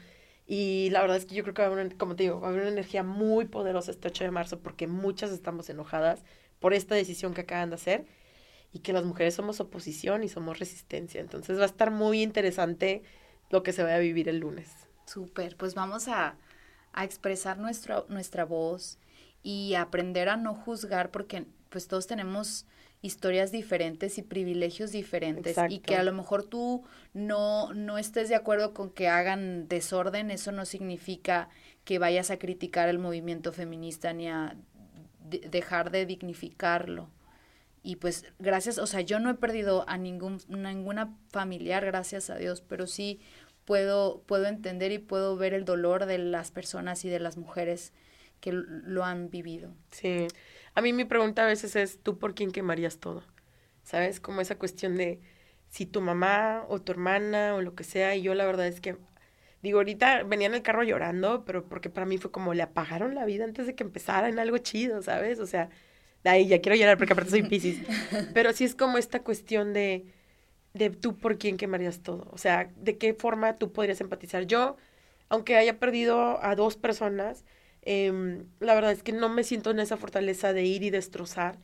Y 0.47 0.89
la 0.91 1.01
verdad 1.01 1.17
es 1.17 1.25
que 1.25 1.35
yo 1.35 1.43
creo 1.43 1.53
que 1.53 1.61
va 1.61 1.69
a 1.69 1.71
haber, 1.71 1.95
como 1.97 2.15
te 2.15 2.23
digo, 2.23 2.41
va 2.41 2.47
a 2.47 2.49
haber 2.49 2.63
una 2.63 2.71
energía 2.71 3.03
muy 3.03 3.45
poderosa 3.45 3.91
este 3.91 4.09
8 4.09 4.25
de 4.25 4.31
marzo 4.31 4.59
porque 4.59 4.87
muchas 4.87 5.31
estamos 5.31 5.69
enojadas 5.69 6.23
por 6.59 6.73
esta 6.73 6.95
decisión 6.95 7.33
que 7.33 7.41
acaban 7.41 7.69
de 7.69 7.75
hacer 7.75 8.05
y 8.73 8.79
que 8.79 8.93
las 8.93 9.05
mujeres 9.05 9.33
somos 9.33 9.59
oposición 9.59 10.23
y 10.23 10.29
somos 10.29 10.59
resistencia. 10.59 11.21
Entonces 11.21 11.57
va 11.57 11.63
a 11.63 11.67
estar 11.67 11.91
muy 11.91 12.21
interesante 12.21 13.03
lo 13.49 13.63
que 13.63 13.73
se 13.73 13.83
vaya 13.83 13.95
a 13.95 13.99
vivir 13.99 14.29
el 14.29 14.39
lunes. 14.39 14.69
Súper, 15.05 15.55
pues 15.57 15.75
vamos 15.75 16.07
a, 16.07 16.35
a 16.93 17.03
expresar 17.03 17.57
nuestra, 17.57 18.05
nuestra 18.07 18.45
voz 18.45 18.97
y 19.43 19.75
aprender 19.75 20.29
a 20.29 20.37
no 20.37 20.53
juzgar 20.53 21.11
porque 21.11 21.45
pues 21.69 21.87
todos 21.87 22.07
tenemos 22.07 22.65
historias 23.01 23.51
diferentes 23.51 24.17
y 24.17 24.21
privilegios 24.21 24.91
diferentes 24.91 25.57
y 25.69 25.79
que 25.79 25.95
a 25.95 26.03
lo 26.03 26.13
mejor 26.13 26.43
tú 26.43 26.83
no, 27.13 27.73
no 27.73 27.97
estés 27.97 28.29
de 28.29 28.35
acuerdo 28.35 28.73
con 28.73 28.91
que 28.91 29.07
hagan 29.07 29.67
desorden, 29.67 30.29
eso 30.29 30.51
no 30.51 30.65
significa 30.65 31.49
que 31.83 31.97
vayas 31.97 32.29
a 32.29 32.37
criticar 32.37 32.89
el 32.89 32.99
movimiento 32.99 33.51
feminista 33.53 34.13
ni 34.13 34.29
a 34.29 34.55
dejar 35.29 35.89
de 35.89 36.05
dignificarlo. 36.05 37.09
Y 37.83 37.95
pues 37.95 38.25
gracias, 38.37 38.77
o 38.77 38.85
sea, 38.85 39.01
yo 39.01 39.19
no 39.19 39.31
he 39.31 39.33
perdido 39.33 39.89
a 39.89 39.97
ningún, 39.97 40.39
ninguna 40.47 41.17
familiar, 41.29 41.83
gracias 41.83 42.29
a 42.29 42.35
Dios, 42.35 42.61
pero 42.61 42.85
sí 42.85 43.19
puedo, 43.65 44.21
puedo 44.27 44.45
entender 44.45 44.91
y 44.91 44.99
puedo 44.99 45.35
ver 45.35 45.55
el 45.55 45.65
dolor 45.65 46.05
de 46.05 46.19
las 46.19 46.51
personas 46.51 47.03
y 47.05 47.09
de 47.09 47.19
las 47.19 47.37
mujeres 47.37 47.93
que 48.39 48.51
lo 48.51 49.03
han 49.03 49.31
vivido. 49.31 49.73
Sí. 49.89 50.27
A 50.73 50.81
mí 50.81 50.93
mi 50.93 51.05
pregunta 51.05 51.43
a 51.43 51.47
veces 51.47 51.75
es, 51.75 51.99
¿tú 52.01 52.17
por 52.17 52.35
quién 52.35 52.51
quemarías 52.51 52.99
todo? 52.99 53.23
¿Sabes? 53.83 54.19
Como 54.19 54.41
esa 54.41 54.57
cuestión 54.57 54.97
de 54.97 55.19
si 55.69 55.85
tu 55.85 56.01
mamá 56.01 56.65
o 56.69 56.81
tu 56.81 56.91
hermana 56.91 57.55
o 57.55 57.61
lo 57.61 57.75
que 57.75 57.83
sea, 57.83 58.15
y 58.15 58.21
yo 58.21 58.33
la 58.35 58.45
verdad 58.45 58.67
es 58.67 58.81
que, 58.81 58.97
digo, 59.61 59.79
ahorita 59.79 60.23
venía 60.23 60.47
en 60.47 60.53
el 60.55 60.61
carro 60.61 60.83
llorando, 60.83 61.45
pero 61.45 61.65
porque 61.67 61.89
para 61.89 62.05
mí 62.05 62.17
fue 62.17 62.31
como 62.31 62.53
le 62.53 62.63
apagaron 62.63 63.15
la 63.15 63.25
vida 63.25 63.45
antes 63.45 63.67
de 63.67 63.75
que 63.75 63.83
empezara 63.83 64.29
en 64.29 64.39
algo 64.39 64.57
chido, 64.59 65.01
¿sabes? 65.01 65.39
O 65.39 65.45
sea, 65.47 65.69
de 66.23 66.29
ahí 66.29 66.47
ya 66.47 66.61
quiero 66.61 66.75
llorar 66.77 66.97
porque 66.97 67.13
aparte 67.13 67.31
soy 67.31 67.43
Pisces. 67.43 67.79
Pero 68.33 68.53
sí 68.53 68.63
es 68.63 68.75
como 68.75 68.97
esta 68.97 69.23
cuestión 69.23 69.73
de, 69.73 70.05
de 70.73 70.89
tú 70.89 71.17
por 71.17 71.37
quién 71.37 71.57
quemarías 71.57 72.01
todo. 72.03 72.27
O 72.31 72.37
sea, 72.37 72.71
de 72.77 72.97
qué 72.97 73.13
forma 73.13 73.57
tú 73.57 73.71
podrías 73.73 74.01
empatizar. 74.01 74.45
Yo, 74.45 74.77
aunque 75.29 75.57
haya 75.57 75.79
perdido 75.79 76.43
a 76.43 76.55
dos 76.55 76.77
personas, 76.77 77.45
Em, 77.83 78.45
la 78.59 78.75
verdad 78.75 78.91
es 78.91 79.03
que 79.03 79.11
no 79.11 79.29
me 79.29 79.43
siento 79.43 79.71
en 79.71 79.79
esa 79.79 79.97
fortaleza 79.97 80.53
de 80.53 80.63
ir 80.63 80.83
y 80.83 80.89
destrozar, 80.89 81.57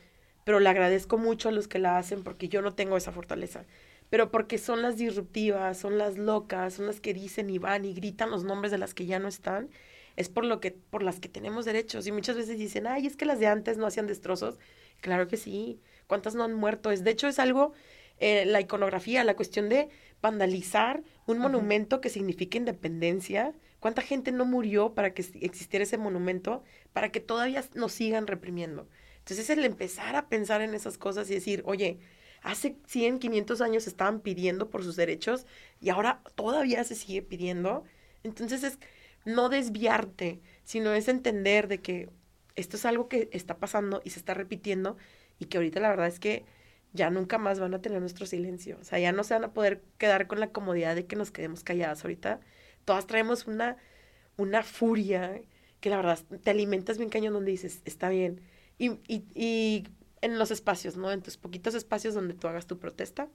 pero 0.43 0.59
le 0.59 0.69
agradezco 0.69 1.17
mucho 1.17 1.49
a 1.49 1.51
los 1.51 1.67
que 1.67 1.79
la 1.79 1.97
hacen 1.97 2.23
porque 2.23 2.49
yo 2.49 2.61
no 2.61 2.73
tengo 2.73 2.97
esa 2.97 3.11
fortaleza. 3.11 3.65
Pero 4.09 4.31
porque 4.31 4.57
son 4.57 4.81
las 4.81 4.97
disruptivas, 4.97 5.77
son 5.77 5.97
las 5.97 6.17
locas, 6.17 6.75
son 6.75 6.87
las 6.87 7.01
que 7.01 7.13
dicen 7.13 7.49
y 7.49 7.59
van 7.59 7.85
y 7.85 7.93
gritan 7.93 8.31
los 8.31 8.43
nombres 8.43 8.71
de 8.71 8.77
las 8.77 8.93
que 8.93 9.05
ya 9.05 9.19
no 9.19 9.27
están, 9.27 9.69
es 10.15 10.29
por 10.29 10.45
lo 10.45 10.59
que, 10.59 10.71
por 10.71 11.03
las 11.03 11.19
que 11.19 11.29
tenemos 11.29 11.65
derechos. 11.65 12.07
Y 12.07 12.11
muchas 12.11 12.35
veces 12.37 12.57
dicen, 12.57 12.87
ay, 12.87 13.05
es 13.05 13.15
que 13.15 13.25
las 13.25 13.39
de 13.39 13.47
antes 13.47 13.77
no 13.77 13.85
hacían 13.85 14.07
destrozos. 14.07 14.57
Claro 15.01 15.27
que 15.27 15.37
sí. 15.37 15.79
¿Cuántas 16.07 16.35
no 16.35 16.43
han 16.43 16.53
muerto? 16.53 16.91
Es, 16.91 17.03
de 17.03 17.11
hecho, 17.11 17.27
es 17.27 17.39
algo, 17.39 17.73
eh, 18.19 18.45
la 18.45 18.61
iconografía, 18.61 19.23
la 19.23 19.35
cuestión 19.35 19.69
de 19.69 19.89
vandalizar 20.21 21.03
un 21.27 21.39
monumento 21.39 22.01
que 22.01 22.09
significa 22.09 22.57
independencia, 22.57 23.53
¿Cuánta 23.79 24.01
gente 24.01 24.31
no 24.31 24.45
murió 24.45 24.93
para 24.93 25.13
que 25.13 25.21
existiera 25.41 25.83
ese 25.83 25.97
monumento, 25.97 26.63
para 26.93 27.11
que 27.11 27.19
todavía 27.19 27.63
nos 27.75 27.93
sigan 27.93 28.27
reprimiendo? 28.27 28.87
Entonces 29.19 29.49
es 29.49 29.57
el 29.57 29.65
empezar 29.65 30.15
a 30.15 30.29
pensar 30.29 30.61
en 30.61 30.73
esas 30.73 30.97
cosas 30.97 31.29
y 31.29 31.35
decir, 31.35 31.61
oye, 31.65 31.99
hace 32.41 32.77
100, 32.87 33.19
500 33.19 33.61
años 33.61 33.87
estaban 33.87 34.21
pidiendo 34.21 34.69
por 34.69 34.83
sus 34.83 34.95
derechos 34.95 35.45
y 35.81 35.89
ahora 35.89 36.21
todavía 36.35 36.83
se 36.83 36.95
sigue 36.95 37.21
pidiendo. 37.21 37.83
Entonces 38.23 38.63
es 38.63 38.79
no 39.25 39.49
desviarte, 39.49 40.41
sino 40.63 40.93
es 40.93 41.07
entender 41.07 41.67
de 41.67 41.81
que 41.81 42.09
esto 42.55 42.77
es 42.77 42.85
algo 42.85 43.07
que 43.09 43.29
está 43.33 43.57
pasando 43.57 44.01
y 44.03 44.11
se 44.11 44.19
está 44.19 44.33
repitiendo 44.33 44.97
y 45.39 45.45
que 45.45 45.57
ahorita 45.57 45.79
la 45.79 45.89
verdad 45.89 46.07
es 46.07 46.19
que 46.19 46.45
ya 46.93 47.09
nunca 47.09 47.37
más 47.37 47.59
van 47.59 47.73
a 47.73 47.81
tener 47.81 47.99
nuestro 47.99 48.25
silencio. 48.25 48.77
O 48.81 48.83
sea, 48.83 48.97
ya 48.97 49.11
no 49.11 49.23
se 49.23 49.33
van 49.33 49.43
a 49.43 49.53
poder 49.53 49.83
quedar 49.97 50.27
con 50.27 50.39
la 50.39 50.51
comodidad 50.51 50.95
de 50.95 51.05
que 51.05 51.15
nos 51.15 51.31
quedemos 51.31 51.63
calladas 51.63 52.03
ahorita 52.03 52.39
todas 52.87 53.05
traemos 53.05 53.47
una, 53.47 53.75
una 54.37 54.63
furia 54.63 55.41
que 55.81 55.89
la 55.89 55.97
verdad 55.97 56.19
te 56.41 56.49
alimentas 56.49 56.97
bien 56.97 57.09
cañón 57.09 57.33
donde 57.33 57.51
dices, 57.51 57.81
está 57.83 58.07
bien. 58.07 58.39
Y, 58.77 58.91
y, 59.09 59.25
y 59.35 59.87
en 60.21 60.39
los 60.39 60.51
espacios, 60.51 60.95
¿no? 60.95 61.11
En 61.11 61.21
tus 61.21 61.35
poquitos 61.35 61.75
espacios 61.75 62.13
donde 62.13 62.33
tú 62.33 62.47
hagas 62.47 62.65
tu 62.65 62.79
protesta 62.79 63.27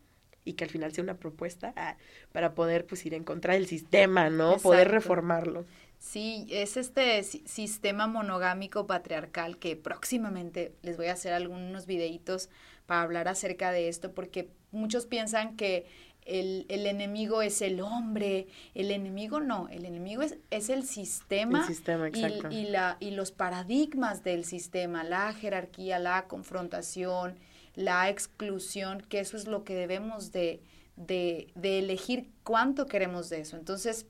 y 0.46 0.54
que 0.54 0.64
al 0.64 0.70
final 0.70 0.92
sea 0.94 1.04
una 1.04 1.18
propuesta 1.18 1.74
ah, 1.76 1.98
para 2.32 2.54
poder 2.54 2.86
pues 2.86 3.04
ir 3.04 3.12
en 3.12 3.24
contra 3.24 3.52
del 3.52 3.66
sistema, 3.66 4.30
¿no? 4.30 4.56
Poder 4.56 4.90
reformarlo. 4.90 5.66
Sí, 5.98 6.46
es 6.50 6.78
este 6.78 7.22
sistema 7.22 8.06
monogámico 8.06 8.86
patriarcal 8.86 9.58
que 9.58 9.76
próximamente 9.76 10.72
les 10.80 10.96
voy 10.96 11.08
a 11.08 11.12
hacer 11.12 11.34
algunos 11.34 11.84
videitos 11.84 12.48
para 12.86 13.02
hablar 13.02 13.28
acerca 13.28 13.70
de 13.70 13.88
esto 13.88 14.12
porque 14.12 14.48
muchos 14.72 15.04
piensan 15.04 15.56
que 15.56 15.86
el, 16.24 16.66
el, 16.68 16.86
enemigo 16.86 17.42
es 17.42 17.62
el 17.62 17.80
hombre, 17.80 18.46
el 18.74 18.90
enemigo 18.90 19.40
no, 19.40 19.68
el 19.68 19.84
enemigo 19.84 20.22
es, 20.22 20.36
es 20.50 20.68
el 20.68 20.84
sistema, 20.84 21.66
y, 22.12 22.54
y, 22.54 22.64
la, 22.66 22.96
y 23.00 23.10
los 23.12 23.32
paradigmas 23.32 24.22
del 24.22 24.44
sistema, 24.44 25.04
la 25.04 25.32
jerarquía, 25.32 25.98
la 25.98 26.26
confrontación, 26.26 27.38
la 27.74 28.08
exclusión, 28.08 29.00
que 29.00 29.20
eso 29.20 29.36
es 29.36 29.46
lo 29.46 29.64
que 29.64 29.74
debemos 29.74 30.32
de, 30.32 30.60
de, 30.96 31.48
de 31.54 31.78
elegir 31.78 32.28
cuánto 32.44 32.86
queremos 32.86 33.28
de 33.28 33.40
eso. 33.40 33.56
Entonces, 33.56 34.06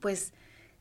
pues, 0.00 0.32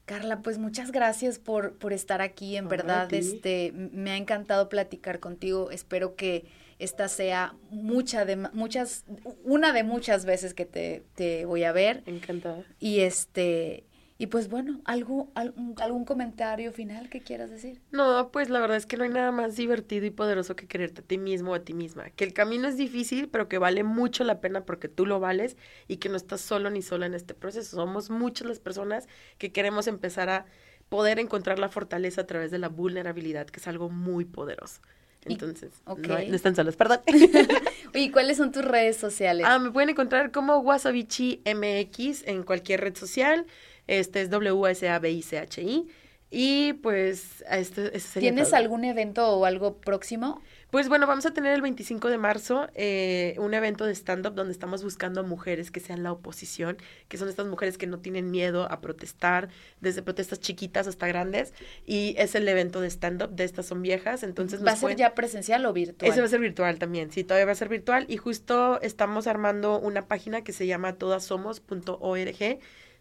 Carla, 0.06 0.42
pues 0.42 0.58
muchas 0.58 0.92
gracias 0.92 1.38
por, 1.38 1.78
por 1.78 1.94
estar 1.94 2.22
aquí, 2.22 2.58
en 2.58 2.68
verdad, 2.68 3.14
este, 3.14 3.72
me 3.74 4.12
ha 4.12 4.18
encantado 4.18 4.68
platicar 4.68 5.20
contigo, 5.20 5.70
espero 5.70 6.16
que 6.16 6.46
esta 6.80 7.08
sea 7.08 7.56
mucha 7.70 8.26
de 8.26 8.36
muchas 8.38 9.06
una 9.44 9.73
de 9.73 9.84
muchas 9.84 10.25
veces 10.25 10.54
que 10.54 10.65
te, 10.65 11.04
te 11.15 11.46
voy 11.46 11.63
a 11.63 11.71
ver. 11.71 12.04
Encantada. 12.06 12.63
Y 12.80 13.02
este 13.02 13.86
y 14.21 14.27
pues 14.27 14.50
bueno, 14.50 14.82
¿algo, 14.84 15.32
algún, 15.34 15.75
algún 15.80 16.04
comentario 16.04 16.73
final 16.73 17.10
que 17.10 17.21
quieras 17.21 17.50
decir? 17.50 17.80
No, 17.92 18.32
pues 18.34 18.50
la 18.50 18.60
verdad 18.60 18.75
es 18.75 18.86
que 18.86 18.98
no 18.98 19.06
hay 19.06 19.10
nada 19.10 19.32
más 19.32 19.56
divertido 19.56 20.06
y 20.06 20.10
poderoso 20.10 20.58
que 20.58 20.67
quererte 20.67 21.00
a 21.00 21.06
ti 21.06 21.17
mismo 21.17 21.52
o 21.52 21.54
a 21.54 21.63
ti 21.63 21.73
misma. 21.73 22.10
Que 22.10 22.25
el 22.25 22.34
camino 22.34 22.67
es 22.67 22.75
difícil, 22.75 23.30
pero 23.30 23.48
que 23.48 23.60
vale 23.60 23.86
mucho 23.86 24.25
la 24.25 24.42
pena 24.42 24.65
porque 24.65 24.90
tú 24.90 25.06
lo 25.06 25.21
vales 25.21 25.56
y 25.88 25.98
que 25.98 26.10
no 26.10 26.17
estás 26.17 26.42
solo 26.42 26.69
ni 26.69 26.82
sola 26.82 27.06
en 27.06 27.13
este 27.13 27.34
proceso. 27.34 27.77
Somos 27.77 28.10
muchas 28.10 28.46
las 28.46 28.60
personas 28.60 29.08
que 29.38 29.54
queremos 29.54 29.88
empezar 29.88 30.30
a 30.30 30.46
poder 30.90 31.17
encontrar 31.19 31.58
la 31.58 31.69
fortaleza 31.69 32.19
a 32.19 32.27
través 32.27 32.52
de 32.52 32.58
la 32.60 32.67
vulnerabilidad, 32.67 33.48
que 33.48 33.62
es 33.62 33.67
algo 33.69 33.90
muy 33.90 34.25
poderoso. 34.25 34.82
Entonces, 35.26 35.72
no, 35.86 35.96
no 35.96 36.36
están 36.36 36.56
solos, 36.56 36.76
perdón. 36.76 37.00
¿Y 37.94 38.12
cuáles 38.12 38.38
son 38.38 38.52
tus 38.52 38.63
redes 38.63 38.98
sociales? 38.98 39.46
Ah, 39.48 39.60
me 39.60 39.70
pueden 39.72 39.90
encontrar 39.90 40.32
como 40.32 40.60
Wasabichi 40.60 41.42
MX 41.46 42.24
en 42.26 42.44
cualquier 42.44 42.82
red 42.82 42.96
social. 42.96 43.46
Este 43.88 44.22
es 44.22 44.30
W-S-A-B-I-C-H-I. 44.30 45.88
Y 46.32 46.73
pues, 46.73 47.44
este, 47.50 47.88
ese 47.98 48.08
sería 48.08 48.30
¿Tienes 48.30 48.50
todo. 48.50 48.58
algún 48.58 48.84
evento 48.84 49.27
o 49.27 49.46
algo 49.46 49.77
próximo? 49.77 50.42
Pues 50.69 50.88
bueno, 50.88 51.08
vamos 51.08 51.25
a 51.25 51.34
tener 51.34 51.54
el 51.54 51.63
25 51.63 52.10
de 52.10 52.19
marzo 52.19 52.67
eh, 52.75 53.34
un 53.40 53.56
evento 53.56 53.86
de 53.86 53.96
stand-up 53.96 54.36
donde 54.36 54.54
estamos 54.54 54.84
buscando 54.84 55.21
a 55.21 55.23
mujeres 55.23 55.71
que 55.71 55.80
sean 55.80 56.04
la 56.04 56.12
oposición, 56.12 56.77
que 57.08 57.17
son 57.17 57.27
estas 57.27 57.48
mujeres 57.48 57.80
que 57.80 57.88
no 57.88 57.98
tienen 57.98 58.30
miedo 58.30 58.71
a 58.71 58.80
protestar, 58.80 59.50
desde 59.82 60.04
protestas 60.04 60.40
chiquitas 60.40 60.86
hasta 60.86 61.08
grandes. 61.08 61.54
Y 61.88 62.13
es 62.19 62.36
el 62.36 62.48
evento 62.48 62.82
de 62.82 62.92
stand-up 62.92 63.32
de 63.32 63.46
estas 63.46 63.65
son 63.65 63.82
viejas, 63.82 64.21
entonces 64.21 64.63
¿Va 64.63 64.73
a 64.73 64.75
ser 64.75 64.96
ya 64.96 65.15
presencial 65.15 65.65
o 65.65 65.73
virtual? 65.73 66.12
Ese 66.12 66.19
va 66.19 66.27
a 66.27 66.30
ser 66.30 66.42
virtual 66.42 66.77
también, 66.77 67.12
sí, 67.12 67.23
todavía 67.23 67.48
va 67.48 67.54
a 67.54 67.56
ser 67.56 67.69
virtual. 67.69 68.06
Y 68.08 68.17
justo 68.17 68.80
estamos 68.82 69.25
armando 69.25 69.80
una 69.80 70.08
página 70.08 70.44
que 70.44 70.54
se 70.54 70.67
llama 70.67 70.94
todasomos.org, 70.94 72.60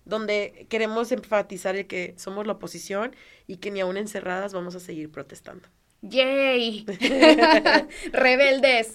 donde 0.09 0.67
queremos 0.69 1.13
enfatizar 1.13 1.77
el 1.77 1.87
que 1.87 2.15
somos 2.17 2.47
la 2.47 2.55
oposición 2.55 3.15
y 3.47 3.59
que 3.59 3.71
ni 3.71 3.81
aún 3.81 3.97
encerradas 3.97 4.53
vamos 4.53 4.75
a 4.75 4.81
seguir 4.81 5.11
protestando. 5.13 5.69
¡Yay! 6.01 6.87
Rebeldes. 8.13 8.95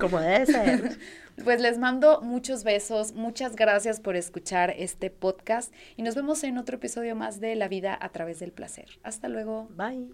Como 0.00 0.20
debe 0.20 0.46
ser. 0.46 0.98
Pues 1.42 1.60
les 1.60 1.78
mando 1.78 2.20
muchos 2.22 2.62
besos, 2.62 3.12
muchas 3.12 3.56
gracias 3.56 3.98
por 4.00 4.14
escuchar 4.14 4.72
este 4.78 5.10
podcast 5.10 5.74
y 5.96 6.02
nos 6.02 6.14
vemos 6.14 6.44
en 6.44 6.58
otro 6.58 6.76
episodio 6.76 7.16
más 7.16 7.40
de 7.40 7.56
La 7.56 7.66
vida 7.66 7.98
a 8.00 8.08
través 8.10 8.38
del 8.38 8.52
placer. 8.52 8.86
Hasta 9.02 9.28
luego. 9.28 9.68
Bye. 9.70 10.10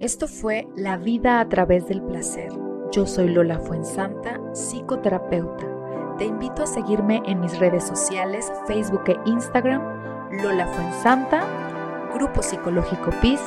Esto 0.00 0.26
fue 0.26 0.66
La 0.76 0.96
vida 0.96 1.40
a 1.40 1.48
través 1.48 1.86
del 1.86 2.02
placer. 2.02 2.50
Yo 2.90 3.06
soy 3.06 3.28
Lola 3.28 3.58
Fuensanta, 3.58 4.40
psicoterapeuta. 4.54 5.73
Te 6.18 6.26
invito 6.26 6.62
a 6.62 6.66
seguirme 6.66 7.22
en 7.26 7.40
mis 7.40 7.58
redes 7.58 7.84
sociales, 7.84 8.52
Facebook 8.68 9.02
e 9.08 9.18
Instagram, 9.24 9.82
Lola 10.30 10.66
Fuensanta, 10.68 11.44
Grupo 12.14 12.40
Psicológico 12.40 13.10
PIS 13.20 13.40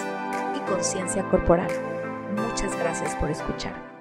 y 0.53 0.59
Conciencia 0.70 1.24
Corporal. 1.30 1.72
Muchas 2.36 2.78
gracias 2.78 3.15
por 3.15 3.30
escuchar. 3.30 3.97